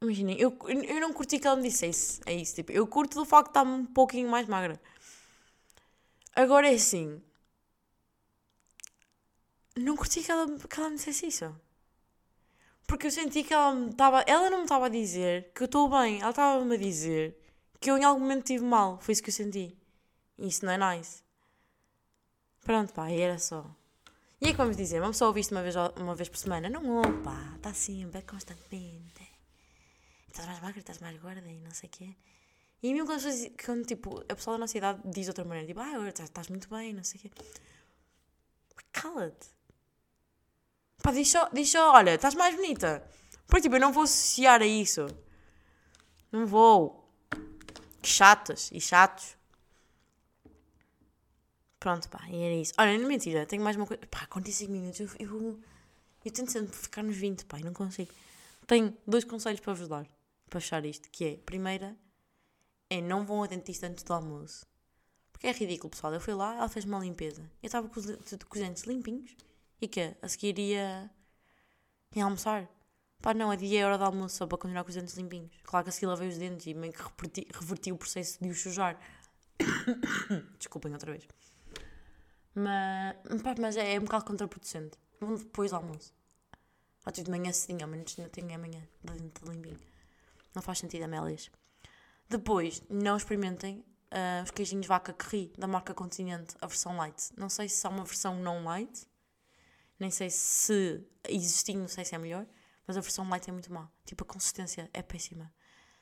Imaginem, 0.00 0.38
eu, 0.38 0.56
eu 0.68 1.00
não 1.00 1.12
curti 1.12 1.40
que 1.40 1.46
ela 1.46 1.56
me 1.56 1.68
dissesse, 1.68 2.20
é 2.24 2.32
isso, 2.32 2.54
tipo, 2.54 2.70
eu 2.70 2.86
curto 2.86 3.18
do 3.18 3.24
facto 3.24 3.46
de 3.46 3.50
estar 3.58 3.62
um 3.64 3.84
pouquinho 3.84 4.28
mais 4.28 4.46
magra. 4.46 4.80
Agora 6.36 6.70
é 6.70 6.74
assim, 6.74 7.20
não 9.76 9.96
curti 9.96 10.22
que 10.22 10.30
ela, 10.30 10.46
que 10.46 10.80
ela 10.80 10.90
me 10.90 10.96
dissesse 10.96 11.26
isso. 11.26 11.52
Porque 12.88 13.06
eu 13.06 13.10
senti 13.10 13.44
que 13.44 13.52
ela 13.52 13.88
estava. 13.90 14.22
Ela 14.26 14.48
não 14.48 14.58
me 14.58 14.64
estava 14.64 14.86
a 14.86 14.88
dizer 14.88 15.52
que 15.54 15.62
eu 15.62 15.66
estou 15.66 15.90
bem, 15.90 16.20
ela 16.20 16.30
estava-me 16.30 16.74
a 16.74 16.78
dizer 16.78 17.38
que 17.78 17.90
eu 17.90 17.98
em 17.98 18.02
algum 18.02 18.20
momento 18.20 18.38
estive 18.50 18.64
mal. 18.64 18.98
Foi 18.98 19.12
isso 19.12 19.22
que 19.22 19.28
eu 19.28 19.34
senti. 19.34 19.76
E 20.38 20.48
isso 20.48 20.64
não 20.64 20.72
é 20.72 20.96
nice. 20.96 21.22
Pronto, 22.62 22.92
pá, 22.94 23.10
e 23.10 23.20
era 23.20 23.38
só. 23.38 23.64
E 24.40 24.48
é 24.48 24.50
que 24.52 24.56
vamos 24.56 24.74
dizer? 24.76 25.00
Vamos 25.00 25.18
só 25.18 25.26
ouvir 25.26 25.40
isto 25.40 25.54
uma 25.54 25.62
vez, 25.62 25.74
uma 25.76 26.14
vez 26.14 26.30
por 26.30 26.38
semana? 26.38 26.70
Não, 26.70 27.00
opa, 27.00 27.52
está 27.56 27.74
sempre, 27.74 28.20
é 28.20 28.22
constantemente. 28.22 29.28
Estás 30.28 30.46
mais 30.48 30.60
magra, 30.62 30.78
estás 30.78 30.98
mais 30.98 31.18
gorda 31.18 31.46
e 31.46 31.58
não 31.58 31.72
sei 31.72 31.88
o 31.88 31.92
quê. 31.92 32.16
E 32.82 32.94
mesmo 32.94 33.06
quando, 33.06 33.22
quando 33.64 33.84
tipo, 33.84 34.20
a 34.28 34.34
pessoa 34.34 34.54
da 34.54 34.60
nossa 34.60 34.78
idade 34.78 35.02
diz 35.04 35.24
de 35.24 35.30
outra 35.30 35.44
maneira, 35.44 35.66
tipo, 35.66 35.80
ah, 35.80 36.08
estás 36.08 36.48
muito 36.48 36.70
bem, 36.70 36.94
não 36.94 37.04
sei 37.04 37.20
o 37.20 37.22
quê. 37.22 37.30
Cala-te. 38.92 39.57
Pá, 41.08 41.12
diz 41.12 41.30
só, 41.30 41.48
diz 41.50 41.70
só, 41.70 41.94
olha, 41.94 42.16
estás 42.16 42.34
mais 42.34 42.54
bonita. 42.54 43.02
Porque, 43.46 43.62
tipo, 43.62 43.76
eu 43.76 43.80
não 43.80 43.94
vou 43.94 44.02
associar 44.02 44.60
a 44.60 44.66
isso. 44.66 45.06
Não 46.30 46.44
vou. 46.44 47.10
Que 48.02 48.08
chatas 48.10 48.68
e 48.70 48.78
chatos. 48.78 49.34
Pronto, 51.80 52.10
pá, 52.10 52.28
e 52.28 52.42
era 52.42 52.54
isso. 52.56 52.74
Olha, 52.76 52.98
não 52.98 53.08
mentira, 53.08 53.46
tenho 53.46 53.62
mais 53.62 53.74
uma 53.74 53.86
coisa. 53.86 54.06
Pá, 54.10 54.26
45 54.26 54.70
minutos, 54.70 55.00
eu, 55.00 55.08
eu, 55.18 55.58
eu 56.26 56.30
tento 56.30 56.52
sempre 56.52 56.76
ficar 56.76 57.02
nos 57.02 57.16
20, 57.16 57.46
pá, 57.46 57.58
e 57.58 57.64
não 57.64 57.72
consigo. 57.72 58.12
Tenho 58.66 58.94
dois 59.06 59.24
conselhos 59.24 59.60
para 59.60 59.72
vos 59.72 59.88
dar, 59.88 60.06
para 60.50 60.60
fechar 60.60 60.84
isto, 60.84 61.08
que 61.10 61.24
é, 61.24 61.36
primeira, 61.38 61.96
é 62.90 63.00
não 63.00 63.24
vão 63.24 63.40
ao 63.40 63.48
dentista 63.48 63.86
antes 63.86 64.04
do 64.04 64.12
almoço. 64.12 64.66
Porque 65.32 65.46
é 65.46 65.52
ridículo, 65.52 65.88
pessoal. 65.88 66.12
Eu 66.12 66.20
fui 66.20 66.34
lá, 66.34 66.54
ela 66.54 66.68
fez 66.68 66.84
uma 66.84 66.98
limpeza. 66.98 67.40
Eu 67.62 67.68
estava 67.68 67.88
com 67.88 67.98
os 67.98 68.60
dentes 68.60 68.82
limpinhos. 68.82 69.34
E 69.80 69.88
que 69.88 70.16
A 70.20 70.28
seguir 70.28 70.58
ia, 70.58 71.10
ia 72.14 72.24
almoçar. 72.24 72.68
Pá, 73.20 73.34
não, 73.34 73.50
a 73.50 73.56
dia 73.56 73.80
é 73.80 73.84
hora 73.84 73.98
de 73.98 74.04
almoço 74.04 74.36
só 74.36 74.46
para 74.46 74.58
continuar 74.58 74.84
com 74.84 74.90
os 74.90 74.94
dentes 74.94 75.14
limpinhos. 75.16 75.50
Claro 75.64 75.84
que 75.84 75.90
a 75.90 75.92
seguir 75.92 76.06
lavei 76.06 76.28
os 76.28 76.38
dentes 76.38 76.66
e 76.66 76.74
meio 76.74 76.92
que 76.92 77.02
reverti, 77.02 77.48
reverti 77.52 77.92
o 77.92 77.96
processo 77.96 78.42
de 78.42 78.48
os 78.48 78.60
sujar. 78.60 78.98
Desculpem 80.58 80.92
outra 80.92 81.12
vez. 81.12 81.26
Mas, 82.54 83.42
pá, 83.42 83.54
mas 83.60 83.76
é, 83.76 83.94
é 83.94 84.00
um 84.00 84.04
bocado 84.04 84.24
contraproducente. 84.24 84.96
Vão 85.20 85.34
depois 85.34 85.70
do 85.70 85.76
almoço. 85.76 86.14
Ou 87.04 87.12
de 87.12 87.30
manhã 87.30 87.52
cedinho, 87.52 87.84
ao 87.84 87.88
menos 87.88 88.14
ainda 88.18 88.30
tenho 88.30 88.54
amanhã, 88.54 88.86
dentro 89.02 89.44
de 89.44 89.50
limpinho. 89.50 89.78
Não 90.54 90.62
faz 90.62 90.78
sentido, 90.78 91.04
Amélias. 91.04 91.50
Depois, 92.28 92.82
não 92.90 93.16
experimentem 93.16 93.84
uh, 94.12 94.42
os 94.44 94.50
queijinhos 94.50 94.86
vaca 94.86 95.12
que 95.12 95.24
ri, 95.24 95.52
da 95.56 95.66
marca 95.66 95.94
Continente, 95.94 96.54
a 96.60 96.66
versão 96.66 96.96
light. 96.96 97.30
Não 97.36 97.48
sei 97.48 97.68
se 97.68 97.86
há 97.86 97.90
uma 97.90 98.04
versão 98.04 98.36
não 98.36 98.62
light, 98.64 99.06
nem 99.98 100.10
sei 100.10 100.30
se 100.30 101.04
existindo, 101.28 101.80
não 101.80 101.88
sei 101.88 102.04
se 102.04 102.14
é 102.14 102.18
melhor, 102.18 102.46
mas 102.86 102.96
a 102.96 103.00
versão 103.00 103.28
light 103.28 103.48
é 103.48 103.52
muito 103.52 103.72
má. 103.72 103.90
Tipo, 104.04 104.24
a 104.24 104.26
consistência 104.26 104.88
é 104.92 105.02
péssima. 105.02 105.52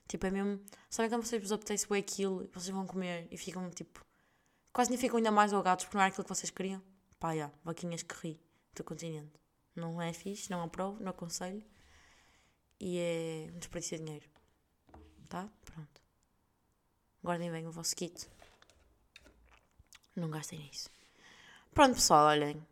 Tipo, 0.07 0.27
é 0.27 0.31
mesmo. 0.31 0.61
Sabem 0.89 1.11
quando 1.11 1.25
vocês 1.25 1.43
vos 1.43 1.53
apetece 1.53 1.89
bem 1.89 1.99
aquilo 1.99 2.49
vocês 2.53 2.71
vão 2.75 2.87
comer 2.87 3.27
e 3.31 3.37
ficam 3.37 3.69
tipo. 3.71 4.05
Quase 4.73 4.91
nem 4.91 4.99
ficam 4.99 5.17
ainda 5.17 5.31
mais 5.31 5.53
ahogados 5.53 5.85
porque 5.85 5.97
não 5.97 6.03
era 6.03 6.13
aquilo 6.13 6.25
que 6.25 6.35
vocês 6.35 6.51
queriam? 6.51 6.83
Pá, 7.19 7.35
já, 7.35 7.51
vaquinhas 7.65 8.03
que 8.03 8.15
ri 8.15 8.41
do 8.75 8.85
continente. 8.85 9.33
Não 9.75 10.01
é 10.01 10.13
fixe, 10.13 10.51
não 10.51 10.63
aprovo, 10.63 11.03
não 11.03 11.11
aconselho. 11.11 11.65
E 12.79 12.99
é 12.99 13.51
um 13.55 13.59
desperdício 13.59 13.99
de 13.99 14.05
dinheiro. 14.05 14.29
Tá? 15.29 15.49
Pronto. 15.65 16.01
Guardem 17.25 17.51
bem 17.51 17.67
o 17.67 17.73
vosso 17.73 17.97
kit. 17.97 18.29
Não 20.15 20.31
gastem 20.31 20.59
nisso. 20.59 20.89
Pronto, 21.75 21.95
pessoal, 21.95 22.27
olhem. 22.27 22.65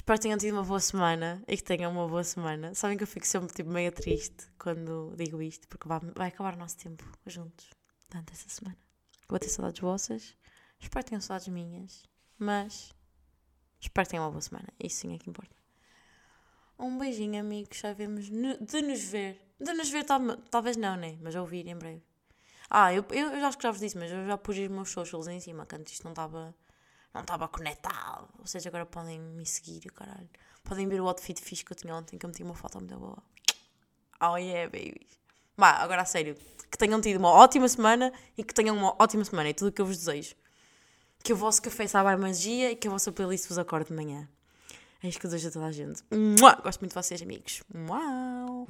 Espero 0.00 0.18
que 0.18 0.22
tenham 0.22 0.38
tido 0.38 0.54
uma 0.54 0.64
boa 0.64 0.80
semana 0.80 1.44
e 1.46 1.58
que 1.58 1.62
tenham 1.62 1.92
uma 1.92 2.08
boa 2.08 2.24
semana. 2.24 2.74
Sabem 2.74 2.96
que 2.96 3.02
eu 3.02 3.06
fico 3.06 3.26
sempre 3.26 3.52
tipo, 3.54 3.68
meio 3.68 3.92
triste 3.92 4.48
quando 4.58 5.12
digo 5.14 5.42
isto, 5.42 5.68
porque 5.68 5.86
vai, 5.86 6.00
vai 6.16 6.28
acabar 6.28 6.54
o 6.54 6.56
nosso 6.56 6.78
tempo 6.78 7.04
juntos. 7.26 7.68
Tanto 8.08 8.32
essa 8.32 8.48
semana. 8.48 8.78
Vou 9.28 9.38
ter 9.38 9.50
saudades 9.50 9.78
vossas. 9.78 10.34
Espero 10.80 11.04
que 11.04 11.10
tenham 11.10 11.20
saudades 11.20 11.48
minhas. 11.48 12.02
Mas 12.38 12.94
espero 13.78 14.06
que 14.06 14.12
tenham 14.12 14.24
uma 14.24 14.30
boa 14.30 14.40
semana. 14.40 14.68
Isso 14.82 15.00
sim 15.02 15.14
é 15.14 15.18
que 15.18 15.28
importa. 15.28 15.54
Um 16.78 16.96
beijinho, 16.96 17.38
amigos. 17.38 17.78
Já 17.78 17.92
vemos 17.92 18.24
de 18.24 18.82
nos 18.82 19.04
ver. 19.04 19.38
De 19.60 19.74
nos 19.74 19.90
ver, 19.90 20.04
tal, 20.04 20.18
talvez 20.50 20.78
não, 20.78 20.96
né? 20.96 21.18
Mas 21.20 21.34
ouvir 21.34 21.66
em 21.68 21.76
breve. 21.76 22.02
Ah, 22.70 22.92
eu, 22.92 23.04
eu, 23.10 23.32
eu 23.32 23.46
acho 23.46 23.58
que 23.58 23.64
já 23.64 23.70
vos 23.70 23.80
disse, 23.80 23.98
mas 23.98 24.10
eu 24.10 24.26
já 24.26 24.38
pus 24.38 24.56
os 24.56 24.68
meus 24.68 24.90
socials 24.90 25.28
em 25.28 25.40
cima, 25.40 25.66
que 25.66 25.76
antes 25.76 25.92
isto 25.92 26.04
não 26.04 26.12
estava 26.12 26.54
não 27.12 27.22
estava 27.22 27.48
conectado. 27.48 28.28
Seja, 28.44 28.68
agora 28.68 28.86
podem 28.86 29.20
me 29.20 29.44
seguir, 29.44 29.80
caralho. 29.92 30.28
Podem 30.62 30.88
ver 30.88 31.00
o 31.00 31.08
outfit 31.08 31.40
fixe 31.40 31.64
que 31.64 31.72
eu 31.72 31.76
tinha 31.76 31.94
ontem, 31.94 32.18
que 32.18 32.24
eu 32.24 32.28
meti 32.28 32.42
uma 32.42 32.54
foto 32.54 32.78
muito 32.78 32.96
boa. 32.96 33.18
Oh 34.20 34.36
yeah, 34.36 34.70
baby. 34.70 35.06
Vá, 35.56 35.70
agora 35.72 36.02
a 36.02 36.04
sério. 36.04 36.36
Que 36.70 36.78
tenham 36.78 37.00
tido 37.00 37.18
uma 37.18 37.30
ótima 37.30 37.68
semana 37.68 38.12
e 38.36 38.44
que 38.44 38.54
tenham 38.54 38.76
uma 38.76 38.94
ótima 39.02 39.24
semana. 39.24 39.48
É 39.48 39.52
tudo 39.52 39.68
o 39.68 39.72
que 39.72 39.80
eu 39.80 39.86
vos 39.86 39.96
desejo. 39.96 40.34
Que 41.22 41.32
o 41.32 41.36
vosso 41.36 41.60
café 41.60 41.86
saiba 41.86 42.12
a 42.12 42.16
magia 42.16 42.70
e 42.70 42.76
que 42.76 42.86
a 42.86 42.90
vossa 42.90 43.10
playlist 43.10 43.48
vos 43.48 43.58
acorde 43.58 43.88
de 43.88 43.94
manhã. 43.94 44.28
É 45.02 45.08
isto 45.08 45.18
que 45.18 45.26
eu 45.26 45.30
desejo 45.30 45.48
a 45.48 45.52
toda 45.52 45.66
a 45.66 45.72
gente. 45.72 46.02
Gosto 46.62 46.80
muito 46.80 46.90
de 46.90 46.94
vocês, 46.94 47.20
amigos. 47.22 47.62
Uau! 47.74 48.68